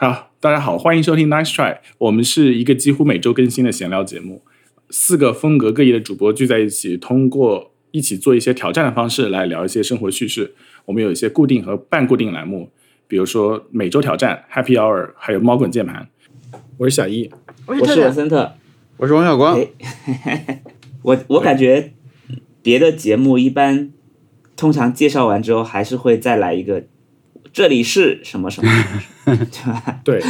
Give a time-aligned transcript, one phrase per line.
[0.00, 4.40] 好，大家好，欢迎收听 Nice Try，我们是一个几乎每周更新的闲聊节目，
[4.88, 10.54] 四个风格各异的主播聚在一起，通过一起做一些挑战的方式来聊一些生活趣事。
[10.86, 12.70] 我们有一些固定和半固定栏目，
[13.06, 16.08] 比如说每周挑战、Happy Hour，还有猫滚键盘。
[16.78, 17.30] 我是小易，
[17.66, 18.10] 我是文。
[18.10, 18.54] 森特。
[18.96, 19.60] 我是王小光，
[20.24, 20.62] 哎
[21.04, 21.92] 我我感觉
[22.62, 23.92] 别的节目一般，
[24.56, 26.84] 通常介绍完之后还是会再来一个，
[27.52, 28.70] 这里是什么什么，
[29.36, 30.00] 对吧？
[30.04, 30.22] 对，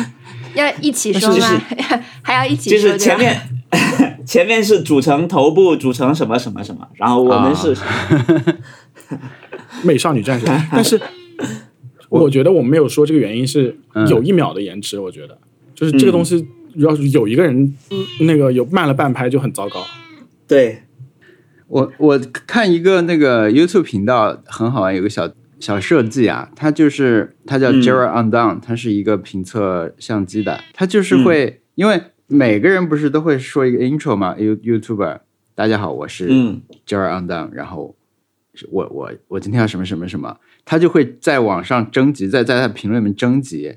[0.54, 1.60] 要一起说就吗？
[2.22, 3.40] 还要一起就说是前面
[4.26, 7.76] 前面是组成头部，组成什么什么什么，然后我们是？
[9.82, 10.46] 美少女战士。
[10.70, 11.00] 但是
[12.08, 13.76] 我觉得我们没有说这个原因是
[14.08, 15.38] 有一秒的延迟，我觉得
[15.74, 16.46] 就是这个东西，
[16.76, 17.74] 要是有一个人
[18.20, 19.84] 那个有慢了半拍就很糟糕。
[20.46, 20.82] 对，
[21.68, 27.80] 我我看一个那个 YouTube 频道很好玩，有个小小设计啊，它就是它叫嗯。
[27.80, 35.20] Jera Undone，、它是一个评测相机的，它就是会、因为每个人不是都会说一个 intro 嘛，You YouTuber，
[35.54, 36.62] 大家好，我是嗯。
[36.86, 37.94] Jera Undone，然后
[38.54, 43.76] 是我我我今天要什么什么什么，他就会在网上征集，在在他评论里面征集，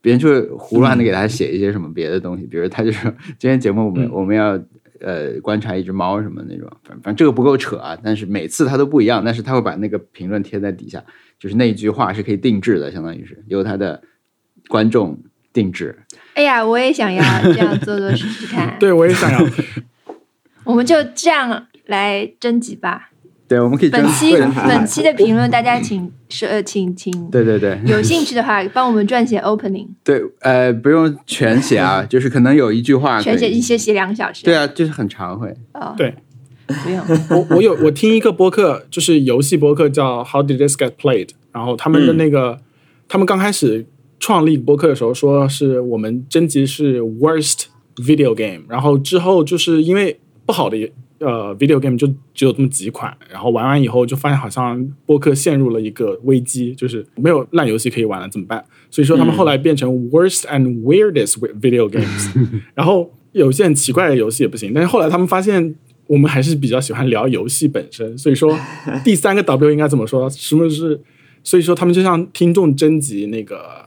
[0.00, 4.10] 别人就会胡乱的给他写一些什么别的东西，比如他就说今天节目我们、嗯。
[4.12, 4.56] 我们要
[5.00, 11.02] 呃观察一只猫什么那种，反反正这个不够扯啊，但是每次他都不一样，但是他会把那个评论贴在底下，
[11.38, 14.02] 就是那一句话是可以定制的，相当于是由他的
[14.68, 15.18] 观众
[15.52, 15.98] 定制。
[16.34, 18.76] 哎呀，我也想要这样做做试试看。
[18.78, 19.38] 对， 我也想要。
[20.64, 23.10] 我们就这样来征集吧。
[23.48, 24.32] 对，我们可以本期
[24.66, 34.44] 本期的评论，大家请是呃，请请对对对有兴趣的话，帮我们撰写 opening，对，呃，不用全写啊， 就是可能有一句话全写一些写两个小时。
[34.44, 35.54] 对啊，就是很长会。
[35.74, 36.12] 哦，对，
[36.66, 37.00] 不用。
[37.30, 42.58] 我我有我听一个播客，就是游戏播客叫 How Did This Get Played，然后他们的那个、
[43.08, 43.86] 他们刚开始
[44.18, 50.76] 创立播客的时候，说是我们征集是 worst video game，然后之后就是因为不好的
[51.18, 58.64] 呃 video game 就只有这么几款，然后玩完以后就发现好像播客陷入了一个危机，就是没有烂游戏可以玩了，怎么办？
[58.90, 62.30] 所以说他们后来变成 worst and weirdest video games，
[62.74, 65.74] 然后有一些很奇怪的游戏也不行，但是后来他们发现
[66.06, 68.56] 我们还是比较喜欢聊游戏本身，所以说
[69.04, 70.28] 第三个 W 应该怎么说？
[70.30, 71.00] 什么是？
[71.42, 73.86] 所以说他们就向听众征集那个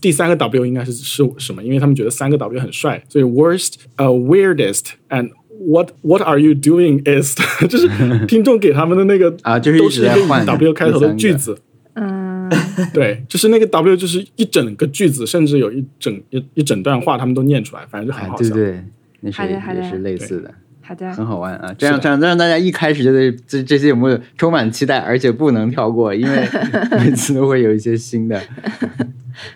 [0.00, 1.62] 第三个 W 应该是是什么？
[1.62, 7.34] 因为他们觉得三个 W 很帅，所以 worst 呃 weirdest and what what are you doing is
[7.68, 7.88] 就是
[8.26, 11.58] 听众给他们的那个啊就是一直都是一个以在换 W 开头的句子。
[11.98, 12.50] 嗯，
[12.92, 18.54] 对，就是那个 W，就是一整个句子，甚至有一整一一整段话，他们都念出来，反正就很啊，好笑。
[18.54, 18.84] 对对，
[19.20, 20.54] 那是也是类似的。
[20.82, 21.10] 好的。
[21.14, 21.74] 很好玩啊！
[21.78, 26.48] 这样这样让大家一开始就对这这些有没有充满期待，而且不能跳过，因为
[27.02, 28.38] 每次都会有一些新的。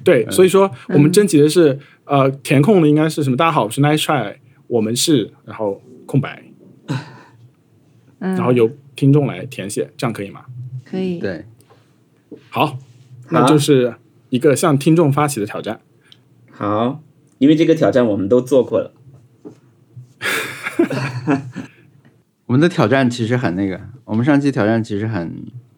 [0.03, 3.37] 对，嗯所以说我们征集的是、呃填空的应该是什么？
[3.37, 4.37] 大家好，我是 Nice Try，
[4.67, 5.81] 我们是，然后
[6.11, 6.43] 空白，
[8.19, 10.45] 嗯，然后由听众来填写，这样可以吗？
[10.85, 11.21] 可以。
[11.21, 11.45] 对，
[12.49, 12.77] 好，
[13.29, 13.95] 那就是
[14.29, 15.81] 一个向听众发起的挑战。
[16.51, 17.01] 好，
[17.39, 18.93] 因为这个挑战我们都做过了。
[22.47, 25.33] 我们的挑战其实很那个，我们上期挑战其实很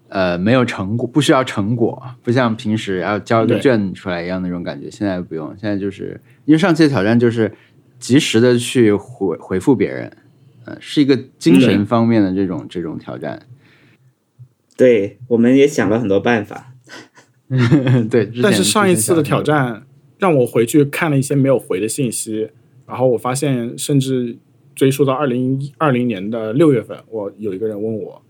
[0.09, 4.91] 呃没有成果，不需要成果，不像平时要交一个对卷出来一样那种感觉。
[4.91, 7.53] 现在不用，现在就是因为上期的挑战就是
[7.99, 10.11] 及时的去回回复别人，
[10.65, 13.47] 呃，是一个精神方面的这种这种挑战。
[14.77, 16.73] 对，我们也想了很多办法。
[18.11, 19.87] 对，但是上一次的挑战
[20.19, 22.49] 让我回去看了一些没有回的信息，
[22.87, 24.39] 然后我发现，甚至
[24.75, 28.23] 追溯到二零二零年的六月份，我有一个人问我，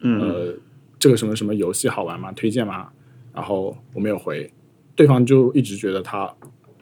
[0.00, 0.54] 嗯，呃，
[0.98, 2.32] 这个什么什么游戏好玩吗？
[2.32, 2.88] 推荐吗？
[3.32, 4.50] 然后我没有回，
[4.96, 6.34] 对方就一直觉得他，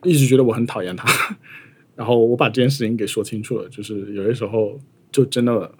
[0.02, 1.36] 一直觉得我很讨厌他。
[1.94, 4.78] 然后我把这件事情给说清楚了，就是有些时候
[5.12, 5.70] 就真的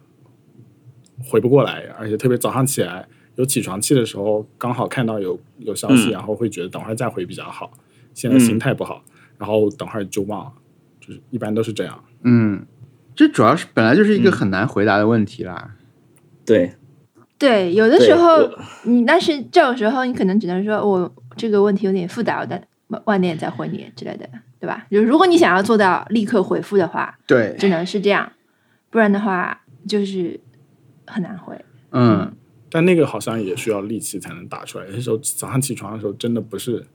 [1.24, 7.72] 回不过来，而且特别早上起来有起床气的时候，刚好看到有有消息，嗯然后会觉得等会儿再回比较好。
[8.14, 9.02] 现在心态不好，
[9.38, 10.52] 然后等会儿就忘了，
[11.00, 12.04] 就是一般都是这样。
[12.24, 12.66] 嗯，
[13.14, 15.76] 这主要是本来就是一个嗯很难回答的问题啦。
[16.44, 16.74] 对，
[17.38, 18.50] 对，有的时候
[18.82, 24.28] 你，但是这种时候你可能只能说我这个问题有点复杂，我再晚晚点再回你之类的，
[24.60, 24.86] 对吧？
[24.90, 28.30] 就如果你想要做到立刻回复的话，对，只能是这样，
[28.92, 30.38] 不然的话就是
[31.06, 31.58] 很难回。
[31.90, 32.30] 嗯，
[32.70, 34.84] 但那个好像也需要力气才能打出来。
[34.86, 36.86] 有些时候早上起床的时候，真的不是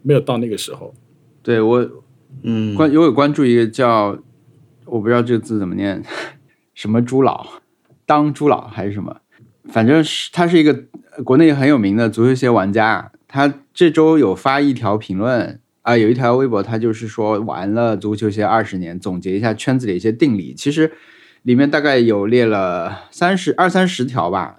[0.00, 0.94] 没有到那个时候。
[1.42, 1.90] 对我
[2.42, 4.18] 嗯，关我有关注一个叫
[4.86, 6.02] 我不知道这个字怎么念，
[6.74, 7.46] 什么朱老，
[8.06, 9.20] 当朱老还是什么，
[9.68, 10.84] 反正是他是一个
[11.16, 20.52] 呃国内很有名的足球鞋玩家，他这周有发一条评论啊、有一条微博，他就是说玩了足球鞋二十年，总结一下圈子里一些定理。
[20.52, 20.90] 其实
[21.42, 24.56] 里面大概有列了三十二三十条吧，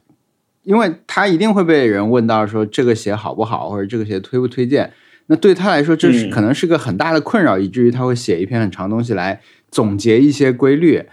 [0.63, 4.93] 因为他一定会被人问到说这个鞋好不好，或者这个鞋推不推荐。
[5.25, 11.03] 那对他来说，这是嗯可能是个很大的困扰，以至于他会写一篇很长东西来总结一些规律。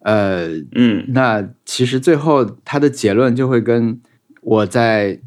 [0.00, 4.00] 呃，嗯那其实最后他的结论就会跟
[4.42, 5.20] 我在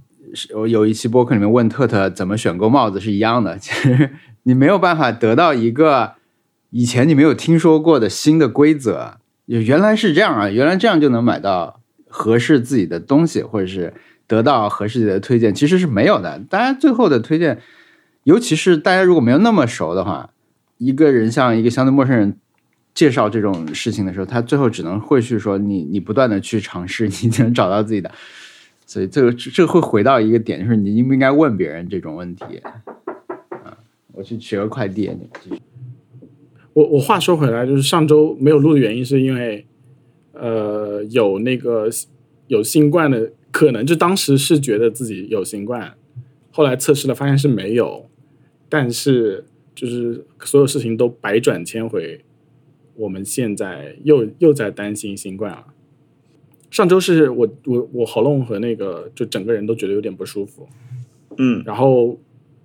[0.56, 3.58] 我有一期播客里面问特特怎么选购帽子是一样的。
[3.58, 4.10] 其实
[4.44, 6.14] 你没有办法得到一个
[6.70, 13.94] 以前你没有听说过的新的规则，原来是这样啊，原来这样就能买到合适自己的东西，或者是
[14.28, 16.40] 得到合适的推荐，其实是没有的。
[16.50, 17.60] 大家最后的推荐，
[18.24, 20.32] 尤其是大家如果没有那么熟的话，
[20.78, 22.38] 一个人向一个相对陌生人
[22.94, 28.12] 介绍这种事情的时候，他最后只能会去说你你不断的去尝试，你能找到自己的。
[28.86, 32.62] 所以这个这会回到一个点，就是你应不应该问别人这种问题。
[34.14, 35.62] 啊，我去取个快递，你继续。
[36.74, 39.66] 我我话说回来，就是上周没有录的原因，是因为
[40.34, 41.90] 呃有那个
[42.48, 45.94] 有新冠的可能，就当时是觉得自己有新冠，
[46.52, 48.08] 后来测试了发现是没有，
[48.70, 49.46] 但是
[49.76, 52.22] 就是所有事情都百转千回，
[52.96, 55.66] 我们现在又又在担心新冠了。
[56.72, 60.68] 上周是我我我喉咙和那个就整个人都觉得有点不舒服，
[61.38, 61.62] 嗯。
[61.64, 62.18] 然后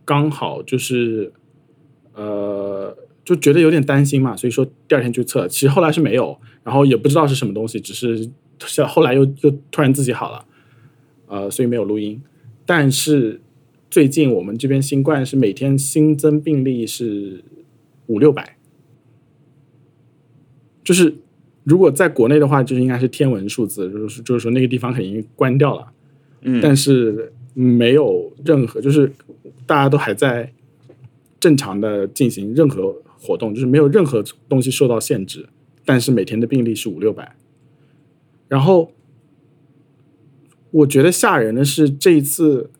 [0.08, 1.30] 刚好就是
[2.14, 10.46] 呃，就觉得有点担心嘛，所以说第二天去测，其实后来是没有，然后也不知道是什么东西，只是是后来又又突然自己好了，
[11.26, 12.22] 呃，所以没有录音。
[12.64, 13.42] 但是
[13.90, 17.44] 最近我们这边新冠是每天新增病例是
[18.06, 18.56] 五六百，
[20.82, 21.14] 就是
[21.64, 25.92] 如果在国内的话，就是应该是天文数字，就是就是说那个地方肯定关掉了。
[26.40, 29.12] 嗯但是没有任何，就是
[29.66, 30.52] 大家都还在
[31.40, 35.48] 正常的进行任何活动，就是没有任何东西受到限制，
[35.84, 37.34] 但是每天的病例是五六百。
[38.46, 38.92] 然后
[40.70, 42.70] 我觉得吓人的是这一次，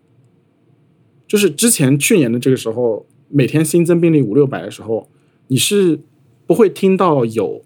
[1.26, 5.08] 就是之前去年的这个时候，每天新增病例五六百的时候，
[5.48, 5.98] 你是
[6.46, 7.64] 不会听到有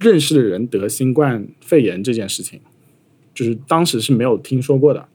[0.00, 2.60] 认识的人得新冠肺炎这件事情，
[3.34, 5.06] 就是当时是没有听说过的。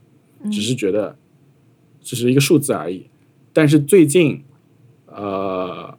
[0.51, 1.15] 只是觉得
[2.01, 3.07] 只是一个数字而已。
[3.53, 4.43] 但是最近，
[5.07, 5.97] 呃，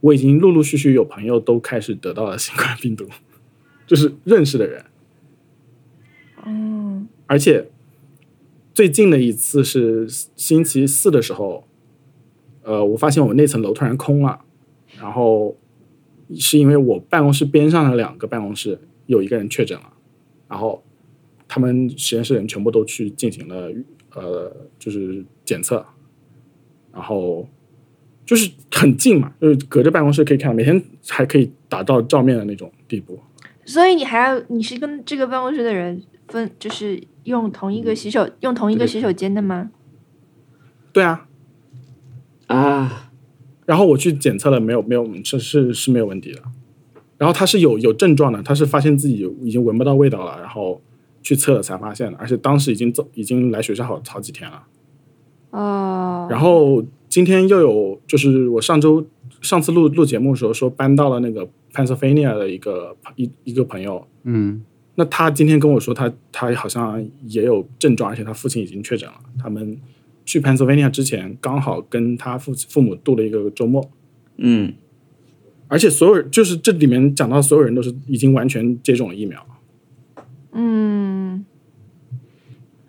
[0.00, 3.06] 我已经陆陆续续有朋友都开始得到了新冠病毒，
[3.86, 4.84] 就是认识的人，
[6.44, 7.70] 嗯而且
[8.74, 10.06] 最近的一次是
[10.36, 11.64] 星期四的时候，
[12.62, 14.40] 呃，我发现我们那层楼突然空了，
[14.98, 15.56] 然后
[16.34, 19.92] 是因为我办公室边上的两个办公室有一个人确诊了，
[20.48, 20.82] 然后
[21.48, 23.72] 他们实验室人全部都去进行了
[24.14, 25.84] 呃，就是检测，
[26.92, 27.48] 然后
[28.24, 33.18] 就是很近嘛，就是隔着办公室可以看，每天还可以打到照面的那种地步。
[33.64, 39.72] 所以你还要你是跟这个办公室的人分，就是用同一个洗手用同一个洗手间的吗？
[40.92, 41.26] 对啊，
[42.46, 43.10] 啊，
[43.66, 46.40] 然后我去检测了，没有没有是是是没有问题的。
[47.18, 50.80] 然后他是有有症状的，他是发现自己已经闻不到味道了，然后
[51.22, 54.62] 去测了才发现的，而且当时已经走已经来学校好好几天了。
[55.50, 59.06] 哦，然后今天又有，就是我上周
[59.40, 64.62] 上次录录节目的时候说搬到了那个 Pennsylvania 的一个一一个朋友，嗯。
[64.96, 69.14] 那他今天跟我说他他好像也有症状，而且他父亲已经确诊了。
[69.38, 69.78] 他们
[70.26, 73.90] 去 Pennsylvania 之前刚好跟他父父母度了一个周末，
[74.36, 74.74] 嗯。
[75.68, 79.46] 而且所有人就是这里面讲到所有人都是已经完全接种了疫苗，
[80.50, 81.46] 嗯，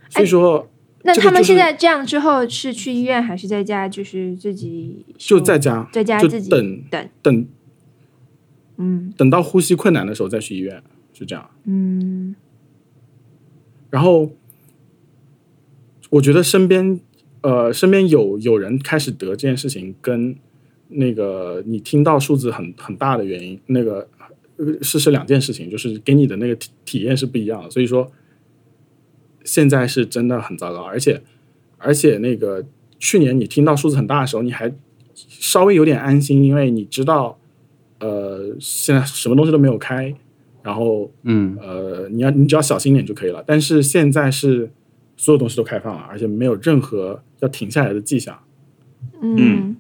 [0.10, 0.68] 所以说
[1.04, 3.90] 那他们现在这样之后是去医院还是在家？
[3.90, 7.48] 就是自己就在家在家自己等等，等
[8.78, 10.82] 嗯等到呼吸困难的时候再去医院，
[11.14, 11.50] 是这样。
[11.66, 12.36] 嗯
[13.90, 14.32] 然后
[16.10, 17.00] 我觉得身边
[17.42, 20.36] 呃身边有有人开始得这件事情，跟
[20.88, 24.08] 那个你听到数字很很大的原因，那个
[24.58, 27.70] 呃是是两件事情，就是给你的那个体体验是不一样的。
[27.70, 28.12] 所以说
[29.44, 31.22] 现在是真的很糟糕，而且
[31.78, 32.64] 而且那个
[33.00, 34.74] 去年你听到数字很大的时候，你还
[35.14, 37.38] 稍微有点安心，因为你知道
[38.00, 40.16] 呃现在什么东西都没有开，
[40.64, 41.58] 然后嗯。
[41.62, 43.44] 呃，你要你只要小心点就可以了。
[43.46, 44.72] 但是现在是
[45.18, 48.38] 所有东西都开放了，而且没有任何要停下来的迹象，
[49.22, 49.76] 嗯。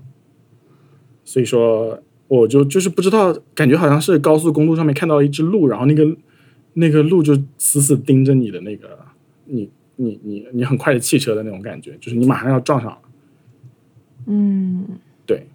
[1.24, 6.15] 所以说我就就是不知道，感觉好像是高速公路上面看到一只鹿，然后那个
[6.74, 9.00] 那个鹿就死死盯着你的那个
[9.46, 12.98] 你你你你很快的汽车的那种感觉，就是你马上要撞上了。
[14.28, 14.86] 嗯，
[15.26, 15.46] 对，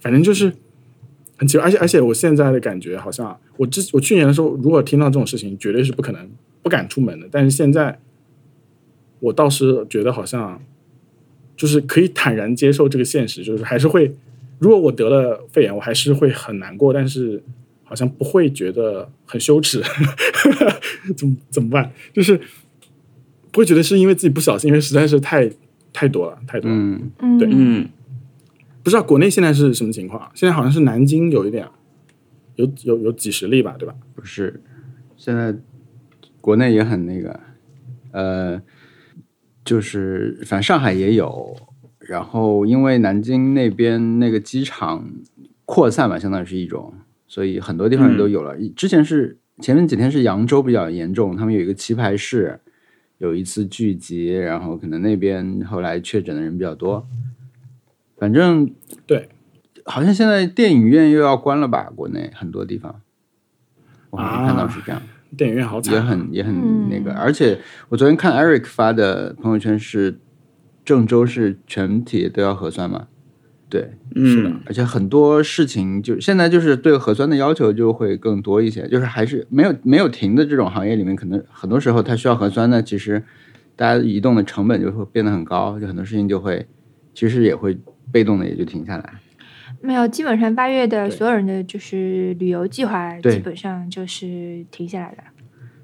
[0.00, 0.52] 反正就是
[1.36, 6.30] 很奇怪，而且而且我现在的感觉好像，我之我去年的时候，如果听到这种事情，绝对是不可能
[6.62, 7.28] 不敢出门的。
[7.30, 7.98] 但是现在，
[9.20, 10.62] 我倒是觉得好像
[11.56, 14.14] 就是可以坦然接受这个现实，就是还是会，
[14.58, 17.42] 如果我得了肺炎，我还是会很难过，但是
[17.82, 19.82] 好像不会觉得很羞耻，
[21.16, 21.92] 怎么怎么办？
[22.12, 22.40] 就是
[23.56, 25.50] 不会觉得是因为自己不小心，因为实在是太
[25.90, 26.76] 太多了，太多了。
[26.76, 27.88] 嗯，嗯，对嗯，
[28.82, 30.30] 不知道国内现在是什么情况？
[30.34, 31.66] 现在好像是南京有一点，
[32.56, 33.94] 有有有几十例吧，对吧？
[34.14, 34.62] 不是，
[35.16, 35.56] 现在
[36.42, 37.40] 国内也很那个，
[38.10, 38.60] 呃，
[39.64, 41.56] 就是反正上海也有，
[42.00, 45.10] 然后因为南京那边那个机场
[45.64, 46.92] 扩散吧，相当于是一种，
[47.26, 48.54] 所以很多地方都有了。
[48.76, 52.60] 之前是前面几天是扬州比较严重，他们有一个棋牌室
[53.18, 57.06] 有一次聚集，然后可能那边后来确诊的人比较多，
[58.18, 58.70] 反正
[59.06, 59.28] 对，
[59.84, 61.90] 好像现在电影院又要关了吧？
[61.96, 63.00] 国内很多地方，
[64.10, 65.00] 我好像看到是这样。
[65.36, 67.58] 电影院好惨啊，也很也很嗯那个，而且
[67.88, 70.18] 我昨天看 Eric 发的朋友圈是
[70.84, 73.08] 郑州是全体都要核酸嘛，
[73.68, 73.80] 对，
[74.14, 83.22] 是的嗯，而且很多事情就现在就是对核酸的要求就会更多一些，就是还是没有没有停的这种行业里面，可能很多时候它需要核酸呢，其实
[83.74, 86.66] 大家移动的成本就会变得很高，就很多事情就会
[87.12, 87.76] 其实也会
[88.12, 89.14] 被动的也就停下来。
[89.80, 95.24] 没有，基本上八月的所有人的就是旅游计划，基本上就是停下来了，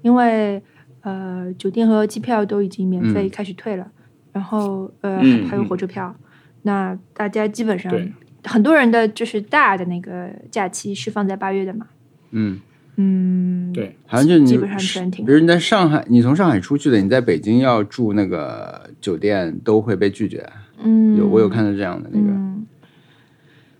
[0.01, 0.61] 因为
[1.01, 3.91] 呃，酒店和机票都已经免费嗯开始退了，
[4.31, 5.65] 然后呃，嗯还有嗯。
[5.67, 6.15] 火车票，
[6.63, 8.11] 那大家基本上对
[8.43, 11.87] 很多人的就是大的那个假期是放在八月的嘛，
[12.31, 12.59] 嗯，
[12.97, 20.45] 嗯，对，好像就你基本上全停比如你在上海，你从上海出去的，你在北京要住那个酒店都会被拒绝。
[20.85, 22.67] 嗯，有我有看到这样的那个，嗯，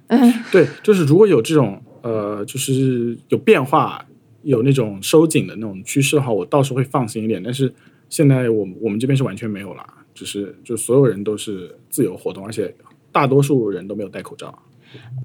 [0.07, 4.05] 嗯， 对，就是如果有这种呃，就是有变化，
[4.43, 7.41] 有那种收紧的那种趋势的话，我倒是会放心一点。
[7.43, 7.73] 但是
[8.07, 12.73] 现在我我们这边是完全没有了，就是就所有人都是自由活动，而且
[13.11, 14.57] 大多数人都没有戴口罩。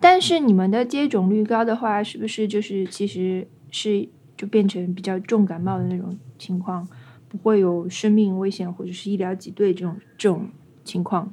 [0.00, 6.88] 但是你们的接种率高的话，是不是就是其实是就变成比较重感冒的那种情况，
[7.28, 10.48] 不会有生命危险或者是医疗挤兑这种这种
[10.84, 11.32] 情况？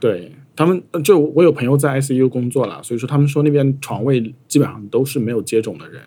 [0.00, 6.02] 对他们，呃就我有朋友在 ICU 工作了，所以说他们说那边床位基本上都是没有接种的人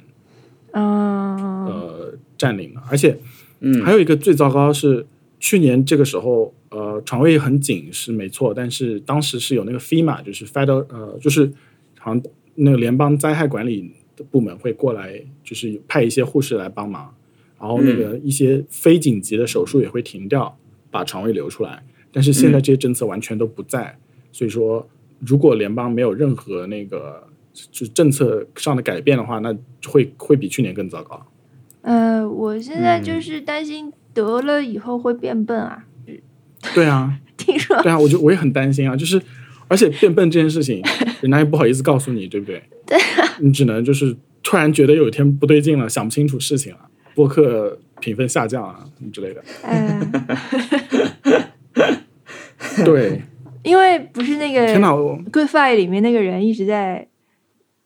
[0.72, 3.18] 嗯，呃占领了，而且
[3.62, 5.08] 嗯还有一个最糟糕是
[5.40, 11.50] 去年这个时候，呃，床位很紧是没错，但是当时是有那个 FEMA，就是 Federal，呃，就是
[11.98, 12.22] 好像
[12.56, 17.16] 那个联邦灾害管理的部门会过来，就是派一些护士来帮忙，
[17.58, 20.58] 然后那个一些非紧急的手术也会停掉，
[20.92, 21.82] 把床位留出来。
[22.12, 23.98] 但是现在这些政策完全都不在，
[24.34, 24.86] 所以说
[25.20, 31.26] 如果联邦没有任何那个就是政策上的改变的话，那会会比去年更糟糕。
[31.84, 35.86] 呃，我现在嗯就是担心得了以后会变笨啊，
[36.74, 39.22] 对啊， 听说对啊，我就我也很担心啊，就是
[39.68, 40.82] 而且变笨这件事情，
[41.22, 42.62] 人家也不好意思告诉你，对不对？
[42.86, 42.98] 对、
[43.40, 46.80] 你只能就是突然觉得有一天不对劲了，想不清楚事情了，
[47.14, 49.44] 播客评分下降啊什么之类的。
[49.64, 50.12] 嗯，
[52.86, 53.22] 对，
[53.64, 57.08] 因为不是那个天哪，我 Good Fight 里面那个人一直在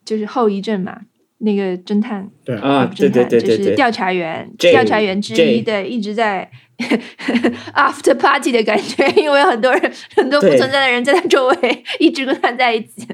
[0.04, 1.00] 就是后遗症嘛，
[1.40, 2.56] 那个侦探对。
[2.56, 6.50] 啊，侦探，对对对对对，就是调查员，J- 调查员之一 J 对，一直在
[7.74, 13.06] after party 的感觉，因为很多人很多不存在的人在他周围，一直跟他在一起，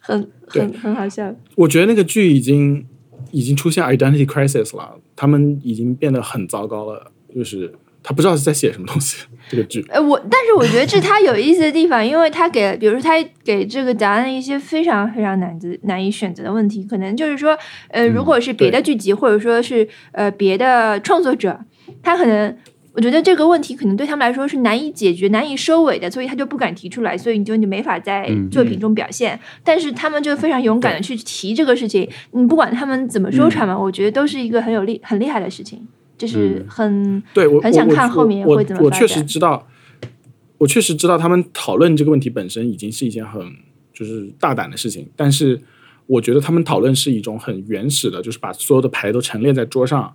[0.00, 1.34] 很很很好笑。
[1.56, 2.86] 我觉得那个剧已经
[3.30, 7.72] 已经出现 identity crisis 了，他们已经变得很糟糕了，就是
[8.08, 9.18] 他不知道是在写什么东西。
[9.50, 13.12] 这个剧，呃，我但是我觉得这是他有意思的地方，因为他给，比如说他
[13.44, 17.56] 给这个答案一些非常非常难的难以选择的问题，可能就是说，
[17.90, 21.60] 呃，如果是别的剧集，或者说是呃别的创作者，
[22.02, 22.56] 他可能。
[22.94, 29.38] 我觉得这个问题可能对他们来说是难以解决、难以收尾的，所以他就不敢提出来，所以你就你没法在嗯作品中表现。
[29.62, 35.86] 但是他们就非常勇敢的去提这个事情，你不管他们怎么收场嘛，我觉得都是一个很有厉、很厉害的事情，
[36.18, 39.66] 就是很、对我很想我我看后面我会怎么发我确实知道，
[40.58, 43.40] 我确实知道他们讨论这个问题本身已经是一件很
[43.92, 45.60] 就是大胆的事情，但是
[46.06, 50.12] 我觉得他们讨论是一种很原始的，就是把所有的牌都陈列在桌上，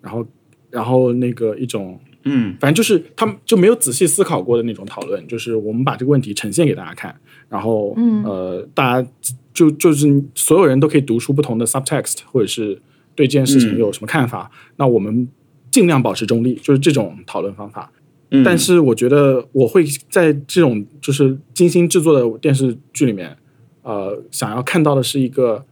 [0.00, 0.26] 然后
[0.70, 2.56] 然后那个一种嗯。
[2.60, 7.14] 反正就是他们就没有仔细思考过的那种讨论，就是我们把这个问题呈现给大家看，
[7.48, 8.24] 然后、嗯。
[8.24, 9.08] 呃，大家
[9.54, 12.80] 就就是所有人都可以读出不同的 subtext，或者是
[13.14, 13.78] 对这件事情嗯。
[13.78, 15.28] 有什么看法，那我们
[15.76, 17.92] 尽量保持中立，就是这种讨论方法。
[18.30, 23.36] 嗯，但是我觉得我会在这种就是精心制作的电视剧里面，
[23.82, 25.66] 呃想要看到的是一个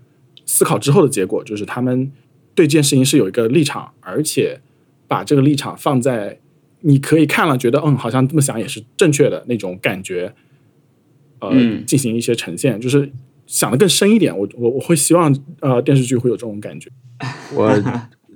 [0.44, 2.12] 思考之后的结果，就是他们
[2.54, 4.60] 对这件事情是有一个立场，而且
[5.08, 6.38] 把这个立场放在
[6.82, 10.34] 你可以看了觉得嗯好像这么想也是正确的那种感觉，
[11.38, 13.10] 呃，嗯进行一些呈现，就是
[13.46, 14.36] 想的更深一点。
[14.36, 16.90] 我我我会希望呃电视剧会有这种感觉。
[17.54, 17.72] 我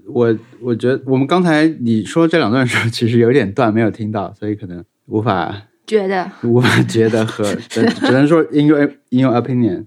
[0.08, 5.54] 我我觉得我们刚才你说这两段的时候，其实有点断，没有听到，所以可能无法
[5.86, 9.84] 觉得无法觉得和 只只能说 in your in your opinion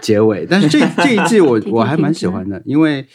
[0.00, 0.46] 结尾。
[0.48, 3.06] 但是这 这一季我我还蛮喜欢的，因为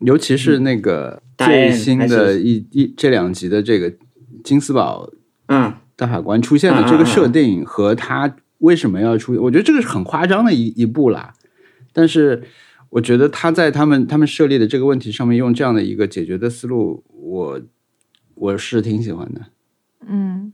[0.00, 3.92] 尤其是那个最新的一一这两集的这个
[4.42, 5.10] 金斯堡
[5.48, 11.32] 嗯大法官出现的这个设定和他为什么要出，我觉得这个是很夸张的一一步啦。
[11.92, 12.42] 但是
[12.90, 17.60] 我觉得他在他们他们设立的这个问题上面用这样的一个解决的思路，我
[18.34, 19.40] 我是挺喜欢的。
[20.08, 20.52] 嗯，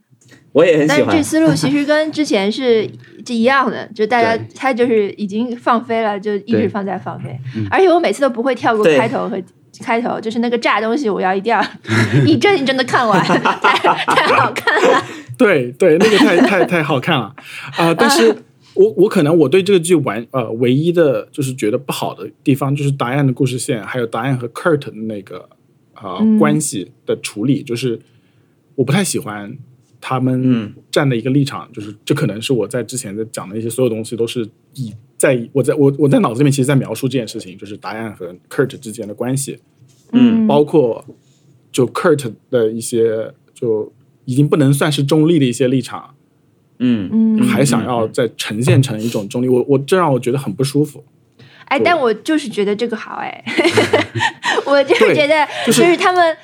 [0.52, 1.22] 我也很喜欢但是这。
[1.22, 2.88] 思路其实跟之前是
[3.26, 9.42] 是一样的，就大家他就是已经放飞了，就一直放在放飞嗯，而且我每次都不会跳过开头和。
[9.78, 11.62] 开头就是那个炸东西，我要一定要
[12.24, 15.04] 一帧一帧的看完， 太太好看了。
[15.36, 17.30] 对对，那个太太太好看了
[17.76, 18.34] 啊、但是
[18.76, 25.48] 我我可能我对这个剧完呃唯一的就是觉得不好的地方，就是答案的故事线，还有答案和 Kurt 的那个
[25.94, 26.38] 呃、嗯。
[26.38, 27.98] 关系的处理，就是
[28.74, 29.56] 我不太喜欢
[30.00, 30.74] 他们嗯。
[30.90, 39.58] 站的一个立场，就是这可能是我在之前的讲的一些所有东西都是以在我在我我在脑子里面其实在描述这件事情，就是答案和 Kurt 之间的关系，
[40.12, 40.46] 嗯。
[40.46, 41.04] 包括
[41.72, 43.92] 就 Kurt 的一些就
[44.24, 46.14] 已经不能算是中立的一些立场。
[46.78, 51.04] 嗯嗯，还想要再呈现成一种中立，我我这让我觉得很不舒服。
[51.66, 53.44] 哎，但我就是觉得这个好哎，
[54.64, 56.36] 我就是觉得就就是是他们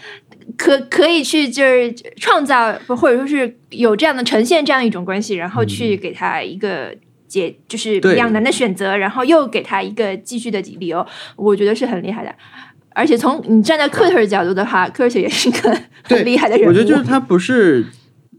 [0.56, 6.92] 可可以去就是创造，或者说是有这样的呈现这样一种关系，然后去给他一个
[7.28, 12.34] 解，就是两难的选择，然后又给他一个继续的理由，我觉得是很厉害的。
[12.94, 16.68] 而且从你站在科特的角度的话，科特也是一个很厉害的人物。
[16.68, 17.86] 我觉得就是他不是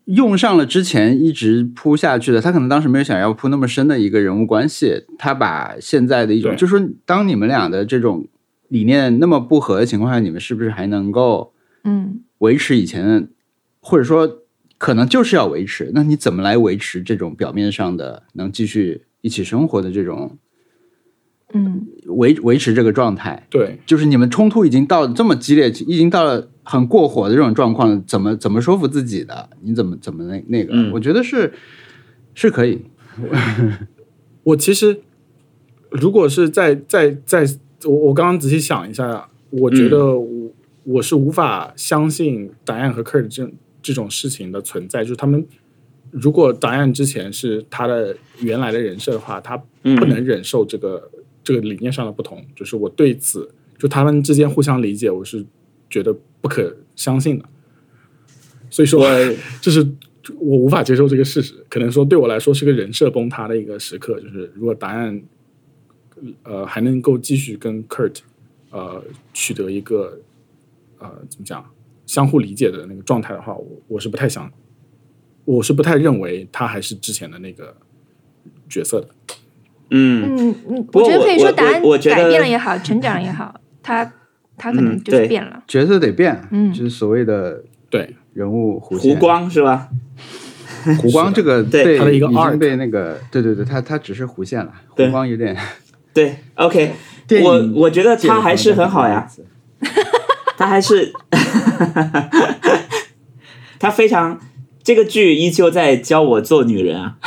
[0.05, 8.27] 用上了之前一直铺下去的，他可能当时没有想要铺那么深的一个人物关系，他把现在的一种，就是说当你们俩的这种
[8.67, 11.53] 理念那么不合的情况下，你们是不是还能够
[11.85, 13.27] 嗯维持以前的，
[13.79, 14.39] 或者说
[14.77, 15.91] 可能就是要维持？
[15.93, 20.37] 那你怎么来维持这种表面上的能继续一起生活的这种
[21.53, 23.47] 嗯维维持这个状态？
[23.49, 29.49] 对，就是你们冲突已经到这么激烈，已经到了很过火的这种状况，怎么怎么说服自己的？
[29.61, 30.73] 你怎么怎么那那个？
[30.73, 31.53] 嗯我觉得是
[32.33, 32.81] 是可以。
[34.43, 35.01] 我其实
[35.91, 37.45] 如果是在在在，
[37.85, 40.51] 我我刚刚仔细想一下，我觉得我、
[40.83, 43.49] 我是无法相信答案和 Kurt 这
[43.81, 45.45] 这种事情的存在，就是他们。
[46.11, 51.09] 如果答案之前是他的原来的人设的话，他嗯不能忍受这个、
[51.43, 52.45] 这个理念上的不同。
[52.55, 53.49] 就是我对此，
[53.79, 55.43] 就他们之间互相理解，我是
[55.89, 57.45] 觉得不可相信的。
[58.69, 59.07] 所以说，
[59.61, 59.81] 这是
[60.39, 61.55] 我无法接受这个事实。
[61.69, 64.19] 可能说对我来说是个人设崩塌的一个时刻。
[64.19, 65.21] 就是如果答案
[66.43, 68.17] 呃还能够继续跟 Kurt
[68.71, 69.01] 呃
[69.33, 70.19] 取得一个
[70.99, 71.65] 呃怎么讲
[72.05, 74.51] 相互理解的那个状态的话，我我是不太想，
[75.45, 77.75] 我是不太认为他还是之前的那个
[78.67, 79.07] 角色的。
[79.91, 84.11] 嗯嗯嗯，我觉得可以说答案改变了也好，成长也好，他
[84.57, 85.63] 他可能就是变了。
[85.67, 89.17] 角色得变，嗯就是所谓的对，人物弧弧。
[89.17, 89.89] 光是吧？
[90.85, 95.55] 弧光这个 对被它的一个已经 arc 被那个对对对，他他只是弧线了，对弧光有点。
[96.13, 96.91] 对，OK，
[97.27, 99.27] 电我我觉得他还是很好呀，
[100.57, 101.11] 他还是
[103.79, 104.39] 他非常
[104.83, 107.17] 这个剧依旧在教我做女人啊，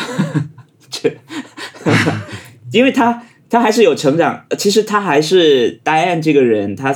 [0.91, 1.17] 这
[2.73, 6.95] 因为他他还是有成长，其实他还是 Diane 这个人，他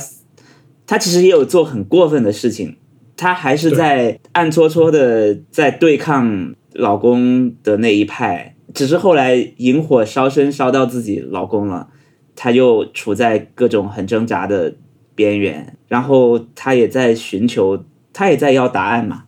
[0.91, 2.75] 他其实也有做很过分的事情，
[3.15, 11.87] 他还是在暗搓搓的在对抗老公的那一派，只是后来引火烧身烧到自己老公了，
[12.35, 14.75] 他又处在各种很挣扎的
[15.15, 19.23] 边缘，然后他也在寻求，他也在要答案嘛，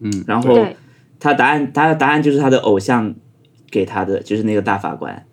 [0.00, 0.74] 嗯，然后对，
[1.20, 3.14] 他答案，他的答案就是他的偶像
[3.70, 5.24] 给他的，就是那个大法官。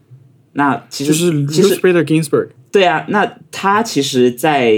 [0.53, 4.71] 那其实就是其 Ruth 实 Bader Ginsburg，对啊，那他其实，在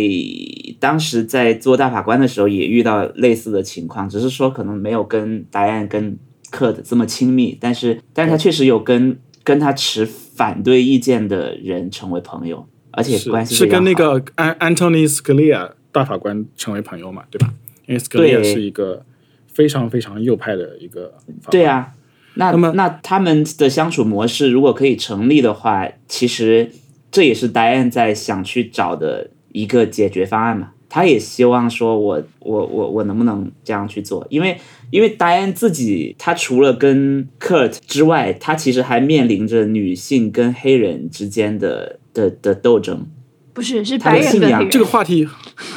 [0.80, 6.18] 当时在做大法官的时候也遇到类似的情况，只是说可能没有跟答案跟
[6.50, 17.54] 克的这么亲密，但是但是他确实有跟跟他持反对意见的人成为朋友，而且是关系是跟那非常好个安 Antony Scalia 大法官成为朋友嘛，对吧？
[17.86, 19.04] 因为 Scalia 是一个
[19.48, 21.16] 非常非常右派的一个。
[21.50, 21.94] 对啊，
[22.36, 26.72] 那那么那他们的相处模式如果可以成立的话，其实
[27.12, 30.72] 这也是 Diane 在想去找的一个解决方案嘛。
[30.92, 34.26] 他也希望说我我我我能不能这样去做？
[34.32, 34.58] 因为
[34.90, 43.06] 因为 Diane 自己，他除了跟 Kurt 之外，他其实还面临着女性跟黑人之间的的的斗争。
[43.54, 44.50] 不是是他的信仰。
[44.50, 45.28] 白人跟黑人，这个话题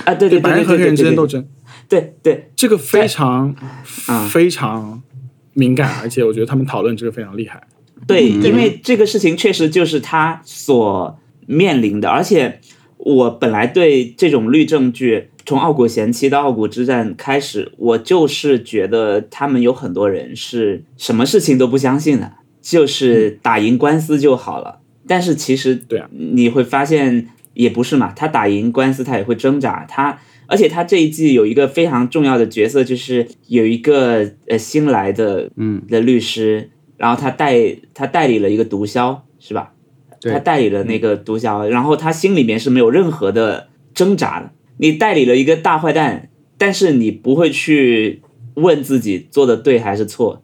[0.06, 1.46] 啊，对对白人和黑人之间对对斗争，
[1.88, 2.50] 对对。
[2.56, 3.54] 这个非常
[4.06, 4.26] 啊。
[4.28, 5.02] 非常
[5.52, 7.62] 敏感，而且我觉得他们讨论这个非常厉害。
[8.06, 8.42] 对，嗯。
[8.42, 12.60] 因为这个事情确实就是他所面临的，而且
[13.04, 24.78] 我本来对这种律政剧，从傲骨贤妻到傲骨之战开始，我就是觉得他们有很多人是什么事情都不相信的，就是打赢官司就好了。
[25.08, 39.72] 但是其实对啊你会发现也不是嘛，他打赢官司他也会挣扎，他而且他这一季有一个非常重要的角色，就是有一个呃新来的嗯的律师，然后他代他代理了一个毒枭，是吧？
[40.22, 44.52] 对他代理了那个毒枭，然后他心里面是没有任何的挣扎的。
[44.78, 48.22] 你代理了一个大坏蛋，但是你不会去
[48.54, 50.42] 问自己做的对还是错，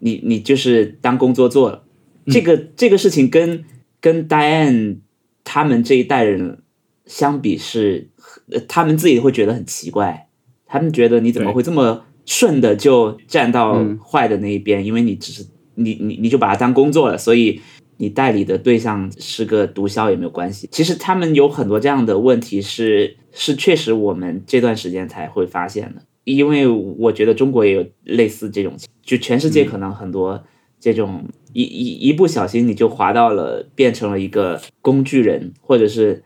[0.00, 1.84] 你你就是当工作做了。
[2.26, 3.64] 这个这个事情跟
[4.00, 4.98] 跟 Diane
[5.44, 6.58] 他们这一代人
[7.06, 8.10] 相比是，
[8.50, 10.28] 呃他们自己会觉得很奇怪，
[10.66, 14.84] 他们觉得你怎么会这么顺的就站到嗯坏的那一边？
[14.84, 17.60] 因为你只是你你你就把它当工作了，所以
[17.96, 20.68] 你代理的对象是个毒枭也没有关系。
[20.72, 30.42] 其实他们有很多这样的问题是是确实我们这段时间才会发现的，因为我觉得中国也有类似这种，就全世界可能很多
[30.80, 36.24] 这种一一一不小心你就滑到了变成了一个工具人，或者是。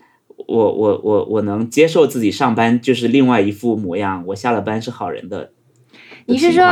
[0.49, 5.51] 我我我我能接受自己上班就是另外一副模样，我下了班是好人的。
[6.27, 6.63] 你是说，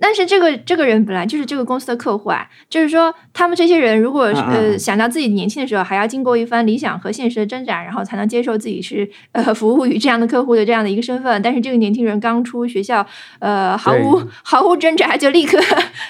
[0.00, 13.04] 但是这个这个人本来就是这个公司的客户啊，就是说他们这些人如果呃嗯想到自己年轻的时候还要经过一番理想和现实的挣扎，然后才能接受自己是呃服务于这样的客户的这样的一个身份，但是这个年轻人刚出学校，
[13.40, 15.58] 呃毫无毫无挣扎就立刻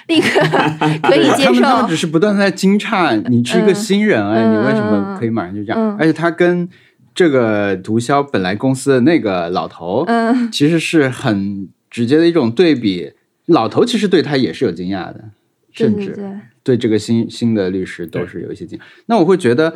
[0.08, 0.40] 立刻
[1.02, 5.78] 可以接他们他只，是不断地在惊诧，你是一个新人哎，嗯你为什么可以马上就这样？
[5.80, 6.68] 嗯而且他跟
[7.14, 13.12] 这个毒枭本来公司的那个老头，嗯其实是很直接的一种对比。
[13.48, 15.24] 老头其实对他也是有惊讶的，
[15.72, 16.16] 甚至
[16.62, 18.82] 对这个新新的律师都是有一些惊讶。
[19.06, 19.74] 那我会觉得，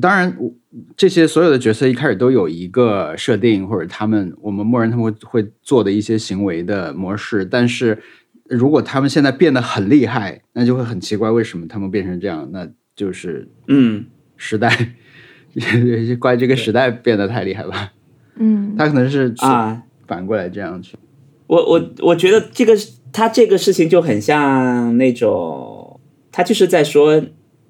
[0.00, 0.36] 当然，
[0.96, 7.44] 这些所有的角色一开始都有一个设定，或者他们我们默认他们会会做的一些行为的模式。
[7.44, 7.98] 但是
[8.48, 12.48] 如果他们现在变得很厉害，那就会很奇怪，为什么他们变成这样？
[12.52, 14.04] 那就是嗯，
[14.36, 14.94] 时代，
[16.18, 17.92] 怪 这个时代变得太厉害吧？
[18.36, 20.96] 嗯他可能是啊，反过来这样去。
[21.46, 22.74] 我我我觉得这个
[23.12, 26.00] 他这个事情就很像那种，
[26.32, 27.22] 他就是在说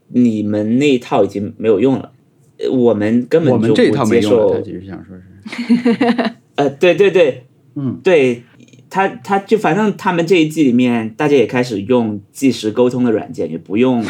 [0.09, 2.13] 你们那一套已经没有用了，
[2.59, 4.63] 呃我们根本就不接受，他受。
[4.63, 8.45] 其实想说是， 呃，对对对，嗯，对
[8.89, 14.05] 他他就反正他们这一季里面，大家也开始用即时沟通的软件，也不用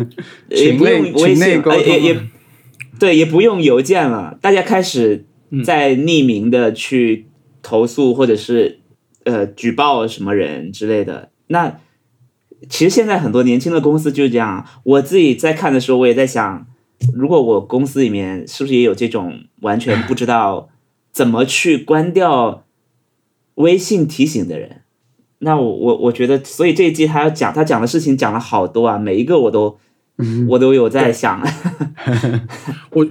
[0.50, 2.20] 也不用微信，内沟通呃也也
[3.00, 5.24] 对，也不用邮件了，大家开始
[5.64, 7.26] 在匿名的去
[7.62, 8.80] 投诉或者是
[9.26, 11.28] 呃举报什么人之类的。
[11.48, 11.78] 那
[12.70, 14.66] 其实现在很多年轻的公司就是这样。
[14.82, 16.66] 我自己在看的时候，我也在想，
[17.14, 20.70] 如果我公司里面是不是也有这种完全不知道
[21.12, 22.64] 怎么去关掉
[23.56, 24.80] 微信提醒的人？
[25.40, 29.78] 那我我我觉得，所以这一季他要讲他讲的事情讲了好多啊，每一个我都
[30.48, 31.46] 我都有在想。
[32.90, 33.06] 我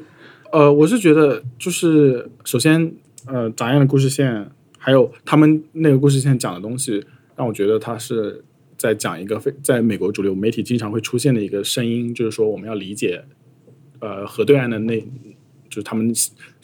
[0.51, 2.93] 呃，我是觉得就是首先，
[3.27, 4.49] 呃，杂样的故事线，
[4.85, 7.03] 还有他们那个故事线讲的东西，
[7.35, 8.43] 让我觉得他是
[8.77, 13.25] 在讲一个非在美国主流媒体经常会出现的一个声音，就是说我们要理解，
[13.97, 14.99] 呃，河对岸的那，
[15.69, 16.13] 就是他们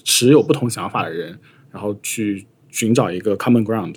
[0.03, 1.39] 持有不同想法的人，
[1.71, 3.95] 然后去寻找一个 common ground。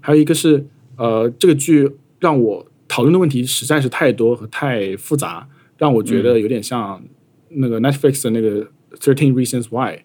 [0.00, 7.00] 还有一个是，呃，这个剧让我讨论的问题实在是太多和太复杂，让我觉得有点像
[7.50, 10.00] 那个 Netflix 的那个 Thirteen Reasons Why，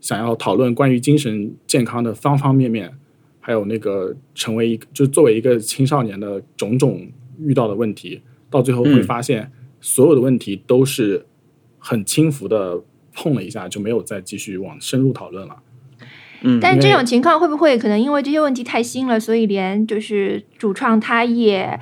[0.00, 2.92] 想要讨论关于精神健康的方方面面，
[3.40, 7.06] 还有那个成为一个，就作为一个青少年的种种
[7.40, 11.24] 遇到的问题，到最后会嗯发现所有的问题都是
[11.78, 12.80] 很轻浮的
[13.14, 15.56] 碰了一下，就没有再继续往深入讨论了。
[16.42, 21.80] 嗯，但这种情况会不会可能因为这些问题太新了，所以连就是主创他也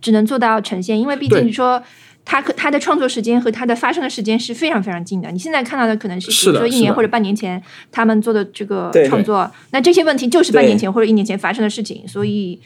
[0.00, 1.00] 只能做到呈现？
[1.00, 1.82] 因为毕竟对说
[2.24, 5.30] 他可他的创作时间和他的发生的时间是非常非常近的。
[5.30, 12.60] 你现在看到的可能是比如说一年或者半年前他们做的这个创作，那这些问题就是半年前或者一年前发生的事情，所以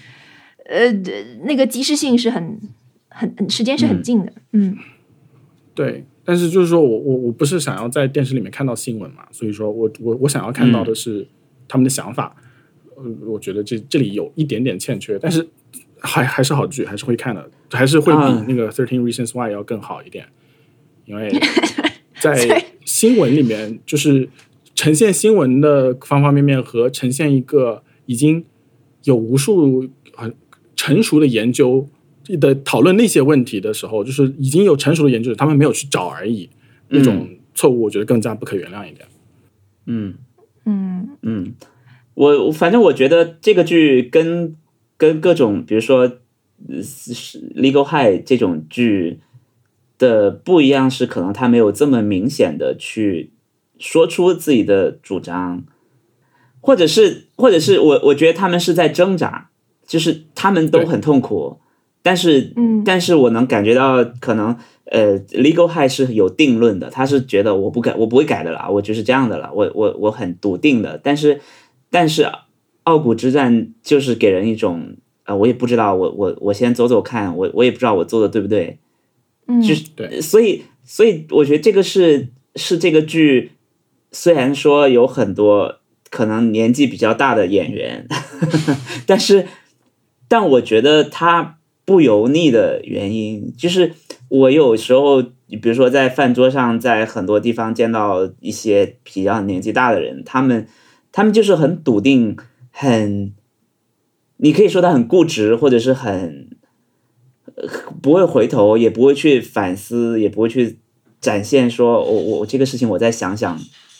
[0.66, 0.92] 呃
[1.44, 2.58] 那个及时性是很
[3.08, 4.76] 很很时间是很近的，嗯。
[5.74, 11.24] 对，但是就是说我我我不是想要在电视里面看到新闻嘛，所以说我我我想要看到的是
[11.68, 12.34] 他们的想法。
[12.96, 15.48] 呃，我觉得这这里有一点点欠缺，但是
[16.00, 20.26] 还还是好剧，还是会看的，还是会啊比那个 Thirteen Reasons Why 要更好一点，
[21.04, 21.30] 因为
[22.20, 24.28] 在新闻里面就是
[24.74, 28.44] 呈现新闻的方方面面和呈现一个已经
[29.04, 30.34] 有无数很
[30.74, 31.88] 成熟的研究
[32.40, 36.48] 的讨论那些问题的时候，就是已经有成熟的研究者，他们没有去找而已，
[36.88, 39.06] 那种错误我觉得更加不可原谅一点。
[39.86, 40.14] 嗯。
[40.64, 41.08] 嗯。
[41.22, 41.54] 嗯，
[42.14, 44.54] 我我反正我觉得这个剧跟
[44.96, 46.18] 跟各种比如说
[46.66, 49.20] Legal High 这种剧
[49.96, 53.32] 的不一样是，可能他没有这么明显的去
[53.78, 55.64] 说出自己的主张，
[56.60, 59.50] 或者是或者是我我觉得他们是在挣扎，
[59.86, 61.58] 就是他们都很痛苦，
[62.02, 70.98] 但是嗯但是我能感觉到可能呃，Legal High 是有定论的，他是觉得我不改，我不会改的啦，我就是这样的了，我我我很笃定的。
[71.02, 71.40] 但是
[71.90, 72.26] 但是
[72.84, 74.96] 傲骨之战就是给人一种
[75.28, 78.78] 呃，我也不知道，我我我先走走看，我我也不知道我做的对不对，
[79.46, 83.52] 嗯，就是对所以所以我觉得这个是是这个剧，
[84.10, 88.08] 虽然说有很多可能年纪比较大的演员，
[89.04, 89.46] 但是
[90.28, 93.92] 但我觉得他不油腻的原因，就是
[94.30, 100.66] 我有时候比如说在饭桌上，在很多地方见到一些比较年纪大的人，他们
[101.12, 102.34] 他们就是很笃定，
[102.70, 103.34] 很
[104.38, 106.48] 你可以说他很固执，或者是很
[108.02, 110.78] 不会回头，也不会去反思，也不会去
[111.20, 113.58] 展现说我我我这个事情我再想想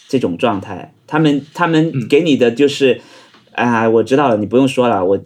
[0.09, 0.95] 这种状态。
[1.07, 3.01] 他们他们给你的就是
[3.53, 5.21] 啊、我知道了，你不用说了，我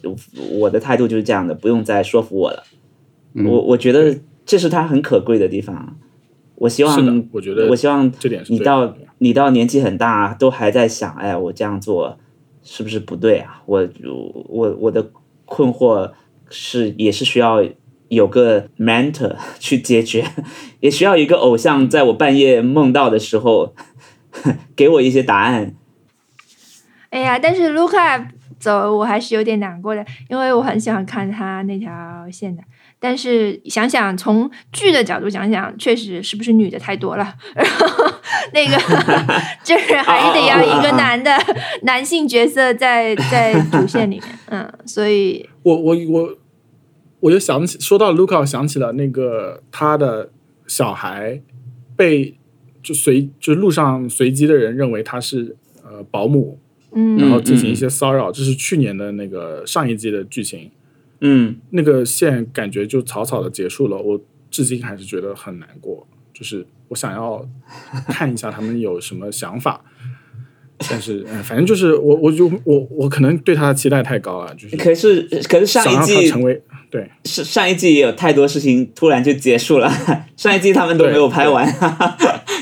[0.53, 2.63] 我的态度就是这样的，不用再说服我了。
[3.35, 5.95] 嗯我我觉得这是他很可贵的地方。
[6.55, 12.17] 我希望，我觉得我希望这点你到你到年纪很大都还在想，哎，我这样做
[12.63, 13.61] 是不是不对啊？
[13.65, 13.87] 我
[14.49, 15.11] 我我的
[15.45, 16.11] 困惑
[16.49, 17.63] 是也是需要
[18.07, 20.25] 有个 mentor 去解决，
[20.79, 23.73] 也需要一个偶像在我半夜梦到的时候
[24.75, 25.75] 给我一些答案。
[27.09, 28.27] 哎呀，但是卢卡
[28.59, 31.91] 走，我还是有点难过的，因为我很喜欢看他那条
[32.31, 32.63] 线的。
[33.03, 37.85] 但是想想从剧的角度讲讲，确实是不是女的太多了，然后
[38.55, 38.77] 那个
[39.61, 41.29] 就是还是得要一个男的
[41.81, 46.37] 男性角色在 在主线里面，嗯，所以我我我
[47.19, 50.29] 我就想起说到 Luca，我想起了那个他的
[50.65, 51.41] 小孩
[51.97, 52.37] 被
[52.81, 56.57] 就随就路上随机的人认为他是呃保姆，
[56.95, 57.17] 嗯。
[57.17, 60.71] 然后进行一些骚扰，这是去年的那个上一季的剧情。
[61.25, 66.05] 嗯那个线感觉就草草的结束了，我至今还是觉得很难过。
[66.33, 67.47] 就是我想要
[68.07, 69.81] 看一下他们有什么想法，
[70.89, 79.89] 但是嗯，反正就是我我就我我可能对他的期待太高了，就是可是可是上一季成为对上上一季也有太多事情突然就结束了，
[80.35, 81.65] 上一季他们都没有拍完。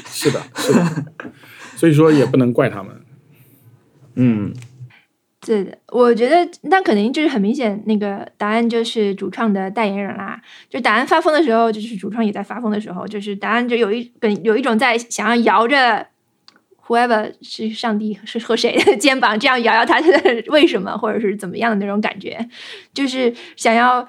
[0.05, 1.05] 是的是的，
[1.77, 2.93] 所以说也不能怪他们。
[4.15, 4.53] 嗯
[5.43, 10.39] 对的，我觉得那可能就是很明显，那个答案就是主创的代言人啦。
[10.69, 16.05] 就答案发疯的时候，就是主创也在发疯的时候，就是答案就有一跟有一种在想要摇着
[16.85, 20.07] whoever 是上帝是和谁的肩膀，这样摇摇他的
[20.49, 22.47] 为什么或者是怎么样的那种感觉，
[22.93, 24.07] 就是想要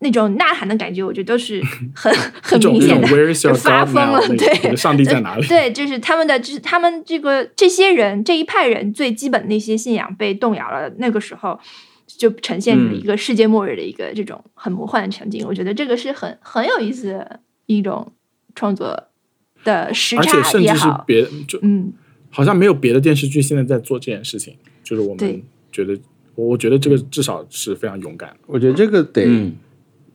[0.00, 1.62] 那种呐喊的感觉，我觉得都是
[1.94, 2.12] 很
[2.42, 3.34] 很明显的。
[3.34, 5.46] 就发疯了对上帝在哪里？
[5.46, 11.58] 对，就是他们的，就是他们这个这些人这一派人最基本的一些信仰被动摇了，那个时候
[12.06, 15.44] 就呈现了一个世界末日的一个这种很魔幻的场景。
[15.46, 18.12] 我觉得这个是很很有意思的一种
[18.54, 19.08] 创作
[19.64, 21.92] 的时而且差甚至是也好，别就嗯，
[22.30, 25.98] 好像没有别的电视剧现在在做这件事情，就是我们觉得，
[26.34, 28.34] 我我觉得这个至少是非常勇敢。
[28.46, 29.54] 我觉得这个得、嗯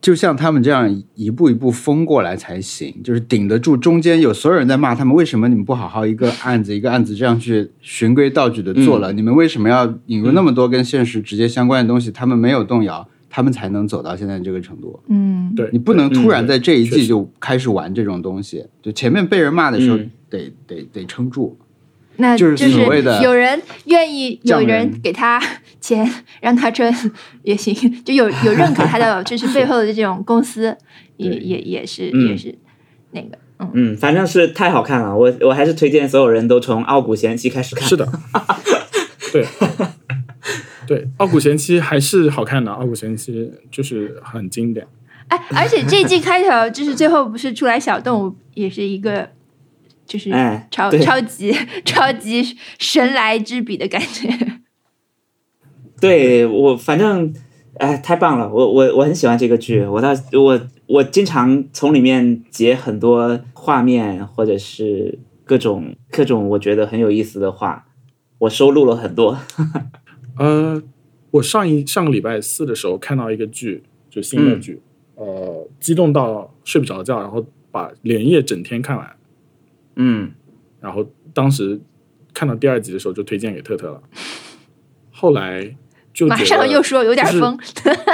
[0.04, 9.14] 就像他们这样一步一步疯过来才行，就是顶得住中间有所有人在骂他们，为什么你们不好好一个案子一个案子这样去循规蹈矩的做了？
[9.14, 12.10] 你们为什么要引入那么多跟现实直接相关的东西？
[12.10, 15.00] 他们没有动摇，他们才能走到现在这个程度。
[15.08, 21.56] 嗯，对你不能突然在这一季就开始玩这种东西，就前面被人骂的时候嗯得、得得撑住。
[22.16, 25.42] 那就是是所谓的有人愿意，有人人给他
[25.80, 26.08] 钱
[26.40, 26.92] 让他赚
[27.42, 27.74] 也行，
[28.04, 30.76] 就有有认可他的，就是背后的这种公司
[31.16, 32.54] 也也也是嗯也是
[33.10, 33.70] 那个，嗯。
[33.74, 37.88] 嗯，反正是太好看了，我我还是推荐所有人都从《傲骨贤妻》开始看。
[37.88, 38.08] 是的，
[39.32, 39.44] 对
[40.86, 43.32] 对，《傲骨贤妻》还是好看的，《傲骨贤妻》
[43.70, 44.86] 就是很经典。
[45.28, 49.30] 哎，而且这季开头就是最后不是出来小动物，也是一个
[50.06, 54.28] 就是哎超、对超级超级神来之笔的感觉。
[56.00, 57.34] 对我反正
[57.78, 67.86] 哎太棒了，我我我很喜欢这个剧，我到我我经常从里面截很多画面或者是各种各种我觉得很有意思的话，
[68.38, 69.38] 我收录了很多。
[70.36, 70.82] 呃，
[71.30, 74.82] 我上一上个礼拜四的时候看到一个剧，就新的剧，
[75.14, 79.13] 呃，激动到睡不着觉，然后把连夜整天看完，
[79.96, 80.30] 嗯。
[80.80, 81.80] 然后当时
[82.32, 84.02] 看到第二集的时候就推荐给特特了，
[85.10, 85.76] 后来
[86.12, 87.58] 就马上又说有点就是疯，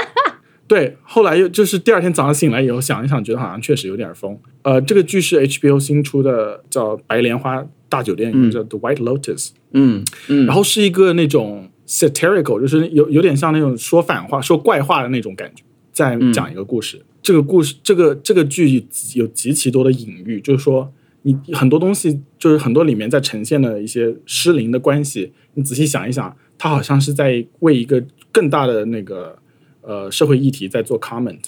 [0.68, 4.38] 对，后来又就是第二天早上醒来以后想一想，觉得好像确实有点疯。
[4.62, 8.50] 呃，这个剧是 HBO 新出的，叫《白莲花大酒店》，嗯。
[8.50, 17.02] 叫《The White Lotus》，嗯嗯，然后是一个那种 satirical，就是有有点像那种说反话、说怪话的那种感觉，在讲一个故事。
[17.20, 28.02] 这个故事，这个这个剧有极其多的隐喻，就是说你很多东西，就是很多里面在呈现的一些失灵的关系，你仔细想一想，它好像是在为一个
[28.32, 29.38] 更大的那个
[29.82, 31.42] 呃社会议题在做 comment。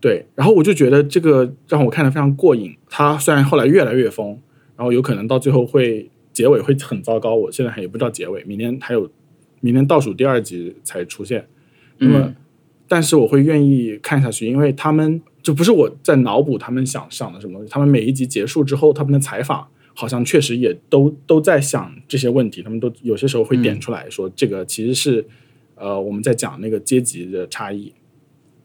[0.00, 2.76] 对，然后我就觉得这个让我看得非常过瘾。
[2.90, 4.38] 它虽然后来越来越疯，
[4.76, 8.44] 然后有可能到最后会结尾会很糟糕，我现在还也不知道结尾。
[8.44, 9.10] 明天还有，
[9.60, 11.46] 明天倒数第二集才出现。
[11.96, 12.36] 那么，嗯
[12.86, 17.70] 但是我会愿意看下去，因为他们就不是我在脑补他们想想的什么东西。
[17.70, 22.62] 他们每一集结束之后，他们的采访好像确实也都都在想这些问题。
[22.62, 25.24] 他们都有些时候会点出来说，这个其实是
[25.76, 27.92] 呃我们在讲那个阶级的差异。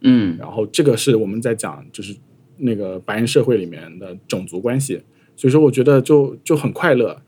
[0.01, 2.15] 嗯然后这个是我们在讲就是
[2.55, 5.01] 那个白人社会里面的种族关系，
[5.35, 7.21] 所以说我觉得就就很快乐，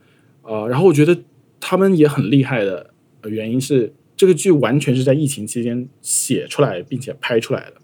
[0.44, 1.18] 呃，然后我觉得
[1.60, 7.81] 他们也很厉害的呃原因是这个剧完全是在疫情期间写出来并且拍出来的，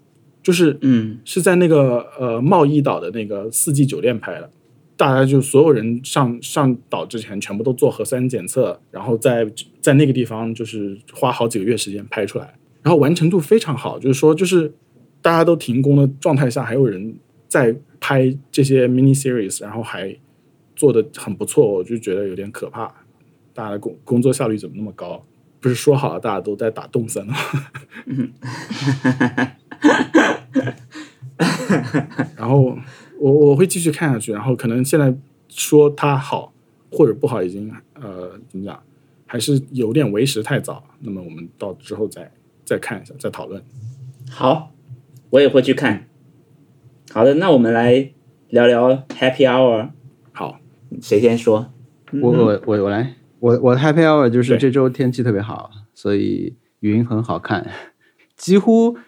[0.48, 1.18] 就是嗯。
[1.26, 4.50] 是在那个呃贸易岛的那个四季酒店拍的，
[4.96, 9.46] 大家就所有人上上岛之前全部都做核酸检测，然后在
[9.78, 14.72] 在那个地方就是花好几个月时间拍出来，然后完成度非常好，就是说就是
[15.20, 17.14] 大家都停工的状态下，还有人
[17.46, 20.16] 在拍这些 mini series，然后还
[20.74, 22.86] 做的很不错，我就觉得有点可怕，
[23.52, 25.22] 大家的工工作效率怎么那么高？
[25.60, 27.34] 不是说好了大家都在打动森吗？
[32.36, 32.76] 然后
[33.18, 35.14] 我我会继续看下去，然后可能现在
[35.48, 36.52] 说它好
[36.90, 38.80] 或者不好，已经呃怎么讲，
[39.26, 40.82] 还是有点为时太早。
[41.00, 42.30] 那么我们到之后再
[42.64, 43.62] 再看一下，再讨论。
[44.30, 44.72] 好，
[45.30, 46.06] 我也会去看。
[47.12, 48.10] 好的，那我们来
[48.48, 49.90] 聊聊 Happy Hour，
[50.32, 50.60] 好，
[51.00, 51.72] 谁先说？
[52.22, 57.66] 我我我我来，我我的 Happy Hour 就是这周天气特别好，所以云很好看，
[58.36, 58.98] 几乎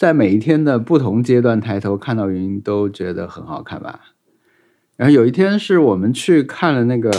[0.00, 4.14] 在每一天的不同阶段抬头看到云都觉得很好看吧。
[4.96, 7.12] 然后有一天是我们去看了那个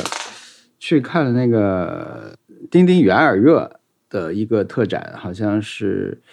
[0.80, 2.36] 去看了那个
[2.72, 6.24] 丁丁与埃尔热的一个特展，好像是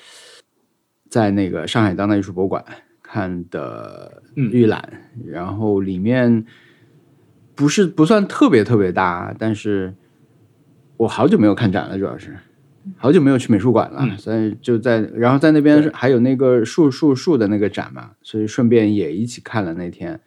[1.10, 2.64] 在那个上海当代艺术博物馆
[3.02, 4.50] 看的嗯。
[4.50, 6.46] 预览，然后里面
[7.54, 9.94] 不是不算特别特别大，但是
[10.96, 12.38] 我好久没有看展了，主要是
[12.96, 20.20] 好久没有去美术馆了，嗯所以就在然后在那边还有那个树树树的那个展嘛，所以顺便也一起看了那天。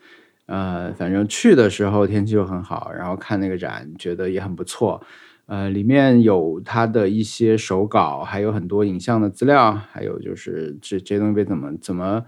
[0.48, 5.02] 呃，反正去的时候天气又很好，然后看那个展觉得也很不错。
[5.46, 12.24] 呃，里面有他的一些手稿，还有很多影像的资料，还有就是这这些东西被怎么怎么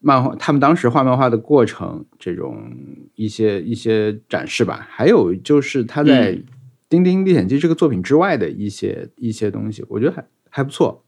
[0.00, 2.70] 漫画，他们当时画漫画的过程，这种
[3.14, 4.86] 一些一些展示吧。
[4.90, 6.44] 还有就是他在《嗯
[6.88, 11.04] 丁丁历险记》这个作品之外的一些一些东西，我觉得还还不错。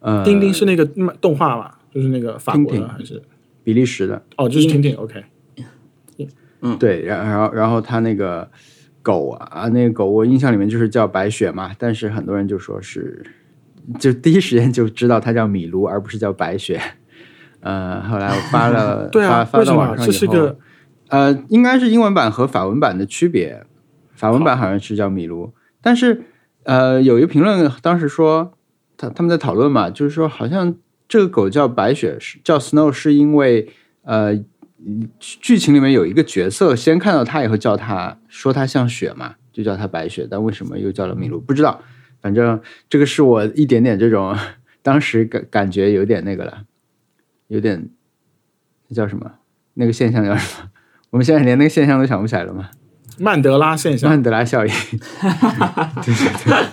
[0.00, 3.22] 呃，丁丁是那个动画吧，就是那个法国的还是？
[3.64, 5.24] 比利时的，哦，就是听听，OK。
[6.60, 8.48] 嗯对，然然后然后他那个
[9.02, 13.24] 狗啊，那个狗我印象里面就是叫白雪嘛，但是很多人就说是，
[13.98, 16.80] 就第一时间就知道它叫米卢，而不是叫白雪。
[17.60, 19.76] 呃，后来我发了， 对啊，发发为什么？
[19.76, 20.58] 到网上以后这是个
[21.08, 23.64] 呃，应该是英文版和法文版的区别。
[24.16, 26.24] 法文版好像是叫米卢，但是
[26.64, 28.52] 呃，有一个评论当时说，
[28.96, 30.74] 他他们在讨论嘛，就是说好像
[31.06, 33.68] 这个狗叫白雪，是叫 Snow，是因为
[34.02, 34.34] 呃，
[35.18, 41.40] 剧情里面有一个角色先看到他以后叫他说他像雪嘛，就叫他白雪，但为什么又叫了米卢？
[41.40, 41.82] 不知道，
[42.20, 44.36] 反正这个是我一点点这种
[44.82, 46.64] 当时感感觉有点那个了，
[47.48, 47.90] 有点
[48.88, 49.30] 那叫什么？
[49.74, 50.70] 那个现象叫什么？
[51.10, 52.70] 我们现在连那个现象都想不起来了吗？
[53.18, 54.10] 曼德拉现象。
[54.10, 54.72] 曼德拉效应。
[56.04, 56.66] 对 对对，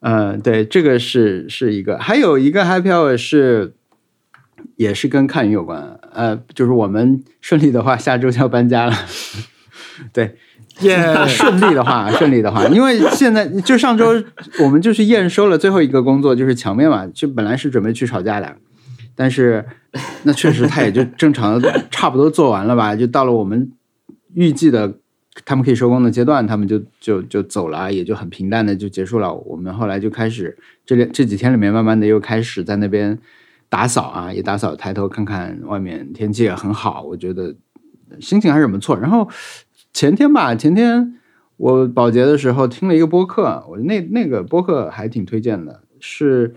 [0.00, 3.74] 嗯，对，这个是是一个，还有一个 happy hour 是，
[4.76, 5.98] 也是跟看云有关。
[6.12, 8.92] 呃，就是我们顺利的话，下周就要搬家了。
[10.12, 10.36] 对，
[10.80, 14.22] 耶、顺利的话， 顺利的话，因为现在就上周
[14.60, 18.56] 我们就是验收了最后一个工作，就是墙面嘛，就本来是准备去吵架的，
[19.14, 19.64] 但是
[20.24, 23.72] 那确实他也就正常的差不多做完了吧，就到了我们
[24.34, 24.98] 预计的
[25.44, 29.34] 他们可以收工的阶段，他们就就就走了，也就很平淡的就结束了。
[29.34, 33.18] 我们后来就开始这这几天里面，慢慢的又开始在那边
[33.68, 37.54] 打扫啊，也打扫，抬头看看外面天气也很好，我觉得
[38.20, 38.98] 心情还是不错。
[38.98, 39.28] 然后
[39.92, 41.18] 前天吧，前天
[41.56, 46.54] 我保洁的时候听了一个播客，我那那个播客还挺推荐的，是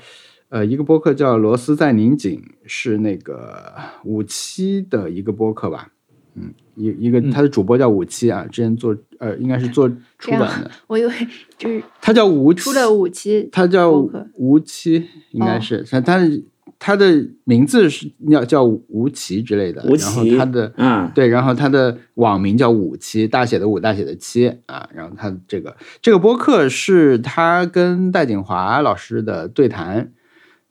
[0.50, 3.74] 呃一个播客叫《螺丝在拧紧》，是那个
[4.04, 5.90] 五七的一个播客吧，
[6.36, 11.12] 嗯，一一个他的主播叫五七啊，之前做呃应该是做出版的，我以为
[11.58, 13.92] 就是他叫吴七出了五七，他叫
[14.36, 16.42] 吴七，应该是他他的
[16.80, 24.88] 他的名字是叫叫吴奇之类的，吴然后他的嗯，对，然后他的网名叫五七，大写的五，大写的七啊。
[24.96, 30.14] 然后他这个这个播客是他跟戴景华老师的对谈，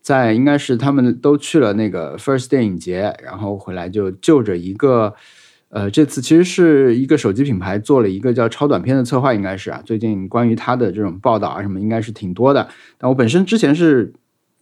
[0.01, 5.15] 在应该是他们都去了那个 First 电影节，然后回来就就着一个。
[5.71, 9.83] 呃，这次其实是一个手机品牌做了一个叫超短片的策划，应该是啊。
[9.85, 12.67] 最近关于它的这种报道啊什么，应该是挺多的。
[12.97, 14.13] 但我本身之前是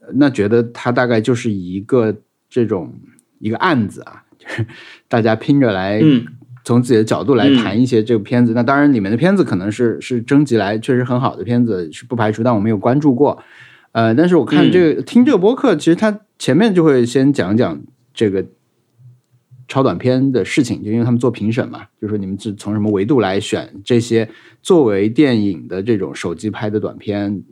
[0.01, 2.17] 呃那觉得它大概就是一个
[2.51, 2.93] 这种
[3.39, 4.67] 一个案子啊，就是
[5.07, 6.27] 大家拼着来嗯
[6.65, 8.53] 从自己的角度来谈一些这个片子。
[8.53, 13.41] 那当然，里面的片子可能是是征集来确实很好的片子，是不排除，但我没有关注过。
[13.93, 17.81] 呃，但是我看这个、听这个播客，其实它前面就会先讲讲
[18.13, 18.45] 这个
[19.69, 24.29] 超短片的事情，就因为他们做评审嘛，就说你们是从什么维度来选这些
[24.63, 27.43] 作为电影的这种手机拍的短片。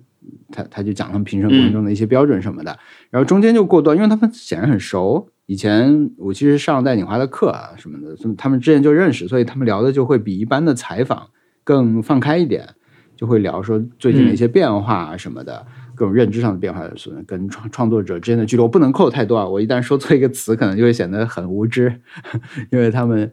[0.50, 2.78] 他他就讲他们评审过程中的一些标准什么的，
[3.10, 11.28] 然后中间就过段，因为他们显然很熟，以前我其实上戴锦华的课啊什么的，他们之前就认识，所以他们聊的就会比一般的采访
[11.62, 12.66] 更放开一点，
[13.14, 22.00] 就会聊说最近的一些变化啊什么的，各种认知上的变化，所以跟创创作者之间的距离，我不能扣太多啊，我一旦说错一个词，可能就会显得很无知，
[22.70, 23.30] 因为他们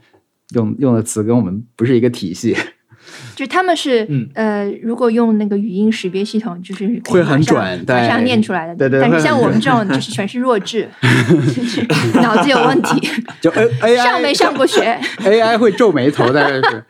[0.55, 2.55] 用用的词跟我们不是一个体系，
[3.35, 8.75] 就是他们是、嗯呃，如果用那个语音识别系统，就是会很马上准对马上念出来的。
[8.75, 10.87] 对对但是像我们这种就是全是弱智，
[11.55, 11.81] 就是
[12.21, 13.09] 脑子有问题，
[13.41, 14.99] 就 A A 上没上过学。
[15.19, 16.83] AI 会皱眉头，但是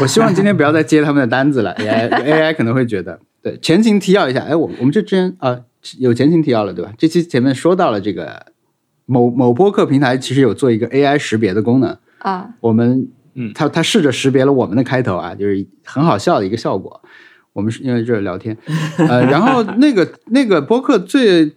[0.00, 1.74] 我希望今天不要再接他们的单子了。
[1.74, 5.60] AI AI 可能会觉得，对前情提要一下，哎，我我们这之前啊
[5.98, 6.92] 有前情提要了，对吧？
[6.96, 8.46] 这期前面说到了这个
[9.06, 13.52] 某某播客平台其实有做一个 AI 识别的功能，啊，我们嗯。
[13.54, 17.02] 他他试着识别了我们的开头啊，就是很好笑的一个效果。
[17.52, 18.56] 我们是因为这是聊天，
[18.96, 21.52] 呃，然后那个那个播客最，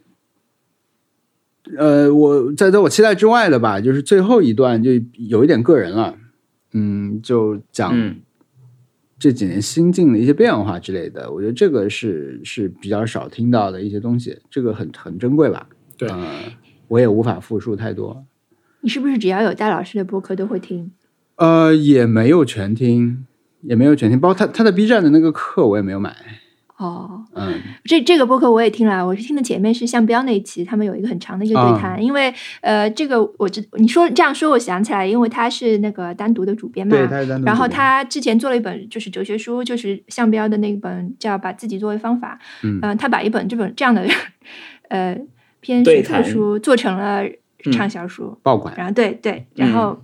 [1.78, 6.16] 呃，我在在我期待之外的吧，就是最后一段就有一点个人了，
[6.74, 8.18] 嗯，就讲嗯
[9.26, 15.68] 这几年心境的一些变化之类的，我觉得这个是是比较少听到的一些东西，这个很很珍贵吧。
[15.98, 16.24] 对呃
[16.90, 18.24] 我也无法复述太多。
[18.82, 20.92] 你是不是只要有戴老师的播客都会听？
[21.38, 23.26] 呃，也没有全听，
[23.64, 26.16] 也没有全听，包括他他的 B 站的那个课我也没有买。
[26.78, 27.54] 哦，嗯，
[27.86, 42.38] 这这个播客我也听了，我是听的前面是向标那一期，他们有一个很长的一个对谈，因为呃，这个我知你说这样说，我想起来，因为他是那个单独的主编嘛，对，他是单独然后他之前做了一本就是哲学书，就是向标的那本叫《把自己作为方法》。
[42.64, 44.06] 嗯呃他把一本这本这样的
[44.90, 45.18] 呃
[45.62, 48.38] 偏学术的书做成了嗯畅销书。
[48.44, 49.98] 爆款，然后对对，然后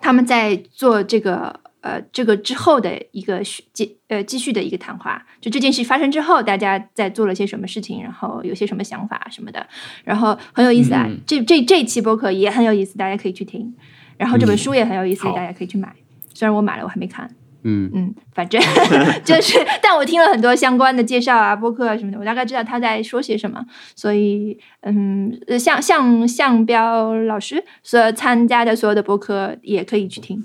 [0.00, 9.66] 他们在做这个呃这个之后的一个续继呃继续的一个谈话，就这件事发生之后，大家在做了些什么事情，然后有些什么想法什么的，
[10.04, 11.04] 然后很有意思啊。
[11.08, 13.74] 嗯这这这期播客也很有意思，大家可以去听。
[14.16, 15.94] 然后这本嗯书也很有意思，好大家可以去买。
[16.34, 17.30] 虽然我买了，我还没看。
[17.68, 18.62] 嗯嗯，反正
[19.26, 23.64] 就是，但我听了很多相关的介绍啊、播客啊什么的，我大概知道他在说些什么。
[23.96, 30.44] 所以，嗯，呃像像向标老师所参加的所有的播客也可以去听。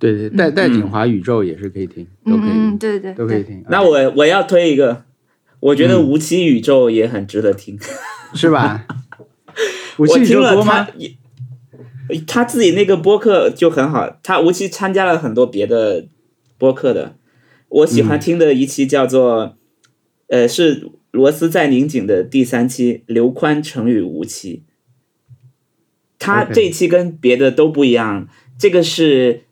[0.00, 3.62] 对对，戴戴锦华宇宙也是可以听，都可以，嗯，嗯对对对，都可以听。
[3.68, 5.04] 那我我要推一个，
[5.60, 7.78] 我觉得无期宇宙也很值得听。
[8.34, 8.86] 是吧？
[9.98, 10.92] 武我听了宙多吗他？
[10.96, 11.14] 也，
[12.26, 16.06] 他自己那个播客就很好，他无期参加了很多别的
[16.56, 17.16] 播客的。
[17.68, 19.56] 我喜欢听的一期叫做，
[20.28, 24.62] 呃，是罗斯在拧紧的第三期，刘宽、成语、吴期。
[26.18, 28.28] 他这一期跟别的都不一样，
[28.58, 29.42] 这个是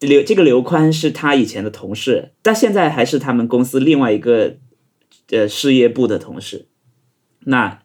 [0.00, 4.56] 刘这个刘宽是他以前的同事，但现在还是他们公司另外一个
[5.30, 6.68] 呃事业部的同事。
[7.40, 7.80] 那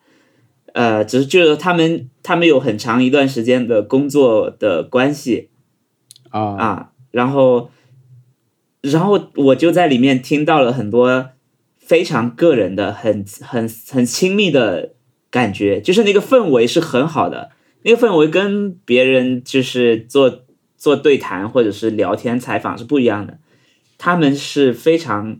[0.74, 5.50] 呃，只是就是他们他们有很长一段时间的工作的关系
[6.30, 7.70] 啊啊，然后
[8.82, 11.30] 然后我就在里面听到了很多
[11.78, 14.94] 非常个人的、很很很亲密的
[15.30, 17.52] 感觉，就是那个氛围是很好的，
[17.84, 20.44] 那个氛围跟别人就是做
[20.84, 23.38] 做对谈或者是聊天采访是不一样的，
[23.98, 25.38] 他们是非常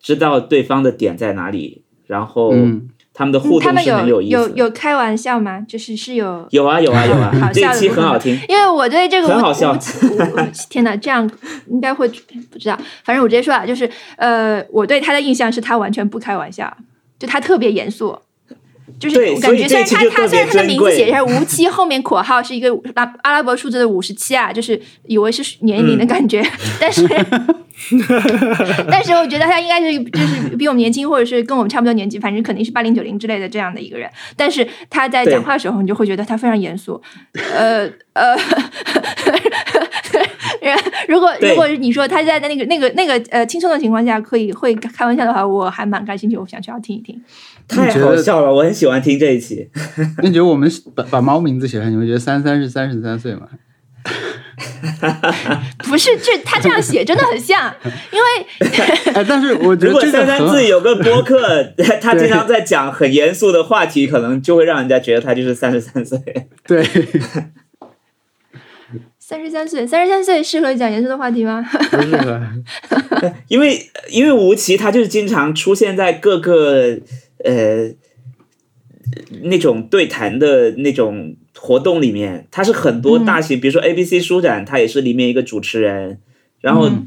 [0.00, 4.48] 知道对方的点在哪里，然后嗯他们的互嗯他们动是很有意思的。
[4.56, 5.60] 有有开玩笑吗？
[5.60, 8.34] 就是是有有啊有啊有 好啊，这一期笑的很好听。
[8.48, 9.78] 因为我对这个很好笑
[10.68, 11.30] 天哪，这样
[11.68, 12.08] 应该会
[12.50, 12.76] 不知道。
[13.04, 16.76] 反正我直接说啊，就是呃，我对他的印象是他完全不开玩笑，
[17.20, 18.18] 就他特别严肃。
[18.98, 26.42] 就是我感觉，虽然他他虽然他的名字写的是无期，后面括号是一个阿阿拉伯数字的五十七啊，就是以为是年龄的感觉，
[26.80, 27.06] 但是
[28.90, 34.08] 但是我觉得他应该是就是比我们年轻，或者是跟我们差不多年纪，反正肯定是八零九零之类的这样的一个人。
[34.36, 37.02] 但是他在讲话的时候，你就会觉得他非常严肃，
[37.54, 38.36] 呃呃。
[41.08, 47.20] 如果如果你说他在那个那个那个呃轻松的情况下可以会开玩笑的话，我还蛮感兴趣，我想去要听一听。
[47.68, 49.68] 太你觉得好笑了，我很喜欢听这一期。
[50.18, 53.48] 那 你觉得我们把把猫名字写上，你会觉得三三是三十三岁吗？
[55.78, 57.72] 不是，这他这样写真的很像，
[58.10, 58.24] 因为
[59.14, 61.62] 哎，但是我觉得如果三三自己有个播客，
[62.00, 66.18] 他经常在讲很严肃的话题，可能就会让人家觉得他就是三十三岁。
[66.66, 66.84] 对，
[69.24, 71.62] 三十三岁，三十三岁适合讲严肃的话题吗？
[71.92, 72.40] 不适合，
[73.46, 73.78] 因为
[74.10, 76.98] 因为吴奇他就是经常出现在各个
[77.44, 77.92] 呃
[79.44, 86.18] 那种对谈的那种活动里面，他是很多大型，比如说 ABC 书展，他也是里面一个主持人，
[86.60, 87.06] 然后、嗯。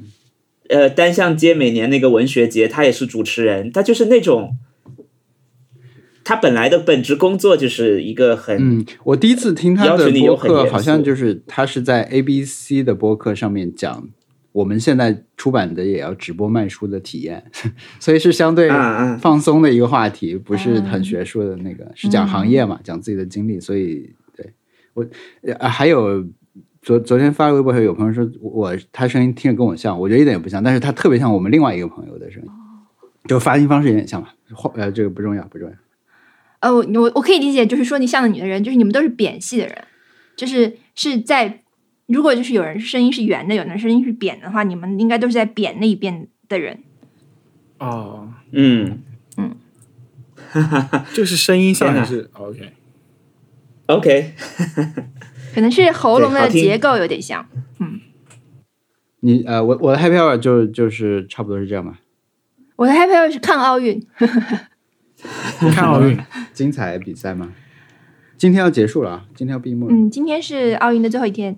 [0.67, 4.55] 呃单向街每年那个文学节，他也是主持人，他就是那种。
[6.25, 14.09] 他本来的本职工作就是一个很、嗯，我第一次听他的播客，好像就是他是在 ABC 的播客上面讲
[14.51, 17.45] 我们现在出版的也要直播卖书的体验，
[18.01, 18.69] 所以是相对
[19.21, 24.51] 放松的一个话题，不是很学术的那个，是讲行业嘛，讲自己的经历，所以对
[24.93, 25.05] 我
[25.43, 26.25] 呃还有。
[26.81, 32.49] 昨昨天发微博，有朋友说我他声音听着跟我像，我觉得一点也不像，但是他特别像我们另外一个朋友的声音，
[33.27, 34.35] 就发音方式有点像吧。
[34.53, 35.75] 话呃，这个不重要，不重要。
[36.59, 39.83] 呃，我我我可以理解，就是说你像的女的人，就是你们都是扁系的人，
[40.35, 41.61] 就是是在
[42.07, 46.79] 如果就是有人声音是圆的，有人声音是扁的话，你们应该都是在扁那一边的人。
[47.79, 48.99] 哦，嗯
[51.13, 54.33] 这个是声音像是 OK？OK，
[55.53, 57.45] 可能是喉咙的结构有点像。
[57.79, 57.99] 嗯
[59.19, 61.99] 你呃，我我的 Happy Hour 就就是差不多是这样吧。
[62.75, 64.05] 我的 happy hour 是看奥运，
[65.73, 66.17] 看奥运，
[66.53, 67.53] 精彩比赛吗？
[68.37, 69.93] 今天要结束了啊，今天要闭幕了。
[69.95, 71.55] 嗯，今天是奥运的最后一天，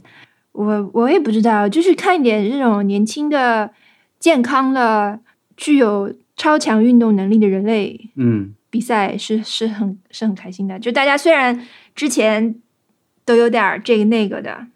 [0.52, 3.72] 我我也不知道，就是看一点这种年轻的、
[4.20, 5.20] 健康的、
[5.56, 10.78] 具有超强运动能力的人类嗯比赛是是很是很开心的。
[10.78, 11.66] 就大家虽然
[11.96, 12.56] 之前
[13.26, 14.68] 都有点这个那个的，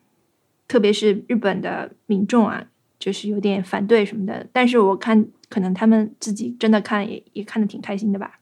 [0.67, 2.63] 特别是日本的民众啊，
[2.97, 8.39] 就是有点反对什么的，但是我看可能他们自己真的看也也看的挺开心的吧。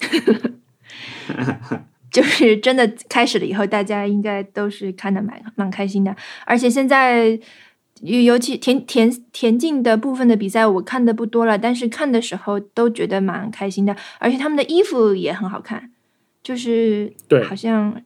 [2.10, 7.38] 就是真的开始了以后，大家应该都是看的蛮蛮开心的，而且现在。
[8.02, 15.92] 尤尤其田田田径的部分的比赛，我看的不多了，但是看的时候都觉得蛮开心的，而且他们的衣服也很好看，
[16.42, 17.44] 就是对。
[17.44, 18.00] 好像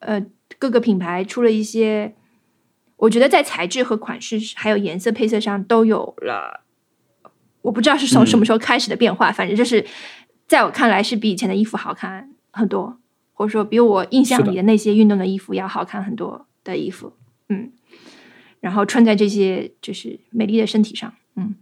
[0.00, 0.22] 呃
[0.58, 2.14] 各个品牌出了一些，
[2.96, 6.64] 我觉得在材质和款式还有颜色配色上都有了，
[7.62, 9.82] 我不知道是从什么时候开始的变化，反正就是
[10.50, 12.98] 在我看来是比以前的衣服好看很多，
[13.34, 17.12] 或者说比我印象里的那些运动的衣服要好看很多的衣服，
[17.48, 17.70] 嗯。
[18.58, 21.54] 然后穿在这些就是美丽的身体上，嗯，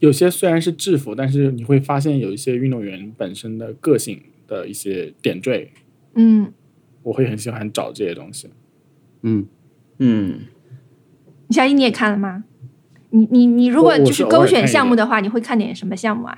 [0.00, 5.72] 有些虽然是制服，但是你会发现有一些运动员本身的个性的一些点缀，
[6.16, 6.52] 嗯，
[7.02, 8.50] 我会很喜欢找这些东西。
[9.22, 9.46] 嗯，
[10.00, 10.40] 嗯，
[11.48, 12.44] 小一你也看了吗？
[13.08, 16.36] 你你你如果就是勾选项目的话，你会看点什么项目啊？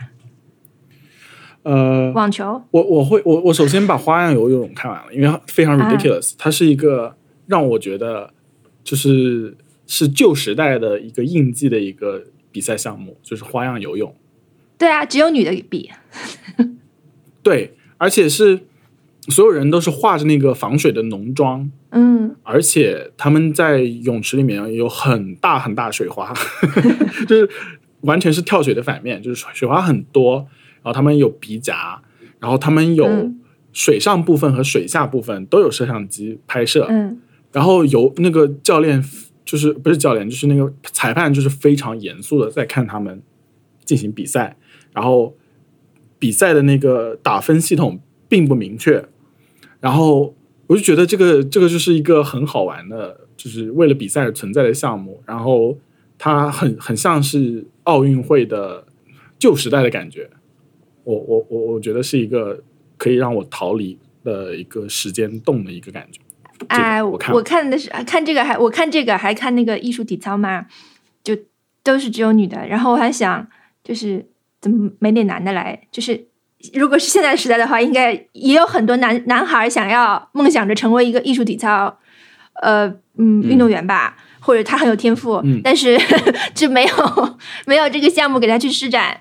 [1.68, 7.14] 呃，网球，我我会我我首先把花样游泳看完了，因为它非常啊 ridiculous，、它是一个
[7.46, 8.32] 让我觉得
[8.82, 9.54] 就是
[9.86, 14.14] 是旧时代的一个印记的一个比赛项目，就是花样游泳。
[14.78, 15.90] 对啊，只有女的比，
[17.42, 18.60] 对，而且是
[19.28, 26.32] 所有人都是画着那个防水的浓妆，嗯，而且他们在泳池里面有很大很大水花，
[27.28, 27.50] 就是
[28.00, 30.46] 完全是跳水的反面，就是水水花很多。
[30.82, 32.00] 然后他们有鼻夹，
[32.38, 33.40] 然后他们有嗯。
[33.70, 37.20] 水上部分和水下部分都有摄像机拍摄，嗯。
[37.52, 39.00] 然后有那个教练
[39.44, 43.22] 就是不是教练，就是那个裁判，就是非常严肃的在看他们
[43.84, 44.56] 进行比赛，
[44.92, 45.36] 然后
[46.18, 49.04] 比赛的那个打分系统并不明确，
[49.80, 50.34] 然后
[50.66, 55.78] 我就觉得这个这个就是一个很好玩的，就是为了比赛而存在的项目，然后
[56.16, 58.84] 它很很像是奥运会的
[59.38, 60.28] 旧时代的感觉，
[61.08, 62.62] 我我我我觉得是一个
[62.98, 66.20] 可以让我逃离的一个时间洞的一个感觉。
[66.58, 70.66] 这个哎，我看我看的是看这个还我看这个还看那个艺术体操嘛，
[71.24, 71.34] 就
[71.82, 73.48] 都是只有女的，然后我还想
[73.82, 74.26] 就是
[74.60, 76.26] 怎么没点男的来，就是
[76.74, 81.98] 如果是现在时代的话，应该也有很多男男孩想要梦想着成为一个艺术体操
[82.60, 82.86] 呃
[83.16, 84.18] 嗯运动员吧。
[84.40, 85.98] 或者他很有天赋，嗯但是
[86.54, 89.20] 就没有没有这个项目给他去施展，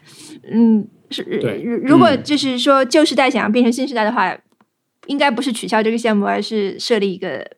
[0.50, 4.38] 嗯，是对如如果嗯就是说旧时代想要变成新时代的话，
[5.08, 7.50] 应该不是取消这个项目，而是设立一个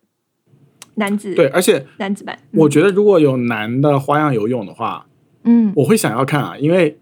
[0.96, 2.38] 男子对，而且男子版。
[2.52, 5.08] 我觉得如果有男的花样游泳的话，
[5.46, 6.98] 嗯我会想要看啊，因为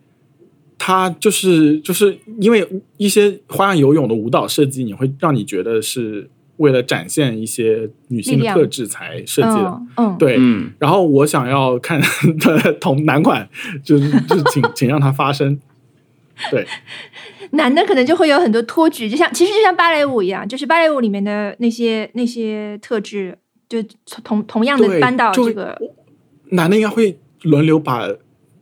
[0.77, 9.65] 他就是就是因为一些花样游泳的舞蹈设计，你会让你觉得是为了展现一些女性的特质才设计的。
[9.65, 11.99] 嗯嗯，对，嗯，然后我想要看
[12.39, 13.49] 的同男款，
[13.83, 15.59] 就是就请请让它发生。
[16.51, 16.65] 对，
[17.51, 23.81] 男的可能就会有很多托举，就像其实就像芭蕾舞一样，就是芭蕾舞里面的那些那些特质，就
[24.23, 25.77] 同同样的对搬到这个
[26.51, 28.07] 男的应该会轮流把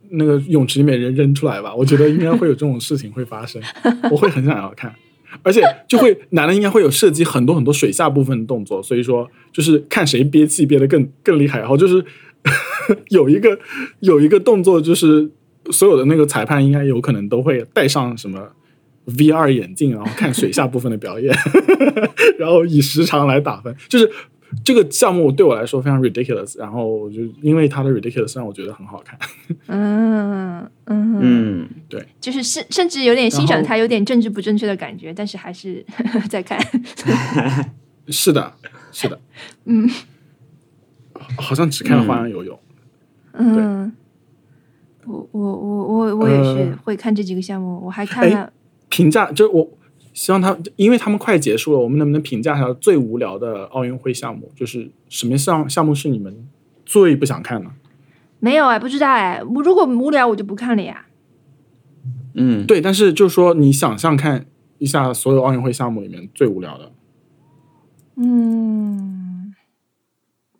[0.09, 1.73] 那个泳池里面人扔出来吧？
[1.75, 3.61] 我觉得应该会有这种事情会发生，
[4.11, 4.93] 我会很想要看，
[5.43, 12.03] 而且就会男的应该会有涉及很多很多水下部分的动作，所以说就是看谁憋气憋得更更厉害，然后就是
[13.09, 13.59] 有一个
[13.99, 15.29] 有一个动作就是
[15.71, 18.49] 所有的那个裁判应该有可能都会戴上什么。
[19.07, 21.31] VR 眼镜，然后看水下部分的表演，
[22.39, 24.11] 然后以时长来打分，就是
[24.63, 29.15] 这个项目对我来说非常 ridiculous，然后我就因为它的 ridiculous 让我觉得很好看。
[29.67, 35.85] 嗯嗯嗯，对，就是甚甚至有点欣赏然后他有点政治不正确的感觉，但是还是
[36.27, 36.59] 在看。
[38.09, 38.53] 是的，
[38.91, 39.19] 是的，
[39.65, 39.87] 嗯
[41.37, 42.59] 好像只看了花样游泳。
[43.33, 43.93] 嗯，
[45.05, 48.51] 我我我我我也是呃会看这几个项目，我还看哎了
[48.89, 49.69] 评价就是我
[50.13, 54.51] 希望他，因为他们快结束了，我们能不能评价一下最无聊的奥运会项目？
[54.55, 56.47] 就是什么项项目是你们
[56.85, 57.69] 最不想看的？
[58.39, 61.05] 没有哎，不知道哎，我如果无聊我就不看了呀。
[62.33, 64.45] 嗯，对，但是就是说你想象看
[64.77, 66.91] 一下所有奥运会项目里面最无聊的，
[68.17, 69.55] 嗯，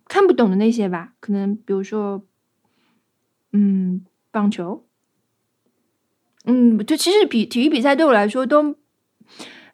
[0.07, 2.23] 看不懂的那些吧，可能比如说，
[3.51, 4.05] 嗯，
[4.35, 4.83] 棒球，
[6.43, 8.75] 嗯，就其实比体育比赛对我来说都，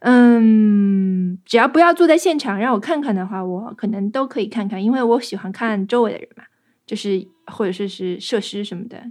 [0.01, 6.43] 嗯，只要不要坐在现场让我看看的话，我可能都可以看看，因为我喜欢看周围的人嘛，
[6.85, 9.03] 就是或者说是设施什么的，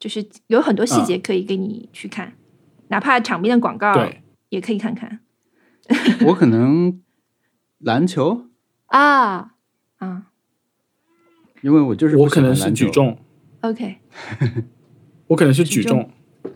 [0.00, 2.32] 就是有很多细节可以给你去看，
[2.88, 5.20] 哪怕场边的广告对，也可以看看
[6.28, 7.02] 我可能
[7.80, 8.46] 篮球，
[8.86, 9.52] 啊
[9.98, 10.24] 啊。
[11.60, 13.18] 因为我就是我可能是举，重
[13.60, 13.98] ，，OK。
[15.28, 16.10] 我可能是举举重
[16.42, 16.52] 重，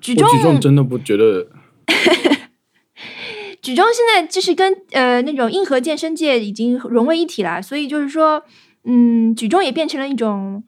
[0.00, 1.48] 举重，举重真的不觉得
[3.60, 8.44] 举重现在就是跟呃那种硬核健身界已经融为一体了，所以就是说，
[8.84, 10.62] 嗯，举重也变成了一种，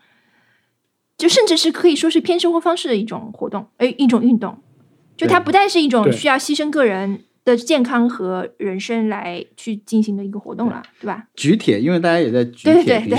[1.18, 4.58] 就甚至是可以说是偏生活方式的一种活动，哎，一种运动。
[5.16, 11.26] 就它不再是一种需要牺牲个人的健康和人生来去进行的一个活动了，对吧？
[11.34, 13.18] 举铁，因为大家也在举对对对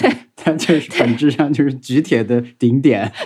[0.00, 3.10] 对，它就是本质上就是举铁的顶点。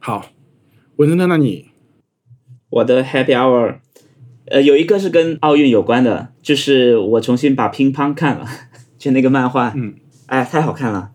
[0.00, 0.30] 好。
[0.96, 1.70] 文森特，那你
[2.70, 3.78] 我的 Happy Hour，
[4.46, 8.48] 呃，有一个是跟奥运有关的，就是我重新把乒乓看了，
[8.96, 9.94] 就那个漫画，嗯，
[10.26, 11.10] 哎，太好看了，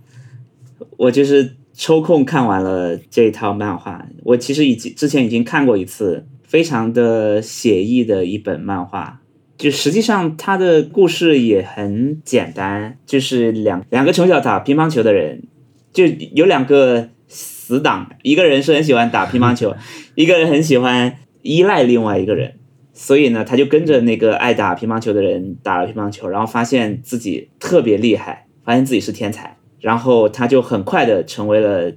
[0.97, 4.05] 我就是抽空看完了这一套漫画。
[4.23, 9.21] 我其实已经之前已经看过一次，非常的写意的一本漫画。
[9.59, 15.43] 就实际上他的故事也很简单，就是两两个从小打乒乓球的人，
[15.91, 19.75] 就有两个死党，一个人是很喜欢打乒乓球，
[20.15, 22.55] 一个人很喜欢依赖另外一个人，
[22.93, 31.91] 所以呢，他就跟着那个爱打乒乓球的人打了乒乓球，然后发现自己特别厉害，发现自己是天才，然后他就很快的成为了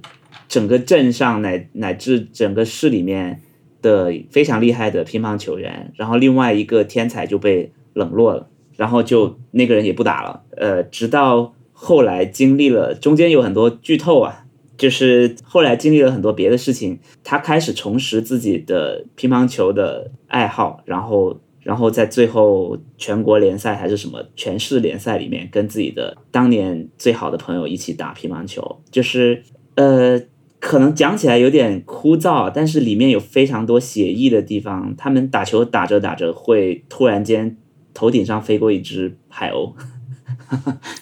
[0.49, 3.41] 整个镇上乃乃至整个市里面
[3.83, 14.45] 的非常厉害的乒乓球员，然后另外一个天才就被冷落了，然后就那个人也不打了，呃，直到后来经历了中间有很多剧透啊，
[14.77, 29.43] 就是后来经历了很多别的事情，他开始重拾自己的乒乓球的爱好，然后，然后在最后全国联赛还是什么全市联赛里面，跟自己的当年最好的朋友一起打乒乓球，就是
[29.75, 30.19] 呃，
[30.63, 34.95] 可能讲起来有点枯燥，但是里面有非常多写意的地方。
[34.97, 37.57] 他们打球打着打着，会突然间
[37.93, 39.73] 头顶上飞过一只海鸥。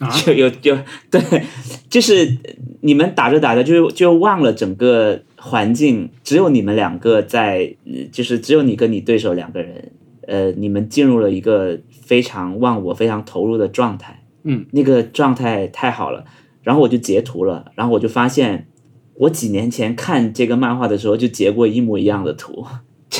[0.25, 0.75] 就有就
[1.11, 1.21] 对，
[1.87, 2.39] 就是
[2.81, 7.75] 你们打着打着就就忘了整个环境，只有你们两个在，
[8.11, 9.91] 就是只有你跟你对手两个人，
[10.25, 14.23] 呃，你们进入了一个非常忘我、非常投入的状态。
[14.43, 16.25] 嗯，那个状态太好了，
[16.63, 18.67] 然后我就截图了，然后我就发现，
[19.21, 22.65] 我几年前看这个漫画的时候就截过一模一样的图，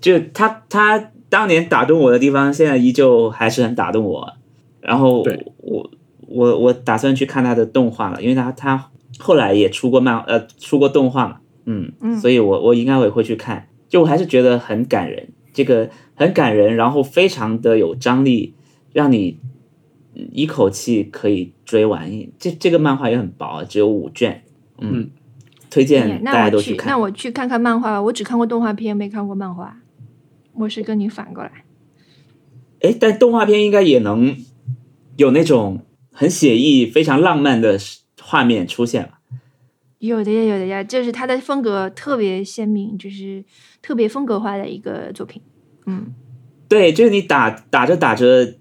[0.00, 1.10] 就他他。
[1.30, 4.34] 当年打动我的地方，现在依旧还是很打动我。
[4.80, 5.24] 然后
[5.56, 5.90] 我
[6.28, 11.90] 我我打算去看他的动画了，因为他他后来也出过漫呃出过动画嘛，嗯，
[12.20, 13.66] 所以我我应该也会去看。
[13.88, 18.54] 就我还是觉得很感人，这个很感人，然后非常的有张力，
[18.92, 19.40] 让你
[20.14, 22.10] 一口气可以追完。
[22.38, 24.42] 这这个漫画也很薄，只有五卷，
[24.78, 25.10] 嗯，
[25.70, 26.88] 推荐大家都去看。
[26.88, 29.80] 那我去看看漫画吧，我只看过动画片，没看过漫画。
[30.52, 31.64] 我是跟你反过来，
[32.80, 34.36] 哎，但动画片应该也能
[35.16, 35.80] 有那种
[36.12, 37.76] 很写意、非常浪漫的
[38.22, 39.18] 画面出现吧？
[39.98, 43.44] 有的呀，有的呀，就是它的风格特别鲜明，就是
[43.82, 45.42] 特别风格化的一个作品。
[45.86, 46.14] 嗯，
[46.68, 48.54] 对，就是你打打着打着，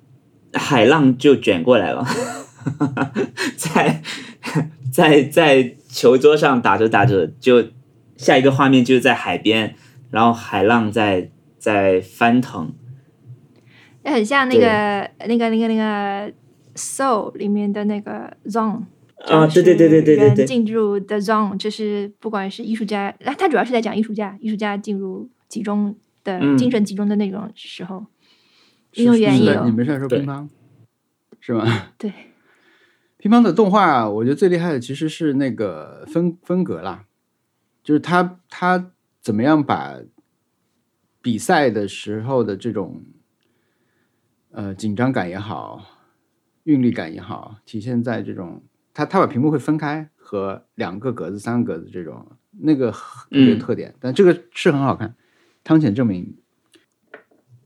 [0.54, 2.06] 海浪就卷过来了，
[3.58, 4.02] 在
[4.92, 7.66] 在在球桌上打着打着，就
[8.16, 9.76] 下一个画面就是在海边，
[10.10, 11.30] 然后海浪在。
[11.64, 12.74] 在翻腾，
[14.04, 16.30] 那很像那个那个那个那个
[16.76, 18.82] 《Soul》里面的那个 Zone
[19.20, 25.96] 啊，对对对对对对对，进入的 Zone 就是不管是艺术家，那他主要是在讲艺术家，艺术家进入集中
[26.26, 28.06] 的精神集中的那种时候，
[28.96, 29.66] 运动员也有。
[29.66, 30.48] 你们是在说乒乓
[31.40, 31.66] 是吗？
[31.98, 32.12] 对，
[33.18, 37.06] 乒乓的动画，我觉得最厉害的其实是那个分分格啦，
[37.84, 38.92] 就是他他
[39.22, 40.00] 怎么样把。
[41.26, 43.02] 比赛的时候的这种，
[44.52, 45.82] 呃，紧张感也好，
[46.66, 48.62] 韵律感也好，体现在这种，
[48.94, 53.96] 他他把屏幕会分开和两个格子、三个格子这种，那个特别特点。
[54.02, 55.16] 但这个是很好看，
[55.64, 56.36] 汤浅证明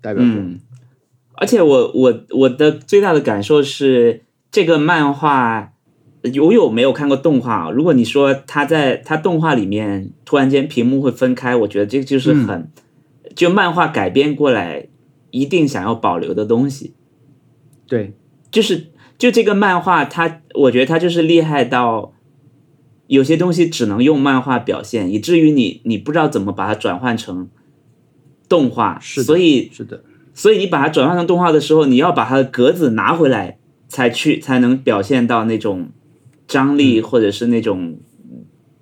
[0.01, 0.35] 代表作。
[1.37, 5.73] 而且我我我的最大的感受是，这个漫画
[6.41, 7.71] 我有没有看过动画？
[7.71, 12.69] 如果你说他在他动画里面突然间屏幕会分开，我觉得这就是很。
[13.35, 14.87] 就漫画改编过来，
[15.29, 16.95] 一定想要保留的东西，
[17.85, 18.13] 对，
[18.49, 18.87] 就是
[19.19, 22.15] 就这个漫画，它我觉得它就是厉害到
[23.05, 27.47] 有些东西只能用漫画表现，以至于你你不知道怎么把它转换成
[28.49, 30.03] 动画，是所以是的，
[30.37, 33.57] 所以你把它转换成动画的时候，你要把它的格子拿回来，
[33.87, 35.89] 才去才能表现到那种
[36.47, 37.97] 张力，或者是那种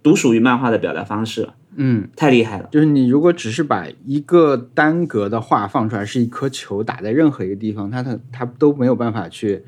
[0.03, 1.47] 独属于漫画的表达方式。
[1.77, 2.67] 嗯，太厉害了。
[2.73, 9.63] 就是你如果只是把一个单格的画放出来，是一颗球打在任何一个地方，它它它都没有办法去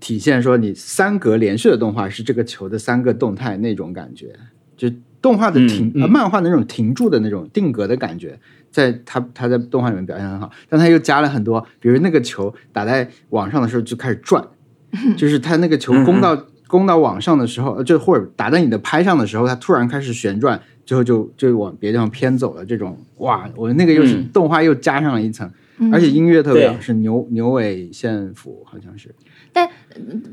[0.00, 4.34] 体现说你三格连续的动画是这个球的三个动态那种感觉。
[4.76, 4.90] 就
[5.22, 8.38] 动画的停，漫画的那种停住的那种定格的感觉，
[8.76, 10.50] 在他他在动画里面表现很好。
[10.68, 14.46] 但他又加了很多，比如那个球打在网上的时候就开始转，
[15.16, 20.60] 就是他那个球攻到攻到网上的时候，就或者打在你的拍上的时候，它突然开始旋转。
[20.84, 25.50] 最后就就往别地方偏走了，这种哇，我那个又是动画又加上了一层，
[25.92, 29.12] 而且音乐特别好，是牛牛尾线谱好像是。
[29.56, 29.66] 但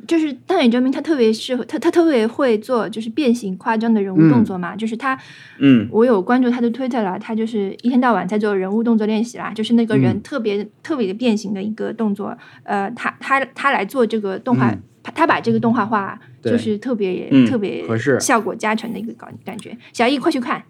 [0.05, 5.17] 就是大野证明他特别适合他，他特别会做就是变形夸张的人物动作嘛，就是他，
[5.59, 14.75] 嗯，我有关注他的推特啦，他就是一天到晚在做人物动作练习啦，就是那个人特别特别的变形的一个动作，呃，他他他来做这个动画。
[15.13, 19.77] 他把这个动画化，就是特别特别合适，效果加成的一个感感觉。
[19.91, 20.63] 小易，快去看！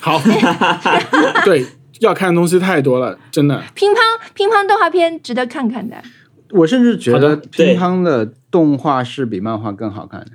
[0.00, 0.20] 好
[1.44, 1.66] 对，
[1.98, 3.60] 要看的东西太多了，真的。
[3.74, 3.96] 乒乓
[4.34, 5.96] 乒乓动画片值得看看的。
[6.50, 10.26] 我甚至觉得乒乓的动画是比漫画更好看的。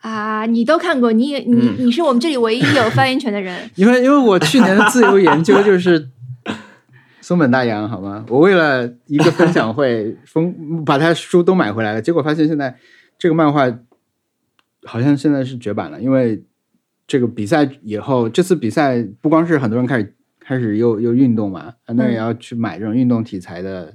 [0.00, 1.12] 啊，你都看过？
[1.12, 3.68] 你你你是我们这里唯一有发言权的人。
[3.76, 6.08] 因为因为我去年的自由研究就是。
[7.20, 8.24] 松本大洋，好吗？
[8.30, 12.74] 我为了一个分享会，封把他书都买回来了，结果发现现在
[13.18, 13.70] 这个漫画
[14.84, 16.42] 好像现在是绝版了，因为
[17.06, 23.94] 这个比赛以后，这次比赛不光是很多人开始开始又又运动嘛，很多人也要去买这种运动题材的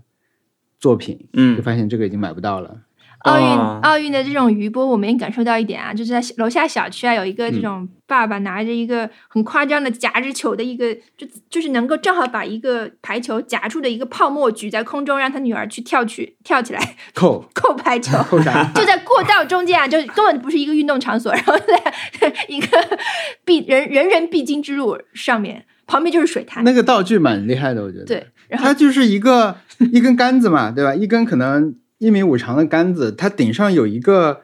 [0.83, 2.75] 作品，嗯，就发现这个已经买不到了。
[3.19, 18.17] 奥运、啊奥运的这种余波，我们也感受到一点啊，就是在楼下小区啊，有一个嗯这种爸爸拿着一个很夸张的夹着球的一个，就就是能够正好把一个排球夹住的一个泡沫举在空中，让他女儿去跳去跳起来扣 扣排球。
[18.23, 18.69] 扣啥？
[18.75, 22.99] 就在过道中间啊，就根本不是一个运动场所，然后在 一个
[23.45, 26.61] 必人人人必经之路上面，旁边就是水潭。
[26.65, 28.03] 那个道具蛮厉害的，我觉得。
[28.03, 29.55] 对，然后它就是一个
[29.91, 30.93] 一根杆子嘛，对吧？
[30.93, 34.41] 一根可能一米五长的杆子，它顶上有一个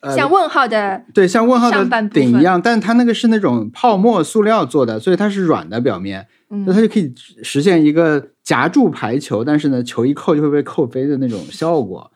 [0.00, 12.10] 呃，像问号的，对，像问号的顶一样，但它那个是那种泡沫塑料做的，所以它是软的表面，嗯那它就可以实现一个夹住排球，但是呢，球一扣就会被扣飞的那种效果，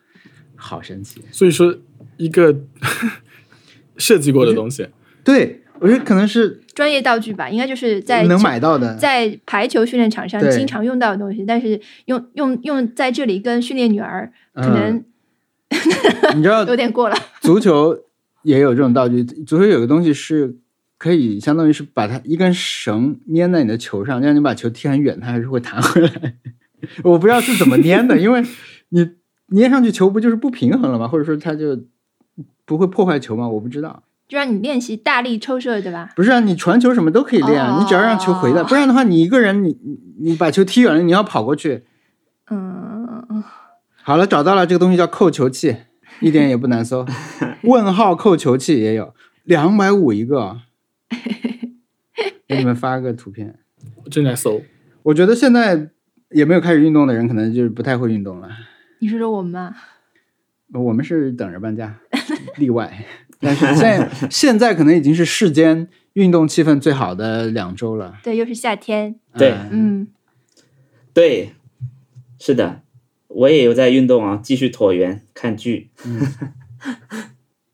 [0.57, 1.23] 好神奇。
[1.31, 1.77] 所以说
[2.17, 2.57] 一个
[3.99, 4.89] 设计过的东西，
[5.23, 15.05] 对，我觉得可能是专业道具吧，应该就是在能买到的，在排球训练场上经常用到的东西，但是用用用在这里跟训练女儿可能
[16.35, 17.17] 你知道 有点过了。
[17.41, 17.99] 足球
[18.43, 20.57] 也有这种道具， 足球有个东西是
[20.99, 26.11] 可以相当于是把它一根绳粘在你的球上，让你把球踢很远，它还是会弹回来。
[27.05, 28.43] 我不知道是怎么粘的，因为
[28.91, 29.09] 你
[29.61, 31.09] 粘上去球不就是不平衡了吗？
[31.09, 31.79] 或者说它就
[32.65, 33.49] 不会破坏球吗？
[33.49, 34.03] 我不知道。
[34.29, 36.11] 就让你练习大力抽射，对吧？
[36.17, 39.99] 不是啊，你传球什么都可以练你只要让球回来，不然的话，你一个人你你
[40.31, 41.85] 你把球踢远了，你要跑过去。
[42.51, 43.45] 嗯，
[44.03, 45.77] 好了，找到了，这个东西叫扣球器，
[46.21, 47.07] 一点也不难搜。
[47.63, 49.15] 问号扣球器也有，
[49.45, 50.61] 两百五一个，
[52.49, 53.59] 给你们发个图片。
[54.05, 54.63] 我正在搜。
[55.05, 55.91] 我觉得现在
[56.31, 58.49] 也没有开始运动的人，可能就是不太会运动了。
[59.01, 59.75] 你说说我们吧？
[60.73, 61.99] 我们是等着搬家，
[62.57, 63.05] 例外。
[63.41, 68.19] 但是现在现在可能已经是世间运动气氛最好的两周了。
[68.23, 70.09] 对，又是夏天，对嗯嗯，
[71.13, 71.53] 对，
[72.39, 72.83] 是的，
[73.29, 75.91] 我也有在运动啊，继续椭圆看剧。
[76.05, 76.21] 嗯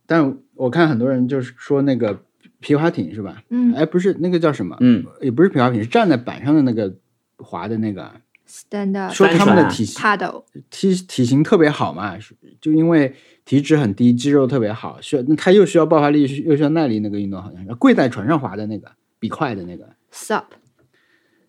[0.06, 2.22] 但我看很多人就是说那个
[2.60, 3.42] 皮划艇是吧？
[3.48, 4.76] 嗯哎，不是那个叫什么？
[4.80, 6.94] 嗯，也不是皮划艇，是站在板上的那个
[7.38, 8.12] 滑的那个。
[8.46, 12.18] ，stand up 说他们的体型 paddle，体体型特别好嘛，
[12.60, 13.14] 就因为
[13.53, 20.44] 体脂很低，肌肉特别好，需要他又需要爆发力，又需要耐力，那个运动好像是跪在船上滑的那个比快的那个，sup。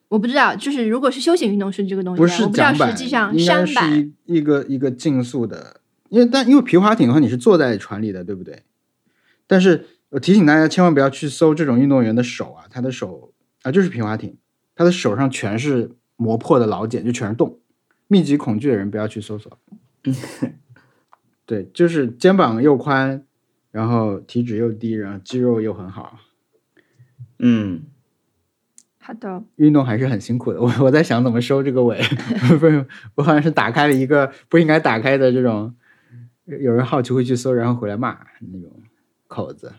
[0.10, 5.80] 我不知道，就是如果是休闲运动是这个东西，不是我不知道桨板，实际上应该是山板一一个一个竞速的，
[6.10, 8.64] 因为但因为皮划艇的话你是坐在船里的，对不对？
[9.48, 13.32] 但是我提醒大家千万不要去搜这种运动员的手啊，他的手
[13.62, 14.36] 啊就是皮划艇，
[14.76, 17.62] 他的手上全是磨破的老茧，就全是洞。
[18.10, 19.58] 密集恐惧的人不要去搜索。
[21.46, 23.26] 对，就是肩膀又宽，
[23.72, 26.20] 然后体脂又低，然后肌肉又很好，
[27.40, 27.84] 嗯，
[28.98, 30.62] 好的，运动还是很辛苦的。
[30.62, 32.02] 我我在想怎么收这个尾，
[32.60, 32.86] 不是，
[33.16, 35.76] 我好像是打开了一个不应该打开的这种，
[36.46, 38.72] 有人好奇会去搜，然后回来骂那种
[39.28, 39.74] 口子。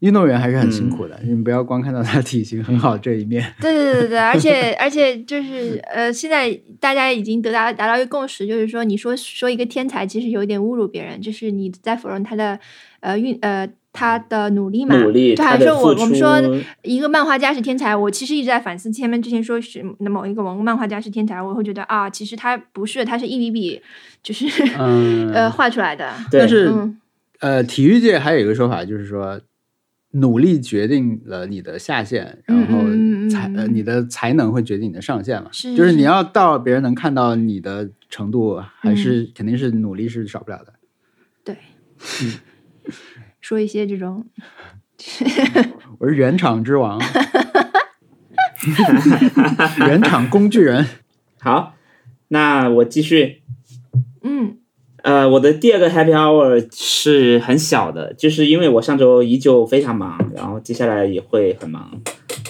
[0.00, 3.54] 运动员还是很辛苦的，你们不要光看到他体型很好这一面。
[3.60, 12.58] 对对对对对， 而且而且就是呃，现在大家已经得达达到一个共识，就是说你说说一个天才，其实有一点侮辱别人，就是你在否认他的
[13.00, 16.42] 呃运呃他的努力嘛，努力，就好他的像说我我们说
[16.82, 23.82] 一个漫画家是天才，我其实一直在反思前面之前说是某一个某个漫画家是天才，我会觉得啊，其实他不是，他是一笔笔
[24.22, 24.46] 就是、
[24.78, 26.10] 嗯， 呃画出来的。
[26.30, 26.96] 对但是、嗯。
[27.40, 29.40] 呃，体育界还有一个说法，就是说，
[30.12, 35.50] 努力决定了你的下限，然后嗯嗯嗯才、呃嗯你的才能会决定你的上限嘛。
[35.52, 40.72] 是就是你要到别人能看到你的程度，还是、嗯肯定是努力是少不了的。
[41.44, 41.56] 对，
[43.40, 44.26] 说一些这种
[45.98, 47.00] 我是原厂之王，
[49.86, 50.84] 原厂工具人。
[51.38, 51.74] 好，
[52.28, 53.39] 那我继续。
[55.02, 61.90] 嗯呃，我的第二个 Happy Hour 是很小的，就是因为我上周依旧非常忙，然后接下来也会很忙，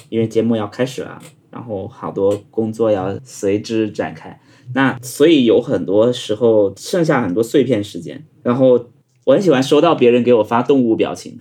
[0.09, 1.19] 因为节目要开始了，
[1.51, 4.41] 然后好多工作要随之展开。
[4.75, 8.87] 那所以有很多时候剩下很多碎片时间，然后
[9.25, 11.39] 我很喜欢收到别人给我发动物表情，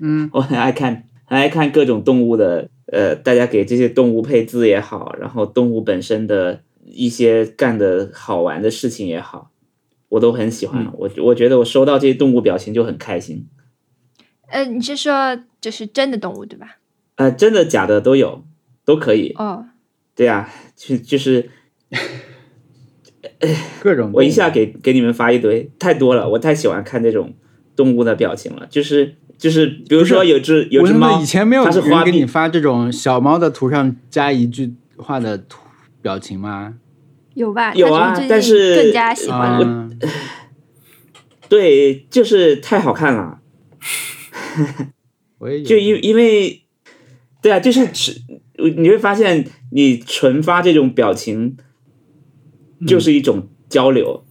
[0.00, 9.49] 嗯， 我很爱看，很爱看各种动物的，呃，大家给这些动物配字也好，然后动物本身的一些干的好玩的事情也好，
[10.10, 10.86] 我都很喜欢。
[10.92, 13.48] 我我觉得我收到这些动物表情就很开心。
[14.48, 16.76] 呃，你是说就是真的动物对吧？
[17.16, 18.44] 呃，真的假的都有，
[18.84, 19.32] 都可以。
[19.36, 19.66] 哦，
[20.14, 21.48] 对呀、就就是
[23.80, 27.34] 各种我一下给给你们发一堆，太多了，我太喜欢看这种
[27.76, 28.66] 动物的表情了。
[28.68, 35.60] 就是就是，比如说有只有只猫，以前没有它是人给你发这种小猫的图上加一句话的图
[36.02, 36.74] 表情吗？
[37.34, 37.72] 有吧？
[37.74, 39.64] 有啊但是更加喜欢了。
[39.64, 39.98] 嗯，
[41.48, 43.40] 对，就是太好看了。
[45.38, 46.62] 我也就因因为，
[47.40, 48.20] 对啊，就是只
[48.76, 51.56] 你会发现，你纯发这种表情，
[52.86, 54.24] 就是一种交流，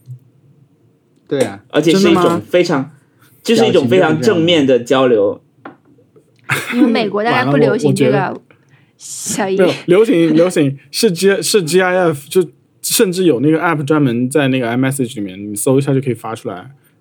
[1.27, 2.91] 对啊，而且是一种非常，
[3.41, 5.41] 就是一种非常正面的交流。
[6.73, 8.39] 因为美国大家不流行这个
[8.97, 12.43] 小姨没有流行流行是 G 是 GIF，就
[12.81, 16.55] 甚至有那个 app 专门在那个 iMessage 里面，你搜一下就可以发出来，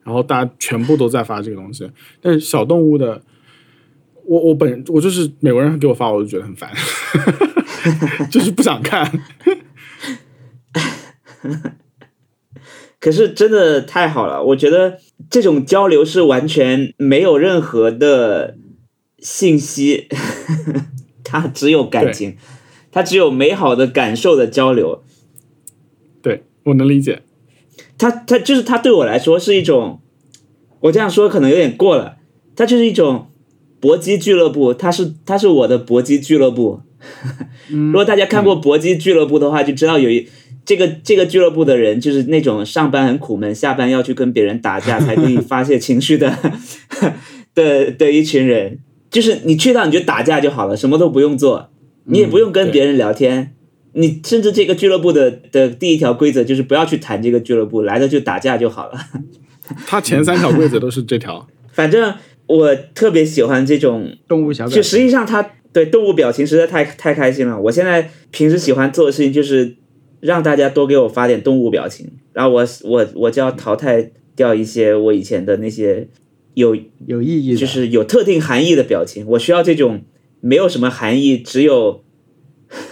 [0.04, 1.88] 然后大家全部都在发这个东西。
[2.20, 3.22] 但是小动物的，
[4.24, 6.70] 我我本我就是美国人给我发，我就觉得很烦，
[8.30, 9.10] 就是不想看。
[13.00, 14.98] 可是真的太好了，我觉得
[15.30, 18.56] 这种交流是完全没有任何的
[19.20, 20.08] 信息，
[21.22, 22.36] 它只有感情，
[22.90, 25.04] 它只有美好的感受的交流。
[26.22, 27.22] 对我能理解，
[27.96, 30.00] 他他就是他对我来说是一种，
[30.80, 32.16] 我这样说可能有点过了，
[32.56, 33.28] 他就是一种
[33.80, 36.80] 搏击俱乐部，他是他是我的搏击俱乐部。
[37.68, 40.28] 如果大家看过搏击俱乐部的话，就知道有一
[40.64, 46.36] 这个这个俱乐部的人，就是那种上班很苦闷，下班要去跟别人打架才可以发泄情绪的
[47.54, 48.80] 的的一群人。
[49.10, 51.70] 就是你去到你就打架就好了，什么都不用做，
[52.04, 53.54] 你也不用跟别人聊天。
[53.92, 58.98] 你甚至这个俱乐部的的第一条规则就是不要去谈这个俱乐部，来了就打架就好了。
[59.86, 61.46] 他前三条规则都是这条。
[61.72, 62.14] 反正
[62.46, 67.60] 我特别喜欢这种动物小表就实，际上他对动物表情实在太太开心了。
[67.60, 69.76] 我现在平时喜欢做的事情就是
[70.20, 76.08] 让大家多给我发点动物表情，然后我我我就要淘汰掉一些我以前的那些
[76.54, 76.76] 有
[77.06, 79.26] 有意义，就是有特定含义的表情。
[79.26, 80.02] 我需要这种
[80.40, 82.02] 没有什么含义，只有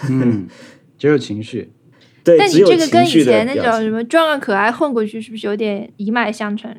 [0.09, 0.47] 嗯，
[0.99, 1.71] 只有情绪。
[2.25, 3.91] 对但你这个跟以前那种什。
[3.91, 6.75] 么装个可爱混过去，是不是有点一脉相承？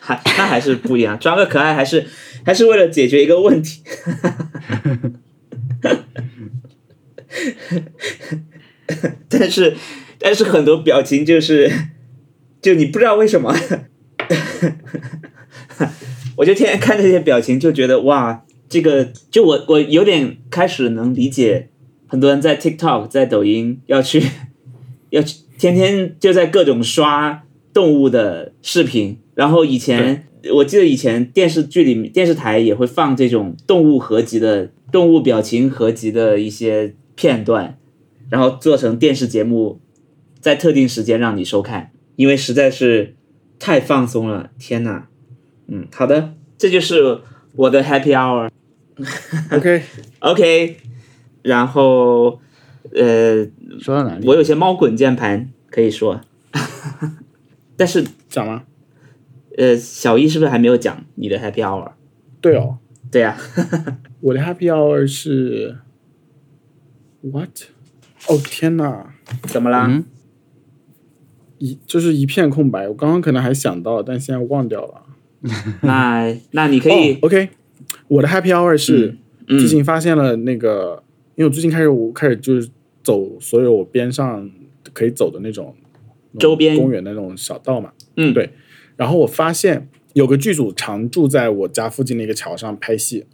[0.00, 2.06] 还 那还是不一样，装个可爱还是
[2.44, 3.82] 还是为了解决一个问题。
[9.28, 9.76] 但是
[10.18, 11.70] 但是很多表情就是，
[12.62, 13.54] 就你不知道为什么，
[16.36, 21.68] 我就天天看这些表情，就觉得哇，这个就我我有点开始能理解，
[22.06, 24.22] 很多人在 TikTok 在抖音要去
[25.10, 37.78] 要去天天就在各种刷动物的视频，然后以前我记得以前电视剧里面电视台也会放这种动物合集的动物表情合集的一些片段，
[38.30, 39.80] 然后做成电视节目，
[40.40, 43.14] 在特定时间让你收看，因为实在是
[43.58, 45.04] 太放松了，天呐！
[45.66, 47.20] 嗯，好的，这就是
[47.56, 48.48] 我的 Happy Hour。
[49.50, 50.76] OK，OK，
[51.46, 52.40] 然后
[52.94, 53.44] 呃，
[53.80, 54.26] 说到哪里？
[54.26, 56.20] 我有些猫滚键盘可以说，
[57.76, 58.64] 但是讲吗？
[59.56, 61.92] 呃，小一是不是还没有讲你的 Happy Hour？
[62.40, 62.78] 对哦，
[63.10, 63.36] 对呀、
[64.20, 65.78] 我的 Happy Hour 是
[67.22, 67.48] what？
[68.28, 69.86] 哦天哪，怎么啦？
[69.88, 70.04] 嗯
[71.58, 72.86] 一就是一片空白。
[72.86, 75.02] 我刚刚可能还想到，但现在忘掉了。
[75.82, 77.48] 那那你可以哦、OK，
[78.08, 79.16] 我的 Happy Hour 是、
[79.48, 81.02] 嗯最近发现了那个，
[81.36, 82.68] 因为我最近开始我开始就是
[83.02, 84.50] 走所有我边上
[84.92, 85.74] 可以走的那种
[86.38, 87.92] 周边公园的那种小道嘛。
[88.16, 88.50] 嗯对
[88.96, 93.26] 然后我发现有个剧组常住在我家附近的一个桥上拍戏，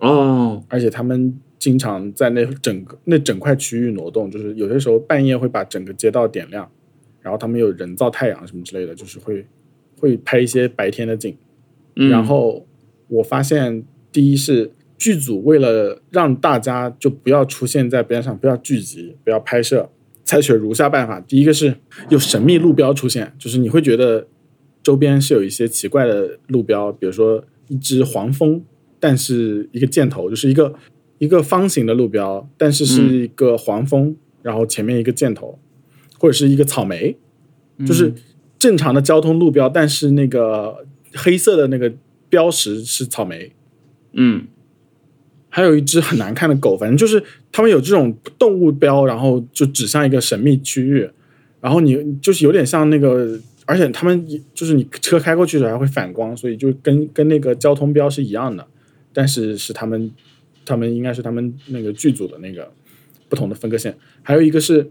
[0.00, 6.70] 哦，而且他们经常在那整个那整块区域挪动，就是有些时候半夜会把整个街道点亮，
[7.20, 9.44] 然后他们有人造太阳什么之类的，就是会
[10.00, 11.36] 会拍一些白天的景。
[11.96, 12.66] 嗯然后
[13.08, 19.90] 我发现，第一是剧组为了让大家就不要出现在边上，不要聚集，不要拍摄，
[20.24, 21.76] 采取如下办法：第一个是
[22.08, 24.26] 有神秘路标出现，就是你会觉得
[24.82, 28.62] 周边是有一些奇怪的路标，比如说一只黄蜂，
[28.98, 30.74] 但是一个箭头，就是一个
[31.18, 35.58] 一个方形的路标，但是是一个黄蜂，然后前面一个箭头，
[36.18, 37.16] 或者是一个草莓，
[37.86, 38.12] 就是
[38.58, 41.92] 正常的交通路标，但是那个黑色的那个
[42.28, 43.52] 标识是草莓，
[44.12, 44.46] 嗯
[45.56, 51.08] 还有一只很难看的狗，反正就是他们有这种动物标，然后就指向一个神秘区域，
[51.62, 58.66] 然后你就是有点像那个，而且他们就是你车开过去的时候还会反光，所以就跟跟那个交通标是一样的，
[59.14, 60.10] 但是是他们
[60.66, 62.70] 他们应该是他们那个剧组的那个
[63.30, 64.90] 不同的分割线，还有一个是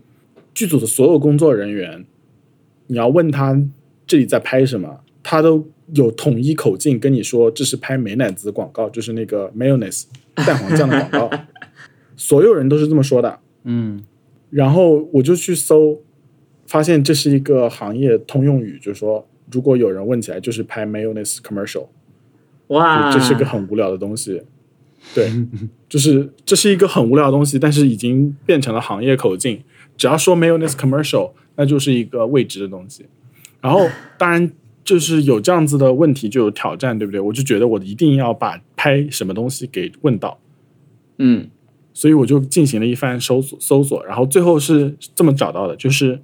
[0.55, 2.03] 剧组的所有工作人员，
[2.88, 3.55] 你要问他
[4.07, 10.03] 这里在拍什么，他都有统一口径跟你说这是拍美乃滋广告，就是那个 mayonnaise
[10.36, 11.39] 蛋黄酱的广告，
[12.15, 13.39] 所有人都是这么说的。
[13.63, 14.05] 嗯
[14.51, 15.99] 然后我就去搜，
[16.67, 21.88] 发现这是一个行业通用语，就是说如果有人问起来，就是拍 mayonnaise commercial，
[22.67, 24.43] 哇，这是个很无聊的东西。
[25.15, 25.32] 对，
[25.89, 29.63] 就是这是一个很无聊的东西，但是已经变成了行业口径。
[29.97, 33.07] 只要说 mayonnaise commercial，那就是一个未知的东西。
[33.59, 34.51] 然后，当然
[34.86, 37.19] 就是有这样子的问题，就有挑战，对不对？
[37.19, 40.39] 我就觉得我一定要把拍什么东西给问到。
[41.17, 41.49] 嗯
[41.97, 46.19] 所以我就进行了一番搜索搜索，然后最后是这么找到的，就是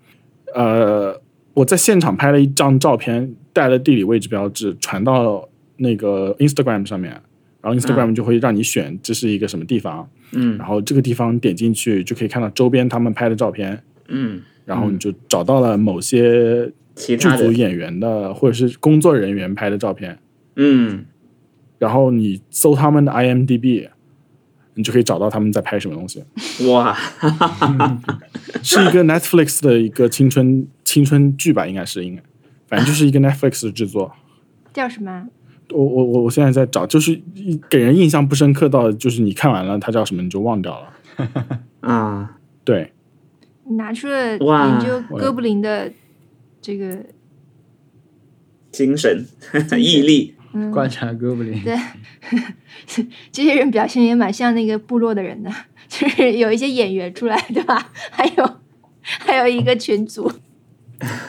[0.53, 1.17] 呃，
[1.53, 5.47] 我在现场拍了一张照片，带了地理位置标志，传到
[5.77, 7.11] 那个 Instagram 上面，
[7.61, 20.19] 然后 Instagram 就会让你选这是一个什么地方，嗯然后这个地方点进去就可以看到周边他们拍的照片，嗯，然后你就找到了某些剧其他的，组演员的或者是工作人员拍的照片，
[20.55, 21.05] 嗯
[21.79, 23.89] 然后你搜他们的 IMDB，
[24.75, 26.23] 你就可以找到他们在拍什么东西。
[26.67, 26.95] 哇，
[28.61, 32.21] 是一个 Netflix 的一个青春青春剧吧，应该是应该，
[32.67, 34.13] 反正就是一个 Netflix 的制作。
[34.71, 35.27] 叫什么？
[35.71, 40.93] 我我我我现在在找，就是一给人印象不深刻到，就是你看完了它叫什么你就忘掉了。
[41.81, 42.91] 啊，对，
[43.63, 45.91] 你拿出了研究哥布林的
[46.61, 46.97] 这个，
[48.71, 49.25] 精神
[49.77, 51.75] 毅力，嗯，观察哥布林，对，
[53.31, 55.51] 这些人表现也蛮像那个部落的人的，
[55.89, 57.91] 就是有一些演员出来，对吧？
[58.11, 58.59] 还有
[59.01, 60.31] 还有一个群组，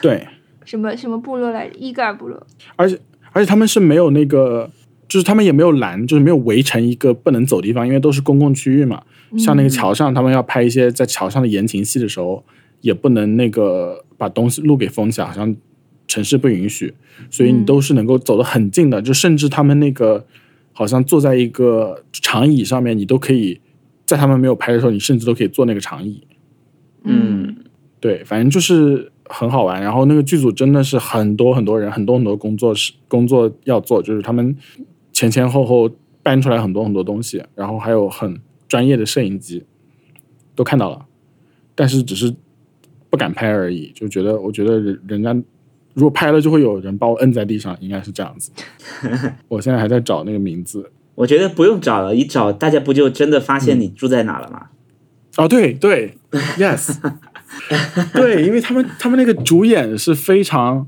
[0.01, 0.27] 对，
[0.63, 1.75] 什么什么部落来着？
[1.77, 2.45] 伊戈尔部落。
[2.75, 2.99] 而且
[3.31, 4.69] 而且他们是没有那个，
[5.07, 9.03] 就是他们也没有拦，就是没有围成一个不能走的地方，因为都是公共区域嘛。
[9.37, 12.45] 像那个桥上，他们要拍一些在桥上的言情戏的时候，
[12.81, 15.55] 也不能那个把东西路给封起来，好像
[16.07, 16.93] 城市不允许，
[17.29, 20.25] 所以你都是能够走得很近的，就甚至他们那个
[20.71, 23.59] 好像坐在一个长椅上面，你都可以
[24.05, 26.25] 在他们没有拍的时候，你甚至都可以坐那个长椅。
[27.03, 27.55] 嗯
[27.99, 29.81] 对，反正就是很好玩。
[29.81, 34.55] 然后那个剧组真的是很多很多人，很多很多工作室工作要做，就是他们
[35.11, 35.89] 前前后后
[36.21, 39.63] 搬出来很多很多东西，然后还有很专业的摄影机，
[40.53, 41.05] 都看到了，
[41.75, 42.35] 但是只是
[43.13, 43.91] 不敢拍而已。
[43.93, 45.31] 就觉得，我觉得人人家
[45.93, 48.51] 如果拍了，就会有人把我摁在地上，应该是这样子。
[49.47, 50.91] 我现在还在找那个名字。
[51.13, 54.69] 我觉得不用找了，一找大家不就真的发现你住在哪了吗？
[55.37, 56.17] 哦，对对
[56.57, 56.97] ，yes，
[58.13, 60.87] 对，因为他们他们那个主演是非常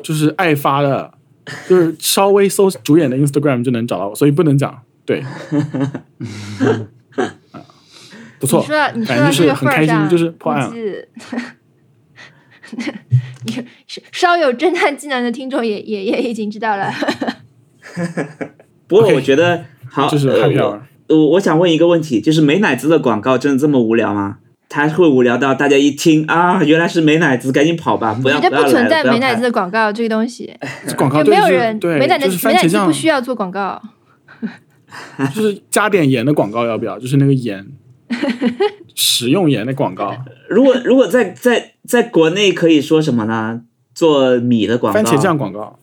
[0.00, 1.12] 就是爱发的，
[1.68, 4.80] 就是稍微搜主演的 Instagram 就能找到我，所以不能讲。
[5.04, 5.20] 对，
[7.50, 7.60] 啊
[8.38, 10.76] 不错你，说你说反正就是到这个很开心，份儿上，就是破案估。
[12.66, 12.76] 计
[13.46, 13.66] 你
[14.12, 16.92] 稍有侦探技能的听众也也也已经知道了。
[18.88, 20.82] 不过我觉得好，就是呃 happy 我。
[21.08, 24.38] 我我想问一个问题，就是美乃滋的广告真的这么无聊吗？
[24.70, 30.52] 它会无聊到大家一听啊，原来是美乃滋，赶紧跑吧，不要不存在美乃滋的广告这个东西，
[30.96, 33.80] 广告就对就没有人对，美乃滋美乃滋不，需要做广告。
[35.34, 36.98] 就是加点盐的广告要不要？
[36.98, 37.64] 就是那个盐，
[38.94, 40.16] 食用盐的广告，
[40.48, 43.62] 如果如果在在在国内可以说什么呢？
[43.94, 45.78] 做米的广告，番茄酱广告。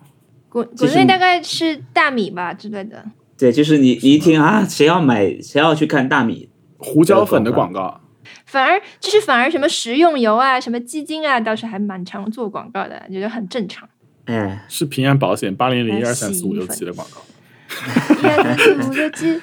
[0.49, 3.05] 国国内大概是大米吧之类的，
[3.37, 6.49] 对，就是你你一听啊，谁要买，谁要去看大米？
[6.77, 8.01] 胡椒粉的广告，
[8.45, 13.87] 反而就是反而什么食用油啊、什么鸡精啊，倒是还蛮常做广告的，觉得很正常。
[14.25, 17.21] 哎，是平安保险八零零一二三四五六七的广告。
[18.21, 19.39] 一二三四五六七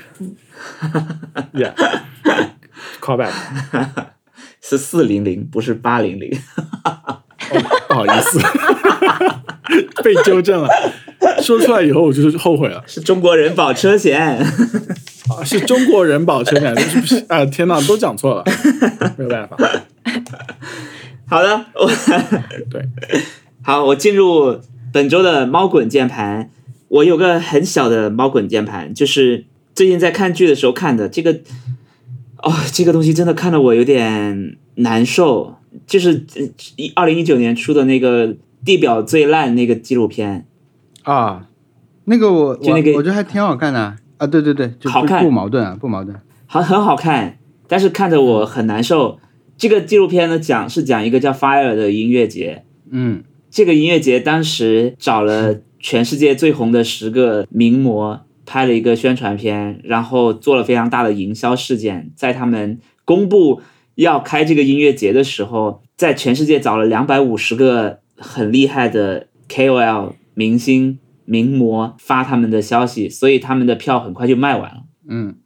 [1.54, 2.48] ，Yeah，call
[3.00, 3.30] back。
[4.60, 6.30] 是四零零，不是八零零。
[7.88, 8.38] 不好意思，
[10.02, 10.68] 被纠正了。
[11.40, 12.82] 说出来以后我就是后悔了。
[12.86, 14.20] 是中国人保车险。
[15.28, 17.24] 啊，是中国人保车险，是不是？
[17.28, 18.44] 啊，天哪，都讲错了，
[19.16, 19.56] 没有办法。
[21.26, 21.86] 好的，我
[22.70, 22.88] 对，
[23.62, 24.60] 好，我进入
[24.92, 26.50] 本周的猫滚键盘。
[26.88, 29.44] 我有个很小的猫滚键盘，就是
[29.74, 31.06] 最近在看剧的时候看的。
[31.08, 31.38] 这个，
[32.42, 35.54] 哦，这个东西真的看得我有点难受。
[35.86, 36.24] 就是
[36.76, 38.28] 一二零一九年出的那个
[38.64, 40.46] 《地表最烂》那个纪录片，
[41.02, 41.46] 啊，
[42.04, 46.18] 那个我就那个我我觉得还挺好看的啊啊，对对对，就好看不矛盾啊，不矛盾。
[46.46, 47.38] 很很好看，
[47.68, 49.18] 但是看着我很难受。
[49.58, 62.10] 这个纪录片呢，讲是讲一个叫 Fire 的音乐节，嗯这个音乐节当时找了全世界最红的十个名模，拍了一个宣传片，然后做了非常大的营销事件。
[62.16, 63.60] 在他们公布
[63.96, 74.84] 要开这个音乐节的时候，在全世界找了两百五十个很厉害的 KOL 明星名模发他们的消息，所以他们的票很快就卖完了。
[75.06, 75.36] 嗯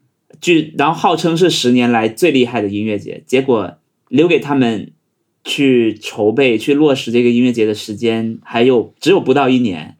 [0.40, 4.92] 据然后号称是十年来最厉害的音乐节，结果留给他们
[5.44, 9.96] 去筹备、去落实这个音乐节的时间还有只有不到一年，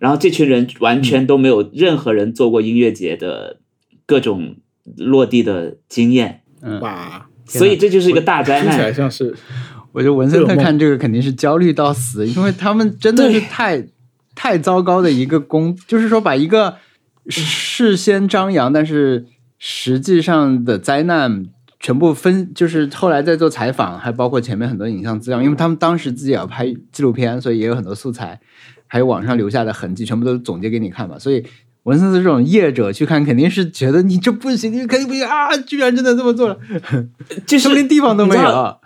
[0.00, 3.60] 然后这群人完全都没有任何人做过音乐节的
[4.06, 4.56] 各种
[4.96, 8.92] 落地的经验，嗯，哇，所以这就是一个大灾难听起来。
[8.92, 9.32] 像是
[9.92, 13.86] 我觉得文森特看这个肯定是焦虑到死，因为他们真的是太
[14.34, 16.76] 太糟糕的一个工，就是说把一个
[17.28, 19.26] 事先张扬，但是
[19.58, 21.44] 实际上的灾难
[21.78, 28.40] 全部分，就是后来在做采访，还包括前面很多影像资料，因为他们当时自己也要拍纪录片，所以也有很多素材，
[28.90, 31.42] 还有网上留下的痕迹，全部都总结给你看嘛，所以。
[31.84, 35.56] 文森特这种业者去看，肯定是觉得你这不行，你肯定不行啊！
[35.56, 36.58] 居然真的这么做了，
[37.46, 38.76] 就是说不定地方都没有。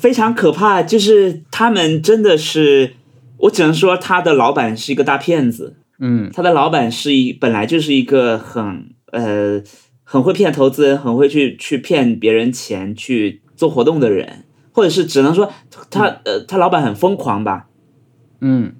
[0.00, 2.94] 非常可怕，就是他们真的是，
[3.36, 9.62] 我只能说他的老板是一个大骗子，嗯他的老板是一本来就是一个很呃
[10.02, 15.52] 很会骗投资人，很会去去骗别人钱去做活动的人，或者是只能说
[15.88, 17.68] 他呃他老板很疯狂吧，
[18.40, 18.74] 嗯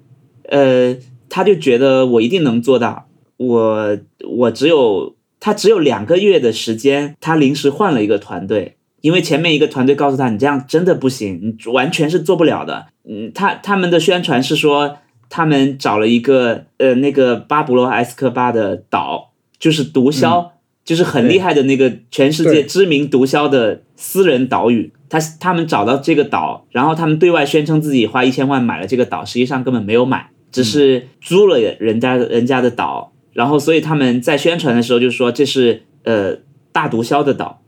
[0.53, 0.95] 呃
[1.29, 3.07] 他就觉得我一定能做到，
[3.37, 3.97] 我
[4.37, 12.85] 我只有他只有两个月的时间，他临时换了一个团队，因为前面一个团队告诉他你这样真的不行，你完全是做不了的。
[13.09, 14.97] 嗯，他他们的宣传是说
[15.27, 20.51] 他们找了一个呃那个巴布罗埃斯科巴的岛，就是毒枭，
[20.85, 24.93] 就是很厉害的那个全世界知名毒枭的私人岛屿。
[25.09, 33.11] 他他们找到这个岛，然后他们对外宣称自己花一千万买了这个岛，实际上根本没有买，只是租了人家人家的岛。
[33.33, 36.37] 然后，所以他们在宣传的时候就说这是呃
[36.71, 37.63] 大毒枭的岛，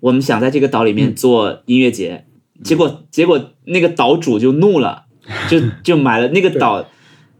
[0.00, 2.24] 我们想在这个岛里面做音乐节。
[2.62, 5.04] 结果结果那个岛主就怒了，
[5.50, 6.88] 就 就买了那个岛，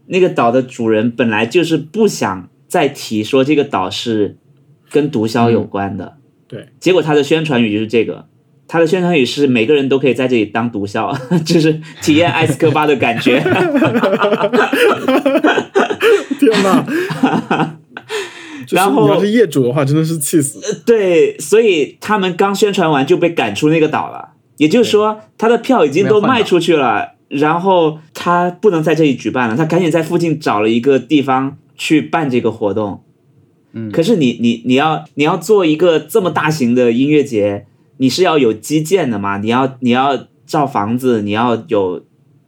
[0.05, 4.37] 那个岛的主人本来就是不想再提说这个岛是
[4.91, 6.17] 跟毒枭有关的，
[6.47, 8.27] 对，结果他的宣传语就是这个，
[8.67, 13.39] 他的宣传语是每个人都可以在这里当毒枭， 就是体验埃斯科巴的感觉。
[16.39, 16.85] 天哪！
[18.65, 20.81] 就是然后你要是业主的话，真的是气死。
[20.85, 24.29] 对，所以他们刚宣传完就被赶出那个岛了。
[24.57, 33.03] 也就是说，他的票已经都卖出去了，然后他不能在这里举办了，他赶紧在附近找了一个地方去办这个活动。
[33.73, 37.65] 嗯可是你你你要你要做一个这么大型的音乐节，
[37.97, 39.37] 你是要有基建的嘛？
[39.37, 42.03] 你要你要造房子，你要有，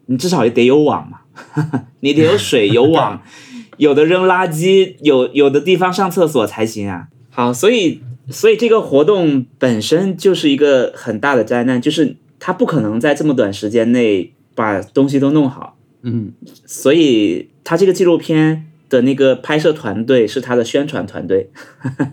[0.07, 1.21] 你至少也得有网嘛，
[2.01, 3.21] 你得有水有网，
[3.77, 7.07] 有的扔垃圾，有有的地方上厕所才行啊。
[7.29, 15.77] 好，所以所以这个活动本身就是一个很大的灾难，就是他不可能在这么短时间内把东西都弄好。
[16.03, 16.31] 嗯
[16.65, 21.49] 所以他这个纪录片的那个拍摄团队是他的宣传团队，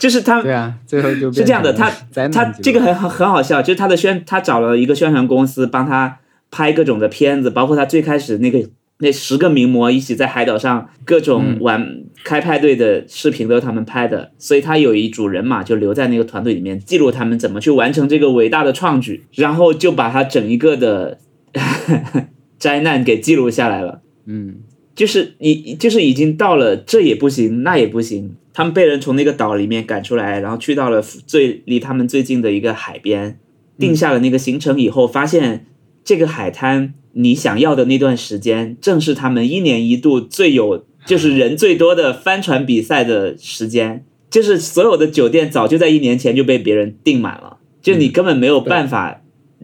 [0.00, 1.88] 就是他对啊，最后就是这样的，他
[2.28, 6.18] 他这个很很很好笑，就是他的宣他找了一个宣传公司帮他
[6.50, 8.66] 拍各种的片子，包括他最开始那个
[8.98, 21.18] 那十个名模一起在海岛上各种嗯玩、开派对的视频都是他们拍的，所以他有一组人马就留在那个团队里面，记录他们怎么去完成这个伟大的创举，然后就把他整一个的
[22.58, 24.00] 灾难给记录下来了。
[24.26, 24.56] 嗯
[24.94, 33.38] 就是已就是已经到了这也不行那也不行，他们被人从那个岛里面赶出来，然后去到了最离他们最近的一个海边，
[33.78, 35.66] 定下了那个行程以后，发现
[36.04, 49.22] 这个海滩你想要的那段时间，正是他们一年一度最有 就是人最多的帆船比赛的时间，就是所有的酒店早就在一年前就被别人订满了，就你根本没有办法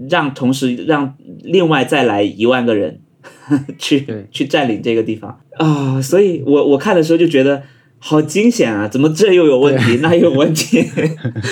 [0.09, 3.01] 让同时让另外再来一万个人
[3.79, 5.41] 去去占领这个地方。
[5.59, 7.63] 啊、所以我我看的时候就觉得
[8.09, 8.87] 好惊险啊！
[8.87, 10.89] 怎么这又有问题，那又有问题？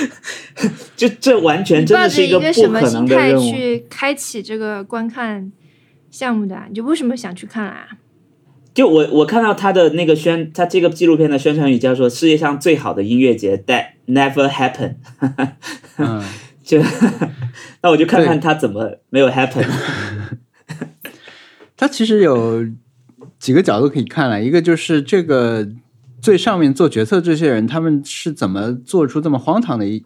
[0.95, 3.51] 就这完全真的是一个什不可么心态能的任务。
[3.53, 5.51] 去开启这个观看
[6.13, 6.67] 项目的啊？
[6.69, 7.89] 你就为什么想去看啊？
[8.73, 14.95] 就我我看到他的那个宣，他这个纪录片的宣传语叫做“世界上最好的音乐节 that never happen”，
[15.99, 16.23] 嗯，
[16.63, 16.81] 就
[17.83, 19.67] 那我就看看他怎么没有 happen。
[21.77, 22.65] 他其实有
[23.41, 25.69] 几个角度可以看了，一个就是这个
[26.25, 30.03] 最上面做决策这些人，他们是怎么做出这么荒唐的一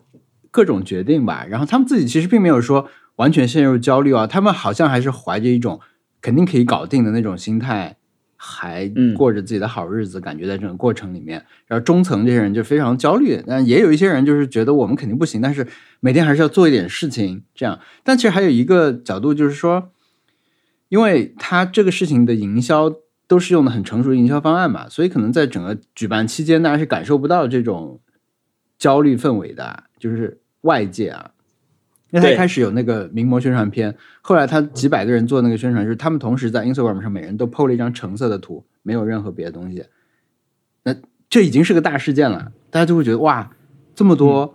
[0.50, 1.46] 各种决定吧。
[1.48, 5.78] 然后他们自己其实并没有说完全陷入焦虑啊，他们好像还是怀着一种
[6.20, 7.96] 肯定可以搞定的那种心态，
[8.34, 11.44] 还嗯过着自己的好日子，感觉在这种过程里面。
[11.68, 15.64] 然后中层这些人就非常焦虑，但也有一些人就是觉得我们肯定不行，但是
[16.00, 17.78] 每天还是要做一点事情，这样。
[18.02, 19.90] 但其实还有一个角度就是说。
[20.90, 22.90] 因为他这个事情的营销
[23.28, 28.00] 都是用的很成熟的营销方案嘛，所以可能在整个举办期间，大家是感受不到这种
[28.78, 31.32] 焦虑氛围的，就是外界啊，
[32.10, 39.84] 因为他一开始有那个名模宣传片，后来他几百个人做那个宣传，就是他们同时在 Instagram 上每人都 PO 了一张橙色的图，没有任何别的东西。
[40.84, 40.96] 那
[41.28, 43.50] 这已经是个大事件了，大家就会觉得哇，
[43.94, 44.54] 这么多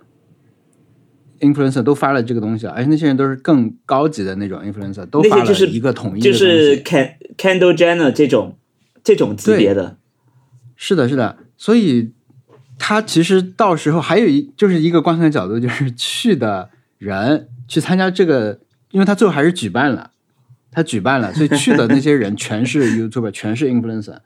[1.42, 6.46] influencer 都发了这个东西了，而且那些人都是更高级的那种 influencer，都发了就是一个统一的就东西。
[6.48, 8.58] 是 Can Kendall Jenner 这种
[9.04, 9.98] 这种级别的，
[10.76, 12.14] 是的，是的，所以
[12.80, 18.60] 他其实到时候还有一就是一个观看角度，就是去的人去参加这个，
[18.92, 20.12] 因为他最后还是举办了，
[20.72, 24.20] 他举办了，所以去的那些人 全是 YouTuber，全是 influencer，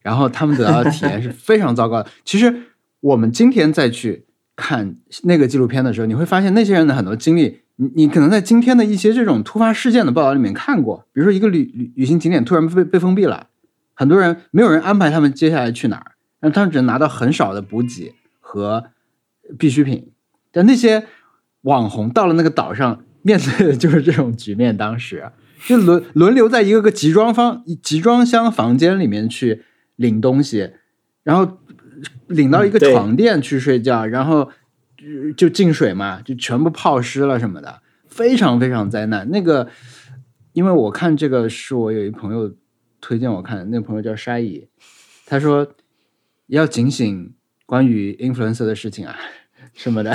[0.00, 2.10] 然后他们得到的体验是非常糟糕的。
[2.24, 2.62] 其实
[3.00, 4.24] 我们今天再去
[4.56, 7.60] 看那个纪录片的时候，你会发现那些人的很多经历。
[7.78, 13.48] 你你可能在今天的一些这种突发事件的报道里面看过，比如说一个旅旅旅行景点突然被被封闭了，
[13.96, 18.84] 很多人没有人安排他们接下来去哪儿，那他们只能拿到很少的补给和
[19.58, 20.12] 必需品。
[20.52, 21.06] 但那些
[21.62, 24.76] 网红到了那个岛上，面对的就是这种局面。
[24.76, 25.32] 当时啊
[25.66, 29.64] 就轮轮流在一个个集装方、集装箱房间里面去
[29.96, 30.74] 领东西，
[31.24, 31.58] 然后
[32.26, 34.50] 领到一个床垫去睡觉，然后
[34.98, 39.28] 呃就进水嘛，就全部泡湿了什么的，非常非常灾难。
[39.30, 39.68] 那个，
[40.52, 42.54] 因为我看这个是我有一朋友
[43.06, 44.66] 推荐我看，那个朋友叫沙乙，
[45.26, 45.64] 他说
[46.48, 47.32] 要警醒
[47.64, 49.14] 关于 influencer 的事情啊
[49.74, 50.12] 什么的。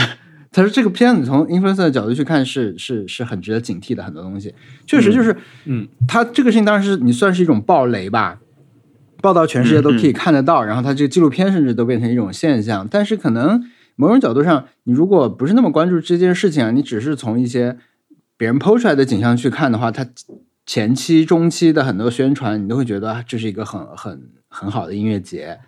[0.52, 4.54] 他说这个片子从 influencer 的角度去看是是是很值得警惕的，很多东西。
[4.86, 8.42] 确实就是，嗯，他这个事情当然是你算是一种暴雷吧，
[9.22, 13.64] 报道全世界都可以看得到，然后他这个纪录片甚至都变成一种现象，但是可能
[13.96, 17.78] 某种角度上，你如果不是那么关注这件事情啊，你只是从一些
[18.36, 20.06] 别人抛出来的景象去看的话，它
[20.72, 25.60] 前期、中期的很多宣传，你都会觉得啊这是一个很很很好的音乐节，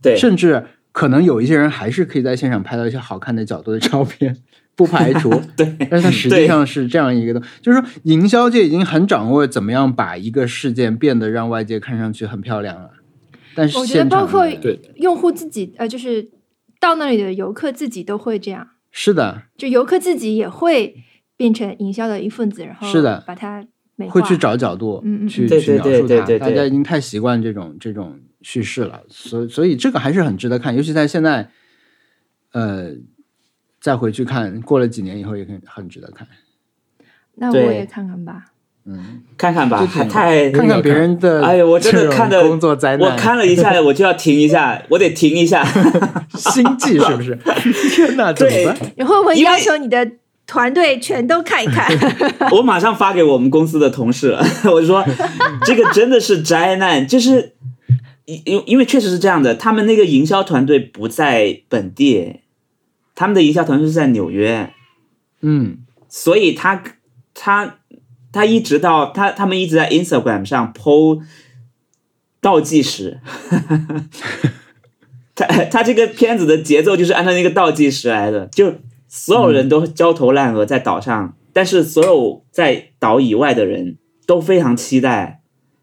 [0.00, 4.34] 对，甚至可能有一些人还是可以在现场拍到一些好看的角度的照片，
[4.74, 5.28] 不排除。
[5.54, 12.92] 对，但是它实际上是这样一个东，就是说营销界已经很掌握怎么样把一个事件变得让外界看上去很漂亮了。
[13.54, 16.30] 但是我觉得包括对用户自己，呃，就是
[16.80, 21.04] 到那里的游客自己都会这样，是的，就游客自己也会
[21.36, 23.66] 变成营销的一份子，然后是的把它。
[24.10, 31.48] 会去找角度嗯去去描述它，大家已经太习惯这种这种叙事了，所以所以这个还是很值得看，尤其在现在，
[32.52, 32.90] 呃，
[33.80, 36.26] 再回去看，过了几年以后也很很值得看。
[37.36, 38.52] 那我也看看吧。
[38.88, 45.64] 嗯，看看吧，太看看别人的，哎呀我真的看的工作灾难，我看了一下， 我就要停一下，我得停一下。
[46.36, 47.34] 心悸是不是？
[47.90, 48.76] 天哪，怎么对办？
[48.96, 50.08] 你会不会要求你的
[50.46, 51.90] 团队全都看一看？
[52.52, 55.04] 我马上发给我们公司的同事了， 我就说
[55.64, 57.54] 这个真的是灾难，就是
[58.26, 62.40] 因因因为确实是这样的，他们那个营销团队不在本地，
[63.14, 64.72] 他们的营销团队是在纽约，
[65.40, 65.78] 嗯，
[66.08, 66.82] 所以他
[67.34, 67.78] 他
[68.32, 71.22] 他一直到他他们一直在 Instagram 上 PO
[72.40, 73.20] 倒计时，
[75.34, 78.74] 他他这个片子的节奏就是按照那个倒计时来的，就
[79.08, 83.96] 所有人都焦头烂额在岛上，但是所有在岛以外的人
[84.26, 85.40] 都非常期待，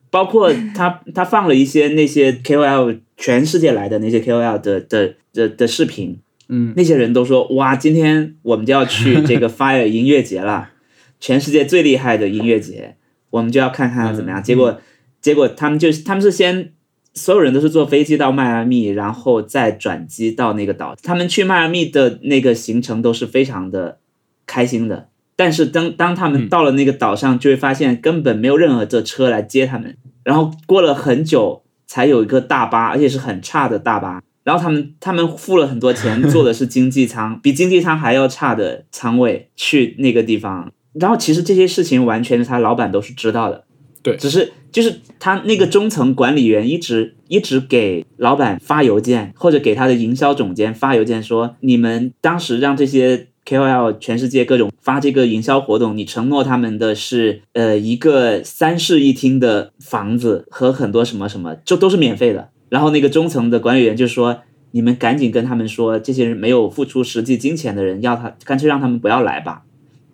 [0.10, 6.20] 包括 他他放了一些那些 KOL 全世界来的那些 KOL 的的的的视频，
[6.50, 10.72] 嗯，那些人都说哇，今天我们就要去 这个 Fire 音乐节了，
[11.20, 12.98] 全世界最厉害的音乐节，
[13.30, 14.44] 我们就要看看它怎么样。
[14.44, 14.80] 结果
[15.22, 16.74] 结果他们就他们是先
[17.14, 20.96] 所有人都是坐飞机到迈阿密，然后再转机到那个岛。
[21.04, 24.00] 他们去迈阿密的那个行程都是非常的
[24.46, 34.22] 开心的，但是当当他们到了那个岛上，就会发现根本没有任何的车来接他们，然后过了很久才有一个大巴，而且是很差的大巴。
[34.44, 40.72] 然后他们他们付了很多钱，坐的是经济舱， 比经济舱还要差的舱位去那个地方。
[40.94, 43.64] 然后其实这些事情完全是他老板都是知道的，
[44.04, 62.50] 对只是就是他那个中层管理员一直一直给老板发邮件，或者给他的营销总监发邮件说，你们当时让这些 KOL 全世界各种发这个营销活动，你承诺他们的是呃一个三室一厅的房子和很多什么什么，就都是免费的。
[62.70, 64.42] 然后那个中层的管理员就说。
[64.76, 69.62] 你们赶紧跟他们说，这些人没有付出实际金钱的人，要他干脆让他们不要来吧，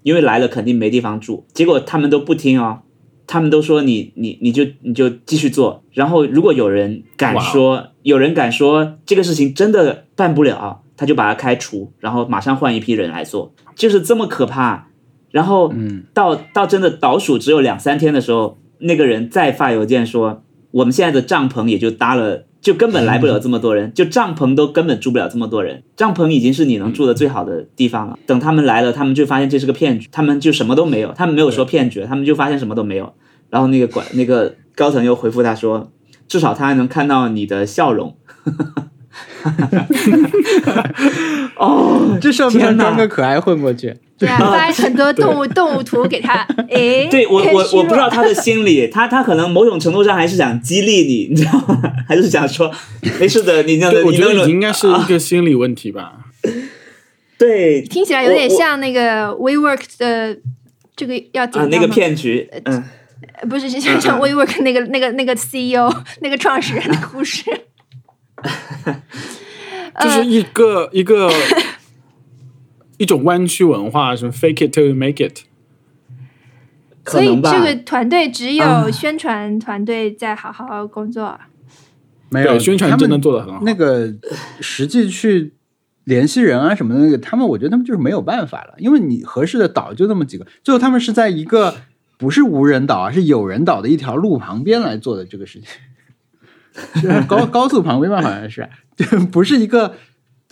[0.04, 1.46] 因为来了肯定没地方住。
[1.54, 2.80] 结果他们都不听哦，
[3.32, 5.84] 他们都说你你你就你就继续做。
[5.92, 14.88] 然后如果有人敢说，有人敢说这个事情真的办不了，他就把他开除，然后马上换一批人来做，就是这么可怕。
[15.30, 20.42] 然后嗯到到真的倒数只有两三天的时候，那个人再发邮件说，
[20.72, 28.20] 我们现在的帐篷也就搭了就根本来不了这么多人，就帐篷都根本住不了这么多人，帐篷已经是你能住的最好的地方了。
[28.26, 33.14] 等他们来了，他们就发现这是个骗局，他们就什么都没有，他们没有说骗局，他们就发现什么都没有。
[33.50, 35.92] 然后那个管那个高层又回复他说，
[36.28, 38.16] 至少他还能看到你的笑容。
[41.58, 51.82] 哦，这上面装个可爱混过去，对啊， 发很多动物动物图给他， 诶，对我我我不知道他的心理，他他可能某种程度上还是想激励你，你知道吗？
[52.08, 52.72] 还是想说
[53.20, 56.14] 没事的，你那对，个我觉得你那个应该是一个心理问题吧。
[57.38, 60.38] 对听起来有点像那个 WeWork 的
[60.96, 62.76] 这个要紧啊那个骗局，嗯。
[62.76, 62.84] 呃
[63.50, 65.90] 不是，是像像 WeWork 那个那个那个 CEO
[66.22, 67.42] 那个创始人的故事。
[70.02, 71.30] 就是一个一个
[72.98, 75.42] 一种弯曲文化，什么 fake it till you make it。
[77.06, 81.40] 所以这个团队只啊有宣传团队在好好工作。
[82.30, 83.62] 没有，宣传真的做的很好。
[83.64, 84.14] 那个
[84.62, 85.54] 实际去
[86.04, 91.76] 联系人啊什么的，那个他们我觉得他们就是没有办法了，因为你合适的岛就那么几个，最后他们是在一个
[92.20, 95.78] 不是无人岛啊，是有人岛的一条路旁边来做的这个事情，是
[97.28, 99.96] 高高速旁边吧，好像是，就 不是一个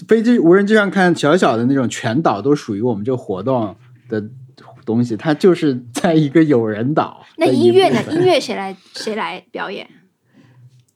[0.08, 3.76] 飞机无人机上看小小的那种全岛都属于我们这个活动
[4.10, 4.24] 的
[4.86, 8.02] 东西，它就是在一个有人岛那音乐呢？
[8.12, 9.88] 音乐谁来谁来表演？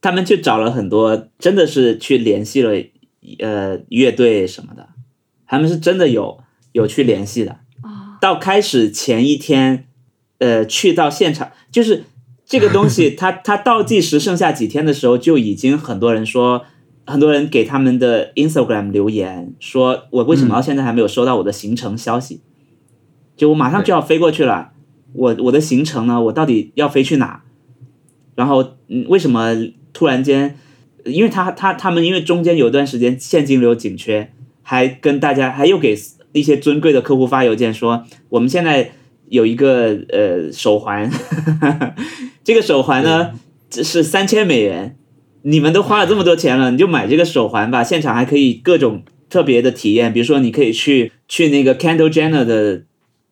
[0.00, 2.70] 他们去找了很多，真的是去联系了
[3.38, 4.88] 呃乐队什么的，
[5.46, 6.42] 他们是真的有
[6.72, 7.52] 有去联系的。
[7.82, 9.86] 哦，到开始前一天，
[10.38, 12.04] 呃，去到现场，就是
[12.52, 16.66] 这个东西，它它倒计时剩下几天的时候，就已经很多人说，
[17.06, 22.42] 很多人给他们的 Instagram 留言说，我为什么到现在还没有收到我的行程消息？
[23.38, 24.72] 就我马上就要飞过去了，
[25.14, 26.20] 我我的行程呢？
[26.24, 27.42] 我到底要飞去哪？
[28.34, 29.56] 然后，嗯，为什么
[29.94, 30.58] 突然间？
[31.06, 34.30] 因为他他他们因为中间有段时间现金流紧缺，
[34.60, 35.98] 还跟大家还又给
[36.32, 38.92] 一些尊贵的客户发邮件说，我们现在
[39.32, 41.10] 有一个呃手环，
[42.44, 43.32] 这个手环呢
[43.70, 44.94] 这是三千美元，
[45.40, 52.82] 你们都花了这么多钱了，你就买这个手环吧，现场还可以各种特别的体验，比如说你可以去去那个 Kendall Jenner 的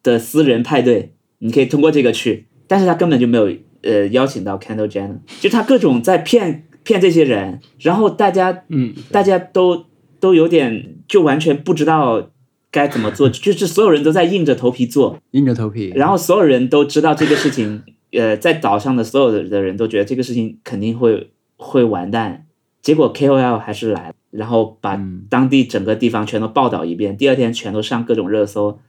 [0.03, 3.53] 的私人派对，你可以通过这个去，但是他根本就没有
[3.83, 9.85] 呃邀请到 Kendall Jenner，就他各种在骗骗这些人，然后大家嗯，大家都
[10.19, 12.31] 都有点就完全不知道
[12.71, 17.83] 该怎么做， 就是所有人都在硬着头皮做，硬着头皮，然后所有人都知道这个事情，
[18.13, 22.47] 呃，在岛上的所有的的人都觉得这个事情肯定会会完蛋，
[22.83, 25.27] 结果 KOL 还是来了，然后把嗯。
[25.29, 28.81] 当地整个地方全都报道一遍，第二天全都上各种热搜，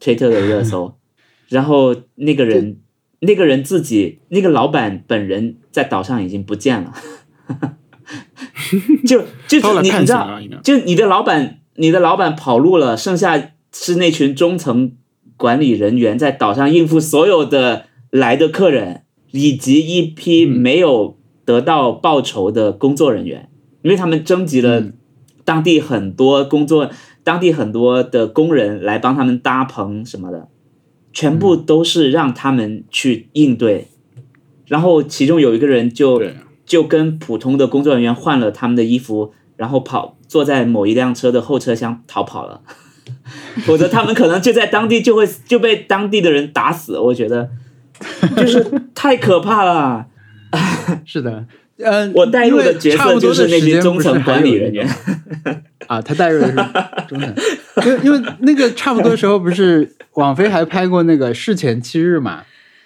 [0.00, 0.96] 推特的热搜，
[1.48, 2.78] 然后那个人
[3.20, 6.92] 那个人自己那个老板本人在岛上已经不见了，
[9.06, 10.38] 就就你你知道。
[10.62, 14.92] 就你的老板，你的老板跑路了，剩下是那群中层
[15.36, 23.48] 管理人员在岛上应付所有的来的客人，以及一批没有得到报酬的工作人员，
[23.82, 24.92] 因为他们征集了嗯。
[25.44, 26.90] 当地很多工作，
[27.22, 30.48] 当地很多的工人来帮他们搭棚什么的，
[31.12, 33.86] 全部都是让他们去应对。
[34.66, 36.20] 然后其中有一个人就，
[36.64, 42.60] 就跟普通的工作人员换了他们的衣服，然后跑坐在某一辆车的后车厢逃跑了，
[43.66, 46.98] 否则他们可能就在当地就会就被当地的人打死。
[46.98, 47.50] 我觉得。
[48.36, 48.62] 就是
[48.94, 50.04] 太可怕了。
[51.06, 51.46] 是的，
[51.78, 54.86] 呃，我带入的角差不多色就是那些中层管理人员。
[55.86, 56.54] 啊，他带入的是
[57.08, 57.34] 中层，
[57.86, 62.42] 因为因为那个差不多时候不是网飞还拍过那个事前七日嘛，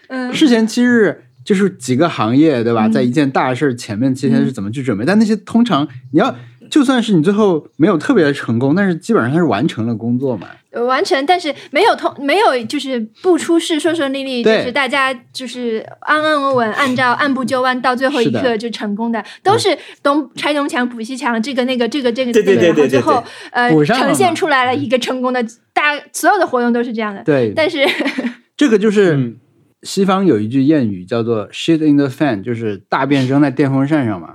[0.07, 2.93] 嗯，事前七日就是几个行业对吧，嗯。
[2.93, 6.37] 在一件大事前面七天是怎么去准备，但那些通常你要
[6.71, 22.99] 就算是你最后没有特别的成功，但是基本上他是完成了工作嘛，呃完成，但是没有通，没有就是不出事，顺顺利利，就是大家就是安安稳稳，按照按部就班，到最后一刻就成功的，都是东拆东墙补西墙，这个那个这个这个对对这个，对对对。
[22.99, 25.45] 然后最后呃呈现出来了一个成功的，
[25.75, 27.87] 大所有的活动都是这样的，对，但是
[28.57, 29.37] 这个就是嗯。
[29.83, 34.35] 西方有一句谚语叫做 “shit in the fan”，就是大便扔在电风扇上嘛，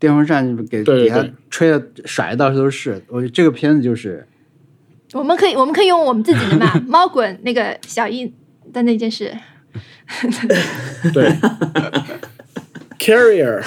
[0.00, 1.32] 电风扇给给它对对对。
[1.50, 3.00] 吹的甩的到处都是。
[3.08, 4.26] 我觉得这个片子就是
[5.12, 8.32] 我们可以我们可以用我们自己的嘛， 猫滚那个小易
[8.72, 9.36] 的那件事，
[11.12, 11.32] 对
[12.98, 13.62] ，Carrier，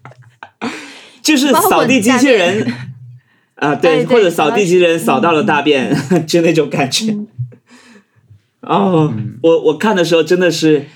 [1.22, 2.72] 就是扫地机器人。
[3.56, 5.94] 啊，对，或者扫地机器人扫到了大便，
[6.26, 7.12] 就那种感觉。
[7.12, 7.28] 嗯。
[8.62, 10.86] 哦，我我看的时候真的是，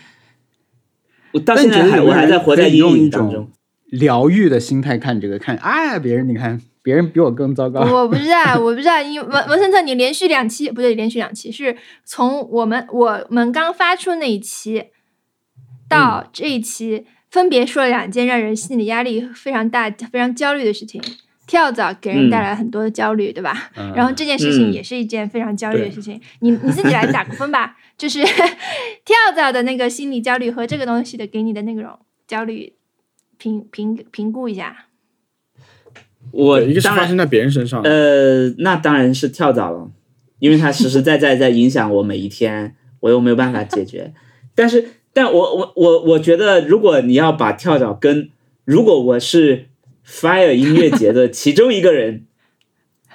[1.33, 3.51] 我到现在还我还在活在阴影当中。
[3.99, 14.87] 疗愈的心态看这个，看哎，别人你看别人比我更糟糕，我不知道， 我不知道，因为文文森特，你连续两期不对，连续两期是从我们我们刚发出那一期
[15.89, 21.01] 到这一期，分别说了两件让人心理压力非常大、非常焦虑的事情。
[21.47, 23.71] 跳蚤给人带来很多的焦虑，对吧？
[23.77, 26.19] 嗯然后这件事情也是一件非常焦虑的事情。
[26.41, 28.21] 你你自己来打个分吧， 就是
[29.05, 32.73] 跳蚤的那个心理焦虑和这个东西的给你的那种焦虑
[33.39, 34.87] 评评评估一下。
[36.31, 39.91] 我对一个是当然发生在别人身上，呃，那当然是跳蚤了，
[40.39, 44.13] 因为它实实在在在影响我每一天，我又没有办法解决。
[44.55, 48.31] 但是，但我我我我觉得，如果你要把跳蚤跟，
[48.65, 49.67] 如果我是
[50.07, 52.25] Fire 音乐节的其中一个人，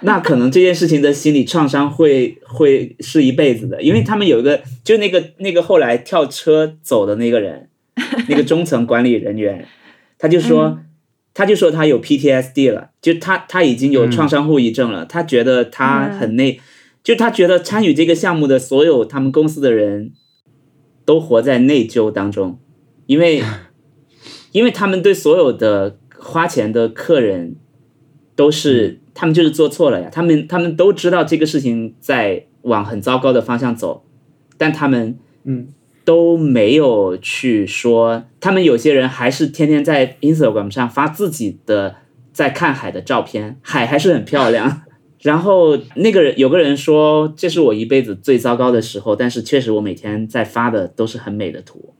[0.02, 7.70] 那可能这件事情的心理创伤会会是一辈子的，因为他们有一个，就那个那个后来跳车走的那个人，
[8.30, 9.68] 那个中层管理人员，
[10.20, 10.82] 他就说。
[11.32, 16.60] 他就说他有 PTSD 了，就他他已经有创伤后遗症了，他觉得他很内，
[17.02, 20.12] 就他觉得参与这个项目的所有他们公司的人
[21.06, 22.60] 都活在内疚当中，
[23.06, 23.42] 因为
[24.52, 27.56] 因为他们对所有的花钱的客人
[28.36, 34.04] 都是他们就是做错了呀，他们他们都知道这个事情在往很糟糕的方向走，
[34.58, 35.70] 但他们嗯
[36.04, 41.98] 都没有去说，他们有些人还是天天在 Instagram 上发自己的
[42.34, 44.84] 在看海的照片，海还是很漂亮。
[45.22, 51.94] 然后那个人有个人说，这是我一辈子最糟糕的时候，但是确实我每天在发的都是很美的图。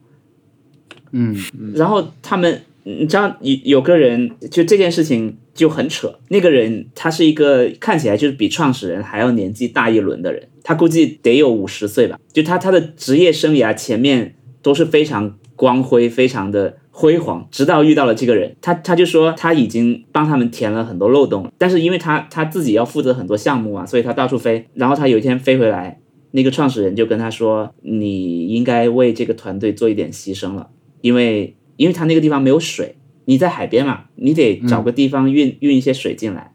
[1.12, 1.36] 嗯，
[1.74, 6.18] 然后他们，你知道，有有个人就这件事情就很扯。
[6.28, 12.18] 那个人他是一个看起来就是比创始人还要年纪大一轮的人，他估计得有五十岁吧。
[12.32, 24.66] 就他他的职业生涯前面都是非常光辉、非常的辉煌，直到遇到了这个人，他他就说他已经帮他们填了很多漏洞，但是因为他他自己要负责很多项目啊，所以他到处飞。
[24.72, 26.00] 然后他有一天飞回来，
[26.30, 30.70] 那个创始人就跟他说：“你应该为这个团队做一点牺牲了。”
[31.02, 32.96] 因为因为他那个地方没有水，
[33.30, 36.52] 你在海边嘛，你得找个地方运、运一些水进来，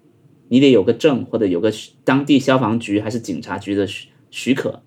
[0.49, 1.71] 你得有个证或者有个
[2.03, 4.81] 当地消防局还是警察局的许许可，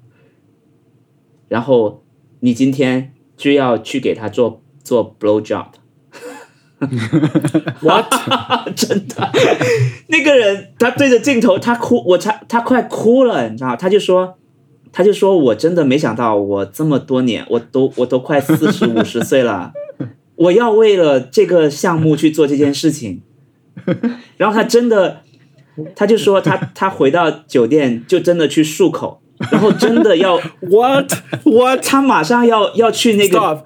[1.48, 2.04] 然后
[2.40, 5.68] 你今天就要去给他做做 blow job。
[7.80, 8.12] what？
[8.76, 9.32] 真的，
[10.08, 14.36] 那个人他对着镜头，他哭，我他他快哭了，你知道，他就说，
[14.92, 19.72] 他就说我真的没想到，我这么多年，我都我都快四十五十岁了，
[20.38, 23.22] 我要为了这个项目去做这件事情，
[24.38, 25.22] 然后他真的，
[25.94, 29.20] 他就说他 他回到酒店就真的去漱口，
[29.50, 30.36] 然后真的要
[30.70, 31.12] What?
[31.44, 31.82] What?
[31.82, 33.64] 他马上要要去那个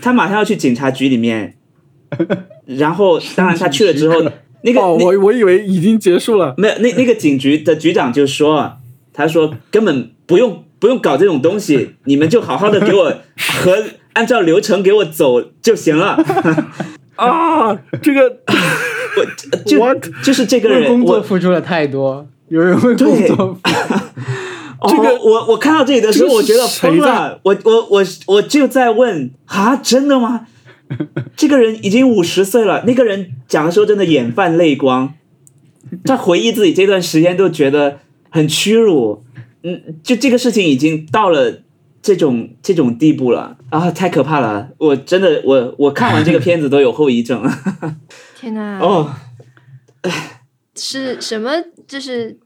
[0.00, 1.56] 他马上要去警察局里面，
[2.64, 4.22] 然后当然他去了之后，
[4.62, 6.54] 那个哦，我我以为已经结束了。
[6.56, 8.78] 没有那那个警局的局长就说，
[9.12, 13.84] 他说根本不用不用搞这种东西，你们就好好的给我和
[14.14, 16.18] 按照流程给我走就行了。
[17.16, 17.72] 啊，
[18.02, 18.22] 这个
[19.16, 20.10] 我就？
[20.24, 23.58] 就是这个人，我工作付出了太多，有人为工对作付
[24.90, 27.40] 这个我我看到这里的时候，我觉得疯谁了。
[27.44, 30.46] 我我我我就在问啊，真的吗？
[31.36, 35.14] 这个人已经五十岁了，那个人讲的时候真的眼泛泪光，
[36.04, 38.00] 他回忆自己这段时间都觉得
[38.30, 39.22] 很屈辱。
[39.62, 41.62] 嗯，就这个事情已经到了
[42.04, 44.74] 这种这种地步了啊，太可怕了！
[44.76, 47.42] 我真的我我看完这个片子都有后遗症。
[48.36, 48.78] 天哪！
[48.78, 49.10] 哦，
[50.76, 51.50] 是什么？
[51.88, 52.38] 就是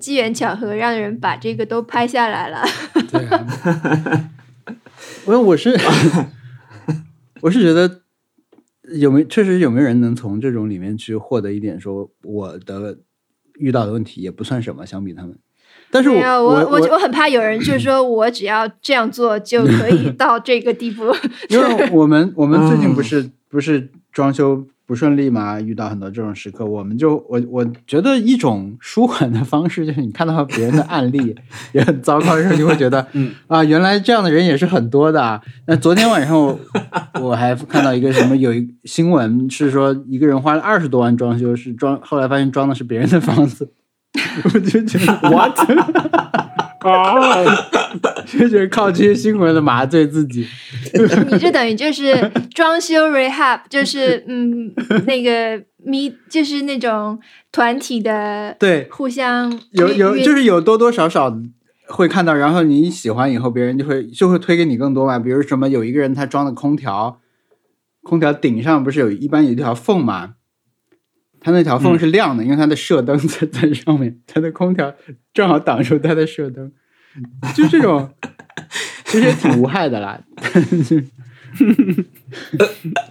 [0.00, 2.64] 机缘巧合，让人把这个都拍下来了。
[3.08, 4.30] 对啊，
[5.26, 5.78] 我我是
[7.42, 8.00] 我是觉得
[8.98, 12.98] 有没确实有没有人能从这种里面去获得一点说我的
[13.60, 15.38] 遇到的问题也不算什么，相比他们。
[15.90, 21.04] 但是我没有，我我我很怕有人就是说我只要这样做就可以 到这个地步。
[21.48, 31.34] 因为我们我们最近不是、不是装修不顺利嘛，遇到很多这种时刻，我们就我我觉得一种舒缓的方式就是你看到别人的案例
[31.72, 35.40] 也很糟糕的时候，你会觉得， 嗯啊，原来这样的人也是很多的啊。
[35.66, 36.58] 那昨天晚上我
[37.20, 43.70] 我还看到一个什么有一新闻是说一个人花了二十多万装修，是装后来发现装的是别人的房子，
[44.44, 45.58] 我就觉得 What？
[46.80, 47.44] 啊，
[48.26, 50.46] 就觉得靠这些新闻来麻醉自己。
[51.30, 54.72] 你这等于就是装修 rehab，就是嗯，
[55.06, 57.20] 那个咪，就是那种
[57.52, 61.38] 团体的对，互相有有就是有多多少少
[61.88, 65.18] 会看到，然后你喜欢以后，别人就会就会推给你更多嘛。
[65.18, 67.20] 比如什么有一个人他装的空调，
[68.02, 70.36] 空调顶上不是有一般有一条缝吗？
[71.40, 74.94] 它那条缝是亮的，因为它的射灯在 在上面，它的空调
[75.32, 76.70] 正好挡住它的射灯，
[77.56, 78.10] 就这种
[79.06, 80.20] 其实也挺无害的啦。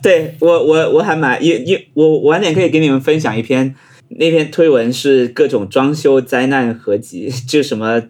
[0.01, 3.76] 对我我我还蛮也也我晚点可以给你们分享一篇，
[4.10, 8.03] 那篇推文是各种装修灾难合集，就什么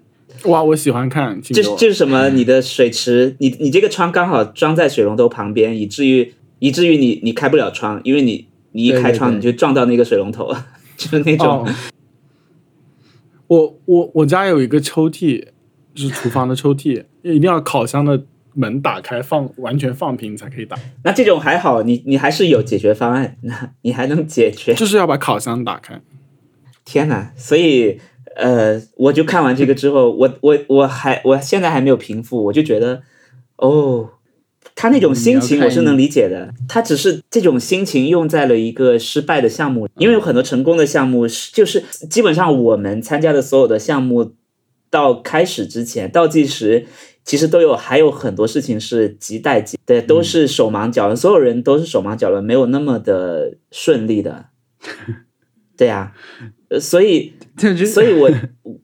[0.44, 10.54] 哇，我喜欢看，请就是就是什么你的水池，你你这个窗刚好装在水龙头旁边，以至于以至于你你开不了窗，因为你你一开窗你就撞到那个水龙头，
[10.98, 11.70] 就是那种、哦，
[13.48, 15.48] 我我我家有一个抽屉，
[15.94, 18.24] 就是厨房的抽屉，一定要烤箱的
[18.54, 24.74] 门打开放完全放平才可以打，那这种还好，你你还是有解决方案， 那你还能解决。
[24.74, 26.02] 就是要把烤箱打开。
[26.86, 27.32] 天哪！
[27.36, 28.00] 所以
[28.36, 33.04] 呃，我就看完这个之后，我我我还我现在还没有平复，我就觉得
[33.58, 34.10] 哦，
[34.76, 44.34] 他那种心情我是能理解的，他只是这种心情用在了一个失败的项目，因为有很多成功的项目是就是基本上我们参加的所有的项目
[44.90, 46.86] 到开始之前倒计时。
[47.26, 54.46] 其实都有，还有很多事情是亟待急，对，都是手忙脚乱，所有人都是手忙脚乱，没有那么的顺利的，
[55.78, 56.14] 对呀、
[56.70, 57.39] 呃所以就是
[57.86, 58.32] 所以我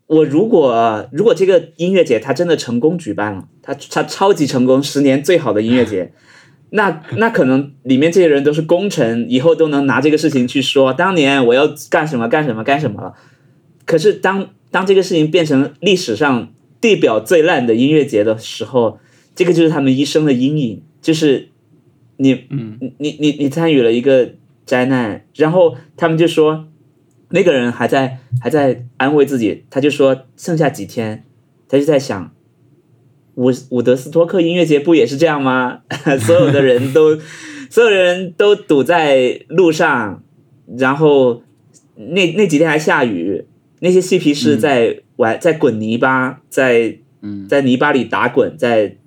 [0.07, 6.11] 我如果如果这个音乐节它真的成功举办了，它它超级成功，十年最好的音乐节，
[6.71, 13.13] 那那可能里面这些人都是功臣，以后都能拿这个事情去说，当年我要干什么干什么干什么了。
[13.85, 18.99] 可是当当这个事情变成历史上地表最烂的音乐节的时候，
[19.35, 21.49] 这个就是他们一生的阴影，就是
[22.17, 24.33] 你嗯，你你你你参与了一个
[24.65, 26.67] 灾难，然后他们就说
[27.29, 31.25] 那个人还在还在安慰自己，他就说剩下几天，
[31.67, 32.33] 他就在想，
[33.35, 35.81] 伍伍德斯托克音乐节不也是这样吗？
[36.21, 37.17] 所有的人都
[37.69, 40.23] 所有人都堵在路上，
[40.77, 41.41] 然后
[41.95, 43.45] 那那几天还下雨，
[43.79, 48.97] 那些嬉皮士在玩、在滚泥巴，在嗯，在泥巴里打滚，在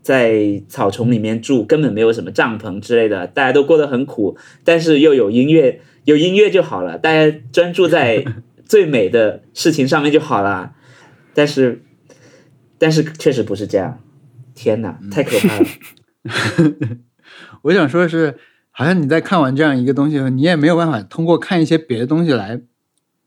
[0.00, 5.80] 在草丛里面住，根本没有什么帐篷之类的，大家都过得很苦，但是又有音乐，
[6.10, 8.24] 有音乐就好了，大家专注在
[8.64, 10.72] 最美的事情上面就好了。
[11.32, 11.84] 但是，
[12.78, 14.00] 但是确实不是这样，
[14.56, 15.66] 天哪，太可怕了！
[17.62, 18.36] 我想说的是，
[18.72, 22.60] 好像你在看完这样一个东西后，你也没有办法通过看一些别的东西来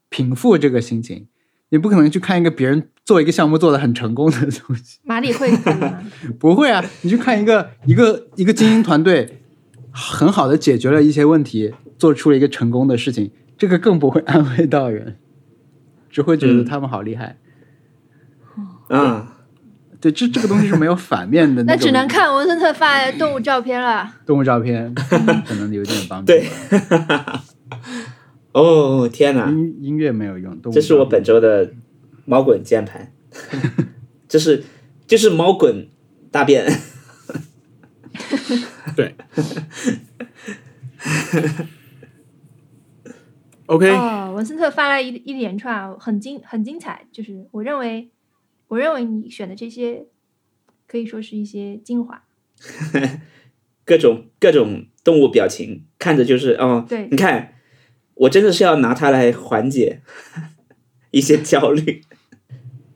[0.09, 1.27] 平复这个心情。
[1.69, 5.49] 你不可能去看一个别人做一个项目做的很成功的东西， 马里会？
[6.37, 6.83] 不会啊！
[7.03, 9.39] 你去看一个一个一个精英团队
[9.91, 11.73] 很好的解决了一些问题，
[12.03, 15.15] 做出了一个成功的事情，这个更不会安慰到人，
[16.11, 17.37] 只会觉得嗯他们好厉害。
[18.89, 19.25] 嗯，
[20.01, 24.13] 对，这这个东西是没有反面的那种 只能看文森特发的动物照片了。
[24.27, 26.25] 动物照片，可能有点帮助。
[26.25, 26.45] 对，
[28.51, 31.71] 哦天哪，音音乐没有用，动物这是我本周的
[32.25, 33.13] 猫滚键盘，
[34.27, 34.65] 就是
[35.07, 35.87] 就是猫滚
[36.29, 36.69] 大便。
[38.97, 39.15] 对。
[43.67, 48.09] OK，、哦，文森特发来一一连串很精很精彩，就是我认为，
[48.67, 50.05] 我认为你选的这些
[50.85, 52.23] 可以说是一些精华。
[53.85, 57.55] 各种各种动物表情，看着就是哦，对你看，
[58.15, 60.01] 我真的是要拿它来缓解
[61.11, 62.01] 一些焦虑，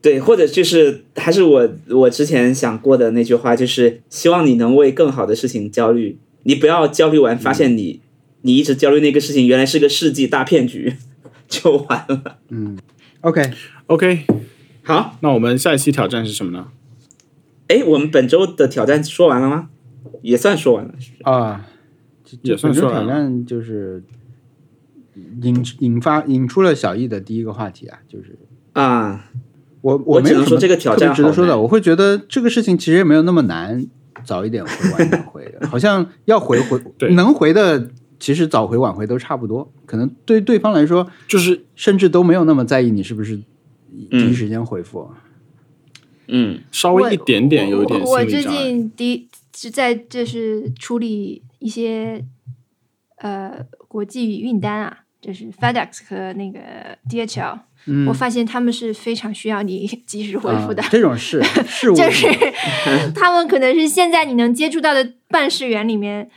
[0.00, 8.00] 对，或者就是还是我我之前想过的那句话，就是希望你能为更好的事情焦虑，你不要焦虑完发现你、
[8.42, 10.96] 你一直焦虑那个事情原来是个世纪大骗局，
[11.48, 12.38] 就完了。
[12.48, 12.78] 嗯
[13.20, 14.24] OK，OK，
[14.84, 16.68] 好，那我们下一期挑战是什么呢？
[17.66, 19.70] 哎，我们本周的挑战说完了吗？
[20.22, 20.94] 也算说完了，
[21.24, 21.66] 啊，
[22.42, 23.12] 也算说完了。
[23.12, 24.02] 战就是
[25.42, 28.38] 引引发引出了小易的第一个话题啊，就是
[28.72, 29.30] 啊，
[29.80, 33.84] 我我只能没有什么说这个挑特别战值得说的，我会觉得这个事情其实也没有那么难，
[34.24, 43.44] 早一点回晚一点回，好像要回回对能回的，其实早回晚回都差不多，可能对对方来说，就是甚至都没有那么在意你是不是第
[44.10, 45.10] 嗯一时间回复。
[46.30, 48.42] 嗯稍微一点点有一点我我最。
[48.42, 52.22] 近第是在就是处理一些
[53.16, 56.58] 呃国际运单啊，就是 FedEx 和那个
[57.08, 60.82] DHL，、嗯，我发现他们是非常需要你 及时回复的。
[60.82, 62.28] 啊这种事 事务就是
[63.14, 66.30] 他们可能是现在你能接触到的办事员里面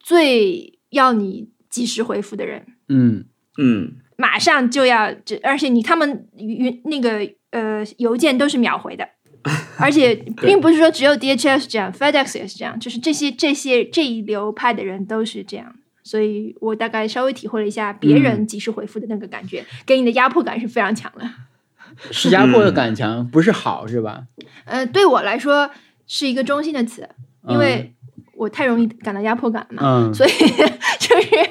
[0.00, 3.24] 最要你及时回复的人，嗯
[3.58, 7.20] 嗯马上就要，这而且你他们云那个
[7.50, 9.06] 呃邮件都是秒回的，
[9.78, 15.74] 而且并不是说只有 DHL 是这样，FedEx 也是这样，就是这些这些这一流派的人都是这样。
[16.02, 21.28] 所以我大概稍微体会了一下别人及时回复的那个感觉，给你的压迫感是非常强的。
[22.12, 24.24] 是压迫的感强，不是好是吧？
[24.66, 25.70] 呃，对我来说
[26.06, 27.08] 是一个中性的词，
[27.48, 27.92] 因为
[28.36, 30.14] 我太容易感到压迫感了嘛，嗯。
[30.14, 30.30] 所以
[31.00, 31.50] 就是，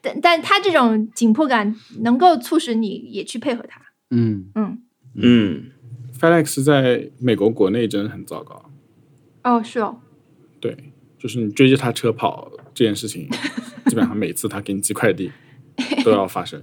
[0.00, 3.80] 但但他这种紧迫感能够促使你也去配合他。
[4.10, 4.78] 嗯，嗯，
[5.16, 5.64] 嗯
[6.18, 8.70] ，FedEx 在美国国内真的很糟糕，
[9.42, 10.00] 哦，是哦，
[10.60, 10.76] 对，
[11.18, 13.28] 就是你追着他车跑这件事情，
[13.86, 15.32] 基本上每次他给你寄快递
[16.04, 16.62] 都要发生。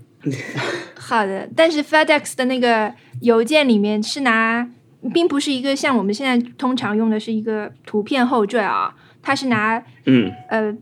[0.96, 4.70] 好的，但是 FedEx 的那个邮件里面是拿，
[5.14, 10.32] 并不是一个像我们现在通常用的是一个图片后缀啊，它是拿嗯。
[10.50, 10.76] 呃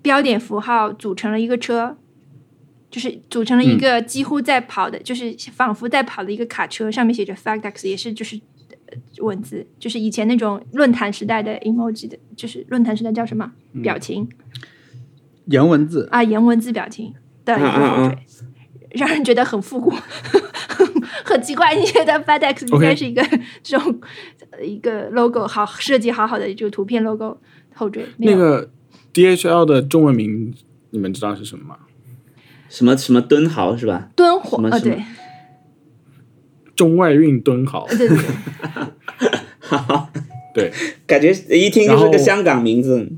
[0.00, 1.98] 标点符号组成了一个车，
[2.90, 8.36] 就是组成了一个几乎在跑的，就是仿佛在跑的一个卡车，上面写着 FedEx，也是就是。
[8.90, 14.26] 呃文字就是以前那种论坛时代的 emoji 的，就是论坛时代叫什么表情、
[15.44, 17.12] 颜文字，啊，颜文字表情
[17.44, 18.18] 的一个后缀，
[18.92, 19.92] 让人觉得很复古，
[21.28, 21.74] 很奇怪。
[21.74, 23.22] 你觉得 FedEx 应该是一个
[23.62, 24.00] 这种
[24.50, 27.38] 呃一个 logo 好设计好好的这个图片 logo
[27.74, 28.70] 后缀，那个
[29.12, 30.54] DHL 的中文名
[30.90, 31.76] 你们知道是什么吗？
[32.68, 34.10] 什么什么敦豪是吧？
[34.14, 35.02] 敦煌啊，对
[36.76, 38.26] 中外运敦豪，对对对，
[40.54, 40.72] 对
[41.06, 43.10] 感觉一听就是个香港名字。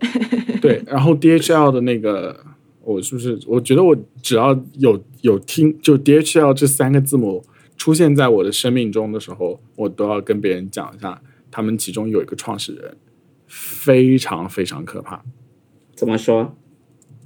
[0.62, 0.82] 对。
[0.86, 2.44] 然后 DHL 的那个，
[2.88, 3.38] 我是不是？
[3.46, 7.44] 我觉得我只要有有听，就 DHL 这三个字母
[7.76, 11.20] 出现在我的生命中的时候，我都要跟别人讲一下，
[11.50, 12.96] 他们其中有一个创始人
[13.46, 15.22] 非常非常可怕，
[15.94, 16.56] 怎么说？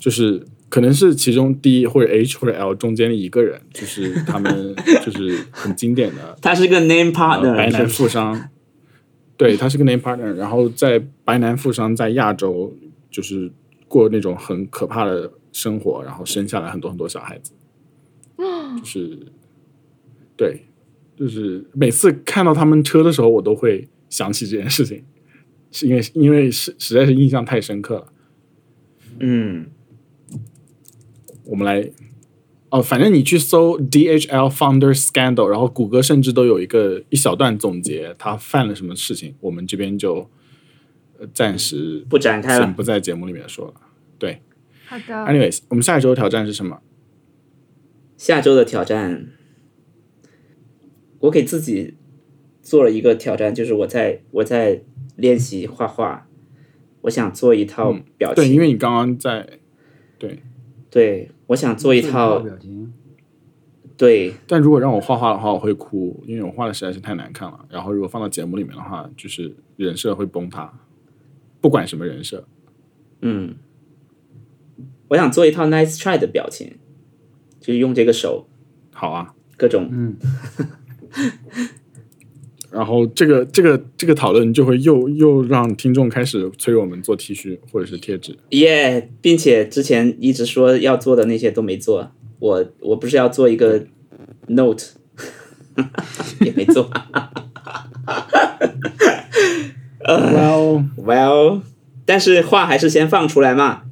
[0.01, 4.75] 就是可能是其中 D 或者 H 或者 L 中间的一个人，就是他们
[5.07, 8.49] 就是很经典的 他是个 name 呃 partner，白南是不是富商，
[9.37, 12.77] 对他是个 name partner，然后在白男富商在亚洲
[13.13, 13.53] 就是
[13.87, 17.53] 过那种很可怕的生活，然后生下来很多很多小孩子，
[18.79, 19.19] 就是
[20.37, 20.63] 对，
[21.17, 25.05] 就是每次看到他们车的时候，我都会想起这件事情，
[25.71, 28.13] 是因为因为实实在是印象太深刻了。
[29.21, 29.67] 嗯，
[31.45, 31.91] 我们来，
[32.71, 40.29] 哦，反正你去搜 DHL founder scandal，然后谷歌甚至都有一个一小段总结他犯了什么事情，我们这边就
[41.19, 42.65] 呃暂时不展开了。
[42.65, 43.75] 先不在节目里面说了。
[44.19, 44.41] 对
[44.93, 46.83] 好的，，anyways，我们下一周的挑战是什么？
[48.19, 49.29] 下周的挑战，
[51.21, 51.95] 我给自己
[52.61, 54.83] 做了一个挑战，就是我在我在
[55.17, 56.29] 练习画画，
[57.01, 58.45] 我想做一套表情。
[58.45, 59.61] 对，因为你刚刚在
[60.19, 60.43] 对，
[60.91, 62.93] 对我想做一套表情，
[63.97, 67.65] 对但如果让我画画的话，我会哭，因为我画的实在是太难看了。
[67.71, 70.71] 然后如果放到节目里面的话，就是人设会崩塌，
[71.63, 72.47] 不管什么人设。
[73.23, 73.57] 嗯，
[75.13, 76.73] 我想做一套 nice try 的表情，
[77.61, 78.49] 就是用这个手
[78.93, 80.17] 好啊，各种嗯，
[82.73, 88.39] 然后这个这个这个讨论就会又又让听众开始催我们做 T 恤或者是贴纸。
[88.51, 92.11] 耶并且之前一直说要做的那些都没做。
[92.39, 93.85] 我我不是要做一个
[94.47, 94.87] note，
[96.41, 96.91] 也没做。
[100.09, 101.61] Well，Well，
[102.07, 103.92] 但是话还是先放出来嘛，呃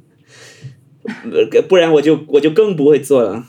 [1.67, 3.45] 不然我就我就更不会做了。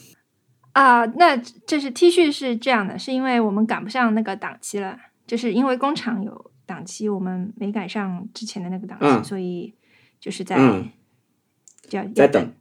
[0.72, 4.96] 啊，那这是 T 恤是这样的，是因为我们赶不上那个档期了，
[5.26, 9.74] 就是因为工厂有档期，我们没赶上之前的那个档期，嗯所以
[10.18, 10.90] 就是在、嗯
[11.88, 12.52] 就要在等。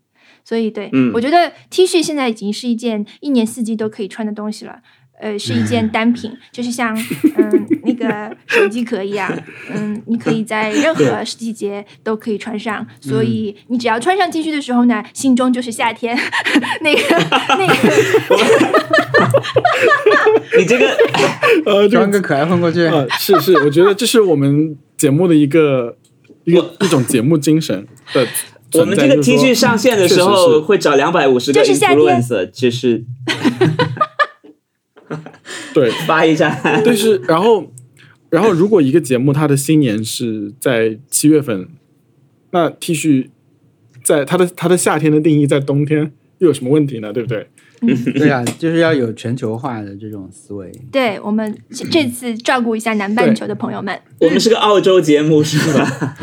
[0.43, 4.81] 所以对，嗯我觉得 T 恤现在已经是一件一年四季都可以穿的东西了。
[5.21, 6.97] 呃，是一件单品， 就是像
[7.37, 9.31] 嗯那个手机壳一样，
[9.71, 16.17] 嗯，你可以在 任何季节都可以穿上，所以你只要穿上 T 恤的时候呢，心中就是夏天。
[16.81, 17.01] 那 个
[17.49, 17.73] 那个，
[20.57, 20.97] 你这个
[21.65, 25.95] 呃，装个可爱混过去，呃，是是，我觉得这是我们节目的一个
[26.45, 28.35] 一个一种节目精神的存
[28.73, 28.79] 在。
[28.81, 33.03] 我们这个 T 恤上线的时候会找两百五十个就是夏天 influencer，就是
[35.73, 36.59] 对，发一下。
[36.85, 37.71] 但是然后
[38.29, 41.67] 然后如果一个节目它的新年是在七月份，
[42.51, 43.29] 那 T 恤
[44.03, 47.11] 在它的它的夏天的定义在冬天又有什么问题呢？
[47.13, 47.47] 对不对？
[48.13, 50.71] 对啊，就是要有全球化的这种思维。
[50.91, 53.99] 对我们这这次照顾一下南半球的朋友们。
[54.19, 56.15] 我们是个澳洲节目是吧？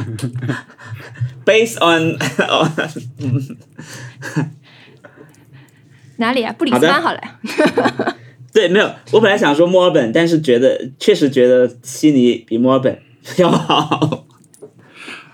[1.44, 2.16] Based on，
[6.18, 6.52] 哪里啊？
[6.52, 7.20] 布里斯班好了。
[8.58, 12.98] 对，没有，我本来想说墨尔本，但是觉得确实觉得悉尼比墨尔本
[13.38, 14.26] 要好。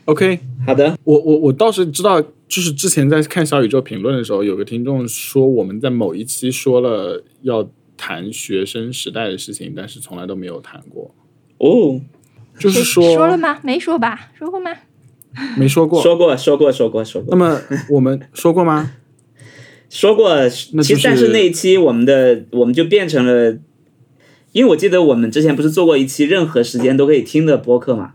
[0.04, 11.14] OK，好的，我我我倒是知道，就是之前在看小宇宙评论的时候，有个听众说我们在某一期说了要谈学生时代的事情，但是从来都没有谈过。
[11.56, 11.98] 哦，
[12.58, 13.58] 就是说说了吗？
[13.62, 14.32] 没说吧？
[14.38, 14.70] 说过吗？
[15.56, 16.02] 没说过。
[16.02, 18.92] 说过，说过，说过，说过，那么我们说过吗？
[19.94, 20.34] 说过。
[20.72, 23.56] 那其实，但是是那一期我们的我们就变成了，
[24.50, 28.14] 因为我记得我们之前不是做过一期任何时间都可以听的播客嘛。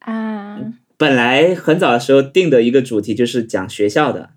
[0.00, 0.58] 啊，
[0.96, 4.30] 本来很早的时候定的一个主题就是讲学校的，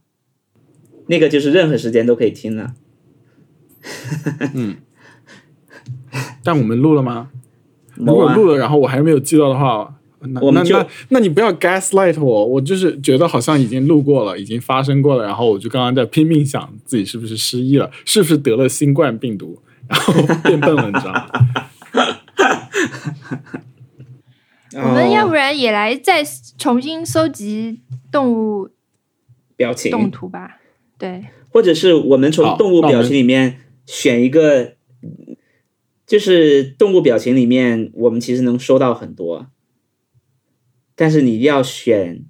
[1.08, 2.74] 那个就是任何时间都可以听的。
[6.44, 7.32] 但我们录了吗？
[7.96, 20.14] 如果录了，然后我还没有记到的话，那我们就那那那你不要 gaslight 我，我就是觉得好像已经录过了，已经发生过了，然后我就刚刚在拼命想自己是不是失忆了，是不是得了新冠病毒，然后
[20.44, 21.30] 变笨了，你知道吗？
[24.84, 26.24] 我们要不哦然也来再
[26.58, 27.82] 重新搜集
[28.12, 28.70] 动物
[29.56, 30.58] 表情，动图吧？
[30.98, 34.74] 对，或者是我们从动物表情里面选一个，
[36.06, 39.48] 就是动物表情里面，我们其实能收到很多，
[41.00, 42.26] 但是你要选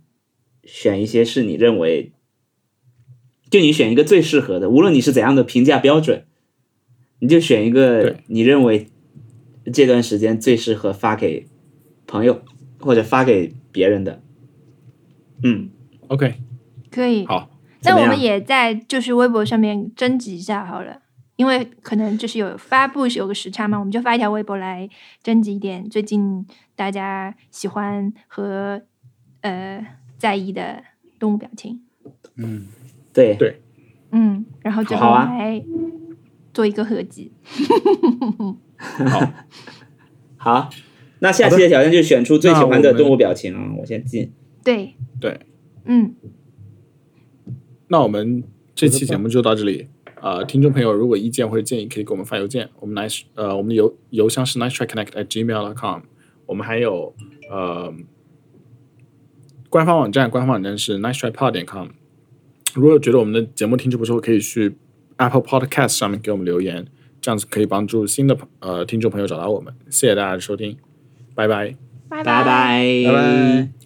[0.63, 2.11] 选一些是你认为，
[3.49, 6.27] 就你选一个最适合的，无论你是怎样的评价标准，
[7.17, 8.85] 你就选一个你认为
[9.73, 11.47] 这段时间最适合发给
[12.05, 12.43] 朋友
[12.79, 14.21] 或者发给别人的。
[15.43, 15.71] 嗯
[16.07, 16.35] ，OK，
[16.91, 17.25] 可以。
[17.25, 17.49] 好，
[17.81, 21.01] 那我们也在就是微博上面征集一下好了，
[21.37, 24.87] 因为可能就是有发布有个时差嘛，我们就发一条微博来
[25.23, 26.45] 征集一点最近
[26.79, 28.81] 大家喜欢和
[29.41, 29.85] 呃
[30.17, 30.81] 在意的
[31.19, 31.81] 动物表情，
[32.37, 32.67] 嗯
[33.11, 33.61] 对对
[34.11, 35.61] 嗯，然后最后好啊来
[36.53, 37.33] 做一个合集。
[38.77, 39.33] 好，
[40.37, 40.69] 好，
[41.19, 43.75] 那下期的挑战就选出最喜欢的动物表情啊！
[43.79, 44.31] 我先进。
[44.63, 45.37] 对，对，
[45.83, 46.15] 嗯，
[47.89, 48.41] 那我们
[48.73, 49.89] 这期节目就到这里。
[50.21, 52.69] 呃，听众朋友，如果意见或者建议，可以给我们发邮件。
[52.79, 54.73] 我们 nice 呃，我们的邮邮箱是 nice
[56.49, 57.13] 我们还有
[57.49, 57.93] 呃
[59.69, 61.89] 官方网站，官方网站是 nice try pod 点 com。
[62.73, 64.75] 如果觉得我们的节目听着不错，可以去
[65.17, 66.87] Apple Podcast 上面给我们留言，
[67.21, 69.73] 这样子可以帮助新的朋呃听众朋友找到我们。
[69.91, 70.75] 谢谢大家的收听，
[71.35, 71.75] 拜拜。
[72.09, 73.78] 拜拜拜，拜拜。